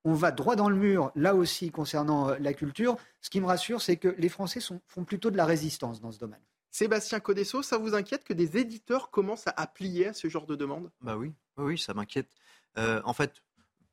on 0.04 0.14
va 0.14 0.30
droit 0.32 0.56
dans 0.56 0.68
le 0.68 0.76
mur, 0.76 1.12
là 1.14 1.34
aussi, 1.34 1.70
concernant 1.70 2.34
la 2.38 2.52
culture. 2.54 2.96
Ce 3.20 3.30
qui 3.30 3.40
me 3.40 3.46
rassure, 3.46 3.80
c'est 3.80 3.96
que 3.96 4.08
les 4.18 4.28
Français 4.28 4.60
font 4.86 5.04
plutôt 5.04 5.30
de 5.30 5.36
la 5.36 5.44
résistance 5.44 6.00
dans 6.00 6.12
ce 6.12 6.18
domaine. 6.18 6.42
Sébastien 6.72 7.20
Codesso, 7.20 7.62
ça 7.62 7.76
vous 7.76 7.94
inquiète 7.94 8.24
que 8.24 8.32
des 8.32 8.56
éditeurs 8.56 9.10
commencent 9.10 9.46
à 9.46 9.52
applier 9.56 10.08
à 10.08 10.12
ce 10.14 10.28
genre 10.28 10.46
de 10.46 10.56
demande? 10.56 10.90
Bah 11.02 11.18
oui, 11.18 11.34
oui, 11.58 11.78
ça 11.78 11.92
m'inquiète. 11.92 12.30
Euh, 12.78 13.02
en 13.04 13.12
fait, 13.12 13.42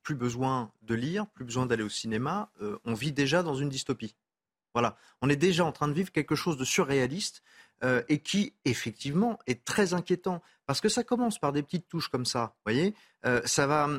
plus 0.02 0.16
besoin 0.16 0.72
de 0.82 0.96
lire, 0.96 1.28
plus 1.28 1.44
besoin 1.44 1.66
d'aller 1.66 1.84
au 1.84 1.90
cinéma. 1.90 2.50
Euh, 2.62 2.80
on 2.86 2.94
vit 2.94 3.12
déjà 3.12 3.44
dans 3.44 3.56
une 3.56 3.68
dystopie. 3.68 4.16
Voilà, 4.74 4.98
on 5.22 5.30
est 5.30 5.36
déjà 5.36 5.66
en 5.66 5.74
train 5.74 5.90
de 5.90 5.94
vivre 5.94 6.12
quelque 6.12 6.36
chose 6.36 6.56
de 6.56 6.64
surréaliste 6.64 7.44
euh, 7.84 8.02
et 8.10 8.20
qui, 8.20 8.54
effectivement, 8.66 9.40
est 9.48 9.64
très 9.64 9.94
inquiétant 9.94 10.42
parce 10.66 10.82
que 10.82 10.90
ça 10.90 11.04
commence 11.04 11.40
par 11.40 11.54
des 11.54 11.64
petites 11.64 11.88
touches 11.88 12.10
comme 12.10 12.26
ça. 12.26 12.56
Voyez, 12.66 12.94
ça 13.46 13.66
va. 13.66 13.90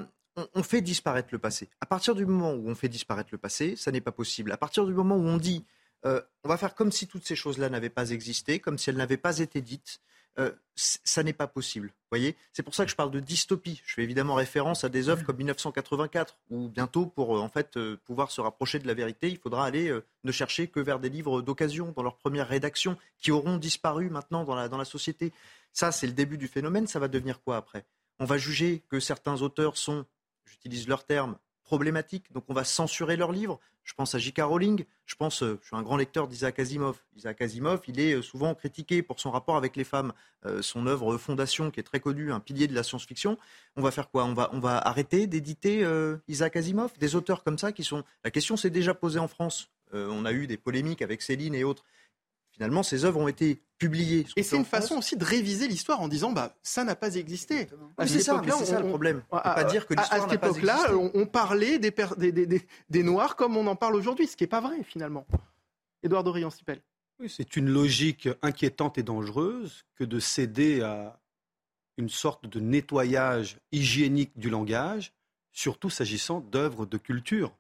on, 0.55 0.62
fait 0.62 0.81
disparaître 0.81 1.28
le 1.33 1.39
passé. 1.39 1.68
À 1.81 1.87
partir 1.87 2.14
du 2.14 2.24
moment 2.24 2.53
où 2.53 2.68
on 2.68 2.74
fait 2.74 2.89
disparaître 2.89 3.31
le 3.33 3.39
passé, 3.39 3.74
ça 3.76 3.91
n'est 3.91 4.01
pas 4.01 4.12
possible. 4.12 4.53
À 4.53 4.57
partir 4.57 4.87
du 4.87 4.93
moment 4.93 5.16
où 5.16 5.26
on 5.26 5.37
dit 5.37 5.64
euh, 6.07 6.20
on 6.45 6.49
va 6.49 6.57
faire 6.57 6.74
comme 6.74 6.93
si 6.93 7.07
toutes 7.07 7.26
ces 7.26 7.37
choses-là 7.37 7.68
n'avaient 7.68 7.91
pas 7.91 8.11
existé, 8.11 8.59
comme 8.59 8.78
si 8.78 8.91
elles 8.91 8.97
n'avaient 8.97 9.16
pas 9.16 9.39
été 9.39 9.61
dites. 9.61 10.01
Euh, 10.39 10.53
ça 10.76 11.22
n'est 11.22 11.35
pas 11.35 11.47
possible. 11.47 11.93
Voyez, 12.11 12.37
c'est 12.53 12.62
pour 12.62 12.74
ça 12.74 12.85
que 12.85 12.91
je 12.91 12.97
parle 12.97 13.11
de 13.11 13.20
dystopie. 13.20 13.83
Je 13.85 13.95
fais 13.95 14.03
évidemment 14.03 14.35
référence 14.35 14.85
à 14.85 14.89
des 14.89 15.09
œuvres 15.09 15.24
comme 15.24 15.37
1984, 15.37 16.39
où 16.51 16.68
bientôt, 16.68 17.05
pour 17.07 17.37
euh, 17.37 17.41
en 17.41 17.49
fait 17.49 17.78
pouvoir 18.07 18.31
se 18.31 18.41
rapprocher 18.41 18.78
de 18.78 18.87
la 18.87 18.95
vérité, 18.95 19.28
il 19.28 19.39
faudra 19.39 19.66
aller 19.66 19.93
ne 20.24 20.33
chercher 20.33 20.68
que 20.68 20.81
vers 20.81 21.01
des 21.01 21.11
livres 21.11 21.43
d'occasion 21.43 21.93
dans 21.95 22.03
leur 22.03 22.16
première 22.16 22.49
rédaction, 22.49 22.97
qui 23.18 23.31
auront 23.31 23.59
disparu 23.59 24.09
maintenant 24.09 24.45
dans 24.45 24.55
la, 24.55 24.68
dans 24.68 24.78
la 24.78 24.85
société. 24.85 25.33
Ça, 25.72 25.93
c'est 25.93 26.07
le 26.07 26.12
début 26.12 26.39
du 26.39 26.49
phénomène. 26.49 26.87
Ça 26.87 26.99
va 26.99 27.09
devenir 27.09 27.43
quoi 27.43 27.57
après? 27.57 27.85
On 28.18 28.24
va 28.24 28.39
juger 28.39 28.83
que 28.89 29.01
certains 29.01 29.43
auteurs 29.43 29.76
sont, 29.76 30.07
j'utilise 30.47 30.89
leur 30.89 31.05
terme, 31.05 31.37
problématiques, 31.70 32.33
donc 32.33 32.45
on 32.49 32.55
va 32.55 32.64
censurer 32.64 33.16
leurs 33.16 33.33
livres. 33.33 33.61
Je 33.91 33.95
pense 33.97 34.14
à 34.14 34.18
J.K. 34.18 34.43
Rowling, 34.43 34.84
je 35.05 35.16
pense, 35.16 35.43
euh, 35.43 35.59
je 35.62 35.66
suis 35.66 35.74
un 35.74 35.82
grand 35.82 35.97
lecteur 35.97 36.28
d'Isaac 36.28 36.61
Asimov. 36.61 37.03
Isaac 37.16 37.43
Asimov, 37.43 37.80
il 37.88 37.99
est 37.99 38.12
euh, 38.12 38.22
souvent 38.22 38.55
critiqué 38.55 39.03
pour 39.03 39.18
son 39.18 39.32
rapport 39.32 39.57
avec 39.57 39.74
les 39.74 39.82
femmes. 39.82 40.12
Euh, 40.47 40.62
son 40.62 40.86
œuvre 40.86 41.18
Fondation, 41.18 41.72
qui 41.72 41.80
est 41.80 41.82
très 41.82 41.99
connue, 41.99 42.32
un 42.32 42.38
pilier 42.38 42.68
de 42.68 42.74
la 42.74 42.84
science-fiction. 42.84 43.36
On 43.74 43.82
va 43.82 43.91
faire 43.91 44.09
quoi? 44.09 44.26
On 44.26 44.32
va, 44.32 44.49
on 44.53 44.61
va 44.61 44.78
arrêter 44.78 45.26
d'éditer 45.26 45.84
Isaac 46.28 46.55
Asimov? 46.55 46.93
Des 47.01 47.16
auteurs 47.16 47.43
comme 47.43 47.59
ça 47.59 47.72
qui 47.72 47.82
sont... 47.82 48.05
La 48.22 48.30
question 48.30 48.57
s'est 48.57 48.70
déjà 48.70 48.95
posée 48.95 49.18
en 49.18 49.26
France. 49.26 49.72
on 49.93 50.24
a 50.24 50.32
eu 50.32 50.47
des 50.47 50.57
polémiques 50.57 51.03
avec 51.03 51.20
Céline 51.20 51.57
et 51.57 51.64
autres 51.64 51.84
finalement, 52.53 52.82
ces 52.82 53.05
œuvres 53.05 53.18
ont 53.18 53.28
été 53.28 53.61
Et 53.83 54.43
c'est 54.43 54.57
une 54.57 54.64
façon 54.64 54.99
aussi 54.99 55.16
de 55.16 55.24
réviser 55.24 55.66
l'histoire 55.66 56.01
en 56.01 56.09
disant 56.09 56.33
bah 56.33 56.55
ça 56.62 56.85
n'a 56.85 56.95
pas 56.95 57.14
existé. 57.14 57.68
c'est 58.07 58.20
ça, 58.20 58.41
le 58.43 58.89
problème. 58.89 59.22
On, 59.31 59.39
pas 59.39 59.64
dire 59.64 59.87
que 59.87 59.95
à, 59.97 60.20
cette 60.20 60.33
époque-là, 60.33 60.93
on, 60.93 61.26
parlait 61.26 61.78
des, 61.78 61.93
des, 62.91 63.03
Noirs 63.03 63.37
comme 63.37 63.57
on 63.57 63.66
en 63.66 63.76
parle 63.76 63.95
aujourd'hui, 63.95 64.26
ce 64.26 64.37
qui 64.37 64.45
n'est 64.45 64.49
pas 64.49 64.61
vrai 64.61 64.83
finalement. 64.83 65.26
Édouard 66.03 66.24
Dorian-Sipel. 66.24 66.81
Oui, 67.18 67.28
c'est 67.28 67.57
une 67.57 67.68
logique 67.68 68.28
inquiétante 68.43 68.99
et 68.99 69.03
dangereuse 69.03 69.85
que 69.95 70.05
de 70.05 70.18
céder 70.20 70.83
à 70.83 71.18
une 71.97 72.09
sorte 72.09 72.47
de 72.47 72.61
nettoyage 72.61 73.59
hygiénique 73.72 74.39
du 74.39 74.49
langage, 74.49 75.12
surtout 75.53 75.91
s'agissant 75.91 76.41
d'œuvres 76.41 76.87
de 76.87 76.97
culture, 76.97 77.55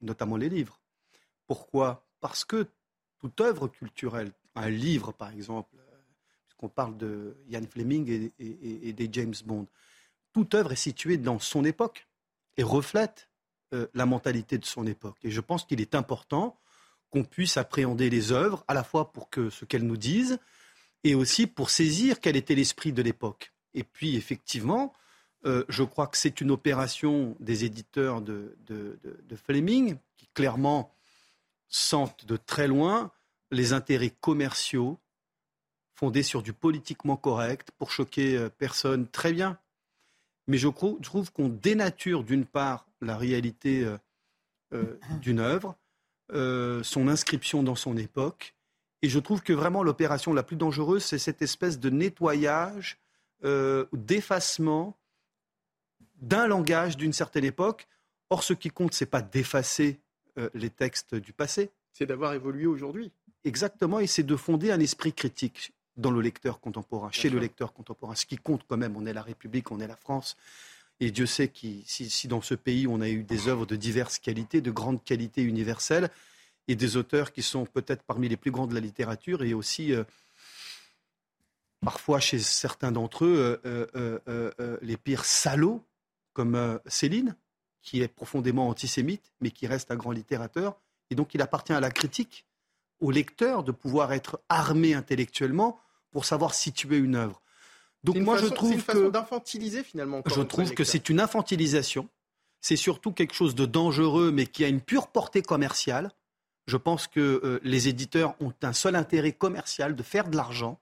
notamment 0.00 0.36
les 0.36 0.48
livres. 0.48 0.80
Pourquoi? 1.46 2.06
Parce 2.20 2.44
que 2.44 2.68
toute 3.18 3.40
œuvre 3.40 3.68
culturelle, 3.68 4.32
un 4.54 4.68
livre 4.68 5.12
par 5.12 5.30
exemple, 5.30 5.76
puisqu'on 6.44 6.68
parle 6.68 6.96
de 6.96 7.36
Ian 7.48 7.62
Fleming 7.68 8.30
et, 8.38 8.92
des 8.92 9.08
James 9.12 9.34
Bond, 9.44 9.66
toute 10.32 10.54
œuvre 10.54 10.72
est 10.72 10.76
située 10.76 11.16
dans 11.16 11.38
son 11.38 11.64
époque 11.64 12.08
et 12.56 12.62
reflète 12.62 13.28
euh, 13.74 13.86
la 13.94 14.06
mentalité 14.06 14.58
de 14.58 14.64
son 14.64 14.86
époque. 14.86 15.16
Et 15.22 15.30
je 15.30 15.40
pense 15.40 15.64
qu'il 15.64 15.80
est 15.80 15.94
important 15.94 16.58
qu'on 17.10 17.24
puisse 17.24 17.56
appréhender 17.56 18.08
les 18.08 18.32
œuvres, 18.32 18.64
à 18.68 18.74
la 18.74 18.84
fois 18.84 19.12
pour 19.12 19.28
que 19.28 19.50
ce 19.50 19.64
qu'elles 19.64 19.86
nous 19.86 19.98
disent, 19.98 20.38
et 21.04 21.14
aussi 21.14 21.46
pour 21.46 21.68
saisir 21.68 22.20
quel 22.20 22.36
était 22.36 22.54
l'esprit 22.54 22.92
de 22.92 23.02
l'époque. 23.02 23.52
Et 23.74 23.84
puis, 23.84 24.16
effectivement, 24.16 24.94
euh, 25.44 25.64
je 25.68 25.82
crois 25.82 26.06
que 26.06 26.16
c'est 26.16 26.40
une 26.40 26.50
opération 26.50 27.36
des 27.40 27.64
éditeurs 27.64 28.22
de, 28.22 28.56
de 28.66 29.36
Fleming 29.36 29.96
qui 30.16 30.28
clairement 30.28 30.94
sentent 31.68 32.24
de 32.26 32.36
très 32.36 32.68
loin 32.68 33.10
les 33.52 33.74
intérêts 33.74 34.10
commerciaux 34.10 34.98
fondés 35.94 36.24
sur 36.24 36.42
du 36.42 36.52
politiquement 36.52 37.16
correct 37.16 37.70
pour 37.78 37.92
choquer 37.92 38.36
euh, 38.36 38.48
personne, 38.48 39.06
très 39.06 39.32
bien. 39.32 39.58
Mais 40.48 40.58
je 40.58 40.66
trouve 40.68 41.32
qu'on 41.32 41.48
dénature 41.48 42.24
d'une 42.24 42.46
part 42.46 42.88
la 43.00 43.16
réalité 43.16 43.84
euh, 43.84 43.96
euh, 44.72 44.98
d'une 45.20 45.38
œuvre, 45.38 45.76
son 46.82 47.08
inscription 47.08 47.62
dans 47.62 47.74
son 47.74 47.98
époque, 47.98 48.54
et 49.02 49.10
je 49.10 49.18
trouve 49.18 49.42
que 49.42 49.52
vraiment 49.52 49.82
l'opération 49.82 50.32
la 50.32 50.42
plus 50.42 50.56
dangereuse, 50.56 51.04
c'est 51.04 51.18
cette 51.18 51.42
espèce 51.42 51.78
de 51.78 51.90
nettoyage, 51.90 52.98
d'effacement 53.92 54.96
d'un 56.22 56.46
langage 56.46 56.96
d'une 56.96 57.12
certaine 57.12 57.44
époque. 57.44 57.86
Or, 58.30 58.42
ce 58.44 58.54
qui 58.54 58.70
compte, 58.70 58.94
c'est 58.94 59.04
pas 59.04 59.20
d'effacer 59.20 60.00
les 60.54 60.70
textes 60.70 61.14
du 61.14 61.34
passé. 61.34 61.70
C'est 61.92 62.06
d'avoir 62.06 62.32
évolué 62.32 62.64
aujourd'hui. 62.64 63.12
Exactement, 63.44 63.98
et 63.98 64.06
c'est 64.06 64.22
de 64.22 64.36
fonder 64.36 64.70
un 64.70 64.80
esprit 64.80 65.12
critique 65.12 65.72
dans 65.96 66.10
le 66.10 66.20
lecteur 66.20 66.60
contemporain, 66.60 67.10
chez 67.10 67.28
le 67.28 67.38
lecteur 67.38 67.72
contemporain. 67.72 68.14
Ce 68.14 68.24
qui 68.24 68.38
compte 68.38 68.62
quand 68.66 68.76
même, 68.76 68.96
on 68.96 69.04
est 69.04 69.12
la 69.12 69.22
République, 69.22 69.70
on 69.70 69.80
est 69.80 69.86
la 69.86 69.96
France. 69.96 70.36
Et 71.00 71.10
Dieu 71.10 71.26
sait 71.26 71.48
qui, 71.48 71.82
si, 71.86 72.28
dans 72.28 72.40
ce 72.40 72.54
pays 72.54 72.86
on 72.86 73.00
a 73.00 73.08
eu 73.08 73.24
des 73.24 73.48
œuvres 73.48 73.66
de 73.66 73.76
diverses 73.76 74.18
qualités, 74.18 74.60
de 74.60 74.70
grande 74.70 75.02
qualité 75.02 75.42
universelle, 75.42 76.10
et 76.68 76.76
des 76.76 76.96
auteurs 76.96 77.32
qui 77.32 77.42
sont 77.42 77.66
peut-être 77.66 78.04
parmi 78.04 78.28
les 78.28 78.36
plus 78.36 78.52
grands 78.52 78.68
de 78.68 78.74
la 78.74 78.80
littérature, 78.80 79.42
et 79.42 79.52
aussi 79.52 79.92
euh, 79.92 80.04
parfois 81.84 82.20
chez 82.20 82.38
certains 82.38 82.92
d'entre 82.92 83.24
eux 83.24 83.60
euh, 83.66 84.18
euh, 84.28 84.78
les 84.80 84.96
pires 84.96 85.24
salauds, 85.24 85.84
comme 86.32 86.80
Céline, 86.86 87.36
qui 87.82 88.00
est 88.00 88.08
profondément 88.08 88.68
antisémite, 88.68 89.32
mais 89.40 89.50
qui 89.50 89.66
reste 89.66 89.90
un 89.90 89.96
grand 89.96 90.12
littérateur. 90.12 90.80
Et 91.10 91.16
donc 91.16 91.34
il 91.34 91.42
appartient 91.42 91.72
à 91.72 91.80
la 91.80 91.90
critique 91.90 92.46
au 93.02 93.10
lecteur 93.10 93.64
de 93.64 93.72
pouvoir 93.72 94.12
être 94.12 94.40
armé 94.48 94.94
intellectuellement 94.94 95.78
pour 96.10 96.24
savoir 96.24 96.54
situer 96.54 96.96
une 96.96 97.16
œuvre. 97.16 97.42
Donc 98.04 98.16
moi 98.16 98.36
je 98.36 98.46
trouve 98.46 98.72
une 98.72 98.80
façon 98.80 99.10
d'infantiliser 99.10 99.82
finalement. 99.82 100.22
Je 100.26 100.40
trouve 100.42 100.72
que 100.72 100.84
c'est 100.84 101.08
une 101.08 101.20
infantilisation. 101.20 102.08
C'est 102.60 102.76
surtout 102.76 103.12
quelque 103.12 103.34
chose 103.34 103.54
de 103.54 103.66
dangereux, 103.66 104.30
mais 104.30 104.46
qui 104.46 104.64
a 104.64 104.68
une 104.68 104.80
pure 104.80 105.08
portée 105.08 105.42
commerciale. 105.42 106.12
Je 106.66 106.76
pense 106.76 107.08
que 107.08 107.40
euh, 107.42 107.60
les 107.64 107.88
éditeurs 107.88 108.36
ont 108.40 108.52
un 108.62 108.72
seul 108.72 108.94
intérêt 108.94 109.32
commercial 109.32 109.96
de 109.96 110.02
faire 110.04 110.28
de 110.28 110.36
l'argent, 110.36 110.80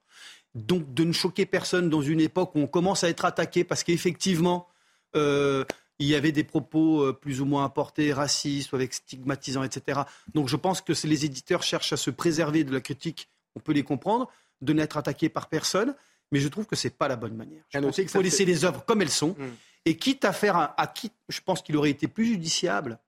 donc 0.54 0.92
de 0.92 1.04
ne 1.04 1.12
choquer 1.12 1.46
personne 1.46 1.88
dans 1.88 2.02
une 2.02 2.20
époque 2.20 2.54
où 2.54 2.58
on 2.58 2.66
commence 2.66 3.02
à 3.02 3.08
être 3.08 3.24
attaqué 3.24 3.64
parce 3.64 3.82
qu'effectivement, 3.82 4.68
euh, 5.16 5.64
il 6.00 6.06
y 6.06 6.14
avait 6.14 6.32
des 6.32 6.44
propos 6.44 7.02
euh, 7.02 7.12
plus 7.12 7.40
ou 7.40 7.44
moins 7.44 7.64
apportés, 7.64 8.12
racistes 8.12 8.74
avec 8.74 8.94
stigmatisants, 8.94 9.62
etc. 9.62 10.00
Donc 10.34 10.48
je 10.48 10.56
pense 10.56 10.80
que 10.80 10.92
les 11.06 11.24
éditeurs 11.24 11.62
cherchent 11.62 11.92
à 11.92 11.96
se 11.96 12.10
préserver 12.10 12.64
de 12.64 12.72
la 12.72 12.80
critique, 12.80 13.28
on 13.54 13.60
peut 13.60 13.72
les 13.72 13.84
comprendre, 13.84 14.28
de 14.62 14.72
n'être 14.72 14.96
attaqués 14.96 15.28
par 15.28 15.48
personne, 15.48 15.94
mais 16.32 16.40
je 16.40 16.48
trouve 16.48 16.66
que 16.66 16.74
ce 16.74 16.88
n'est 16.88 16.94
pas 16.94 17.06
la 17.06 17.16
bonne 17.16 17.34
manière. 17.34 17.62
Je 17.68 17.78
pense 17.78 17.96
qu'il 17.96 18.08
faut 18.08 18.22
laisser 18.22 18.44
les 18.44 18.64
œuvres 18.64 18.84
comme 18.84 19.02
elles 19.02 19.10
sont, 19.10 19.36
hmm. 19.38 19.54
et 19.84 19.96
quitte 19.96 20.24
à 20.24 20.32
faire 20.32 20.56
un, 20.56 20.74
à 20.76 20.86
qui, 20.86 21.12
je 21.28 21.40
pense 21.40 21.60
qu'il 21.62 21.76
aurait 21.76 21.90
été 21.90 22.08
plus 22.08 22.26
judiciable 22.26 22.98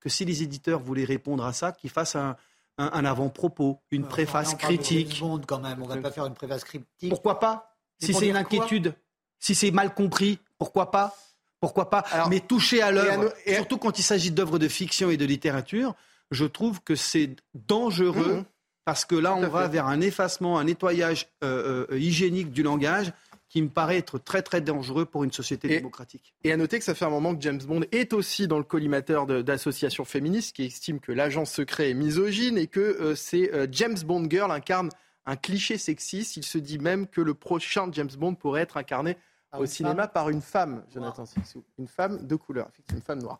que 0.00 0.08
si 0.08 0.24
les 0.24 0.42
éditeurs 0.42 0.80
voulaient 0.80 1.04
répondre 1.04 1.44
à 1.44 1.52
ça, 1.52 1.70
qu'ils 1.70 1.90
fassent 1.90 2.16
un, 2.16 2.36
avant-propos, 2.76 3.78
une 3.92 4.08
préface 4.08 4.56
critique. 4.56 5.20
On 5.22 5.38
quand 5.38 5.60
même, 5.60 5.80
on 5.80 5.86
va 5.86 5.96
pas 5.98 6.10
faire 6.10 6.26
une 6.26 6.34
préface 6.34 6.64
critique. 6.64 7.10
Pourquoi 7.10 7.38
pas? 7.38 7.76
Si 8.00 8.12
c'est 8.12 8.26
une 8.26 8.36
inquiétude, 8.36 8.94
si 9.38 9.54
c'est 9.54 9.70
mal 9.70 9.94
compris, 9.94 10.40
pourquoi 10.58 10.90
pas? 10.90 11.14
Pourquoi 11.62 11.88
pas 11.88 12.04
Mais 12.28 12.40
toucher 12.40 12.82
à 12.82 12.90
l'œuvre, 12.90 13.32
surtout 13.46 13.78
quand 13.78 13.96
il 13.98 14.02
s'agit 14.02 14.32
d'œuvres 14.32 14.58
de 14.58 14.66
fiction 14.66 15.10
et 15.10 15.16
de 15.16 15.24
littérature, 15.24 15.94
je 16.32 16.44
trouve 16.44 16.82
que 16.82 16.96
c'est 16.96 17.30
dangereux. 17.54 18.40
Mmh. 18.40 18.44
Parce 18.84 19.04
que 19.04 19.14
là, 19.14 19.36
on 19.36 19.46
va 19.46 19.68
vers 19.68 19.86
un 19.86 20.00
effacement, 20.00 20.58
un 20.58 20.64
nettoyage 20.64 21.28
euh, 21.44 21.86
euh, 21.88 21.98
hygiénique 21.98 22.50
du 22.50 22.64
langage 22.64 23.12
qui 23.48 23.62
me 23.62 23.68
paraît 23.68 23.98
être 23.98 24.18
très 24.18 24.42
très 24.42 24.60
dangereux 24.60 25.04
pour 25.04 25.22
une 25.22 25.30
société 25.30 25.68
démocratique. 25.68 26.34
Et 26.42 26.50
à 26.50 26.56
noter 26.56 26.80
que 26.80 26.84
ça 26.84 26.96
fait 26.96 27.04
un 27.04 27.10
moment 27.10 27.32
que 27.36 27.42
James 27.42 27.62
Bond 27.62 27.82
est 27.92 28.12
aussi 28.12 28.48
dans 28.48 28.58
le 28.58 28.64
collimateur 28.64 29.26
d'associations 29.26 30.04
féministes 30.04 30.56
qui 30.56 30.64
estiment 30.64 30.98
que 30.98 31.12
l'agent 31.12 31.44
secret 31.44 31.90
est 31.90 31.94
misogyne 31.94 32.58
et 32.58 32.66
que 32.66 32.80
euh, 32.80 33.14
c'est 33.14 33.54
euh, 33.54 33.68
James 33.70 33.98
Bond 34.04 34.26
Girl 34.28 34.50
incarne 34.50 34.88
un 35.26 35.36
cliché 35.36 35.78
sexiste. 35.78 36.36
Il 36.38 36.44
se 36.44 36.58
dit 36.58 36.80
même 36.80 37.06
que 37.06 37.20
le 37.20 37.34
prochain 37.34 37.88
James 37.92 38.10
Bond 38.18 38.34
pourrait 38.34 38.62
être 38.62 38.78
incarné 38.78 39.16
au 39.58 39.66
cinéma 39.66 40.08
par 40.08 40.30
une 40.30 40.40
femme, 40.40 40.82
Jonathan 40.92 41.26
Sixou. 41.26 41.62
Une 41.78 41.88
femme 41.88 42.26
de 42.26 42.36
couleur, 42.36 42.68
effectivement, 42.72 42.98
une 42.98 43.04
femme 43.04 43.22
noire. 43.22 43.38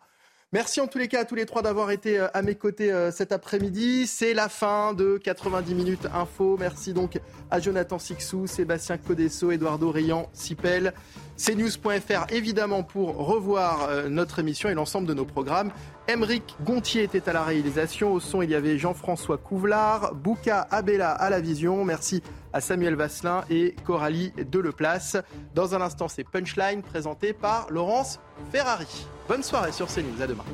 Merci 0.53 0.79
en 0.81 0.85
tous 0.85 0.99
les 0.99 1.07
cas 1.07 1.21
à 1.21 1.25
tous 1.25 1.33
les 1.33 1.47
trois 1.47 1.63
d'avoir 1.63 1.89
été 1.89 2.19
euh, 2.19 2.27
à 2.35 2.43
mes 2.43 2.53
côtés 2.53 2.91
euh, 2.91 3.09
cet 3.09 3.31
après-midi. 3.31 4.05
C'est 4.05 4.35
la 4.35 4.49
fin 4.49 4.93
de 4.93 5.17
90 5.17 5.73
minutes 5.73 6.07
info. 6.13 6.57
Merci 6.59 6.93
donc 6.93 7.19
à 7.49 7.59
Jonathan 7.59 7.97
Sixou, 7.97 8.45
Sébastien 8.45 8.99
Codesso, 8.99 9.49
Eduardo 9.49 9.89
Rian, 9.89 10.29
Sipel. 10.31 10.93
CNews.fr 11.43 12.31
évidemment 12.31 12.83
pour 12.83 13.15
revoir 13.17 13.87
euh, 13.89 14.09
notre 14.09 14.37
émission 14.37 14.69
et 14.69 14.75
l'ensemble 14.75 15.07
de 15.07 15.15
nos 15.15 15.25
programmes. 15.25 15.71
Emeric 16.07 16.55
Gontier 16.61 17.03
était 17.03 17.29
à 17.29 17.33
la 17.33 17.43
réalisation. 17.43 18.11
Au 18.11 18.19
son, 18.19 18.41
il 18.41 18.49
y 18.49 18.55
avait 18.55 18.77
Jean-François 18.77 19.37
Couvelard, 19.37 20.13
Bouka 20.15 20.67
Abella 20.69 21.11
à 21.11 21.29
la 21.29 21.39
vision. 21.39 21.85
Merci 21.85 22.21
à 22.51 22.59
Samuel 22.59 22.95
Vasselin 22.95 23.45
et 23.49 23.73
Coralie 23.85 24.33
Deleplace. 24.51 25.17
Dans 25.55 25.75
un 25.75 25.81
instant, 25.81 26.09
c'est 26.09 26.25
Punchline 26.25 26.81
présenté 26.81 27.31
par 27.31 27.67
Laurence 27.69 28.19
Ferrari. 28.51 29.07
Bonne 29.29 29.43
soirée 29.43 29.71
sur 29.71 29.87
CNews. 29.87 30.21
À 30.21 30.27
demain. 30.27 30.45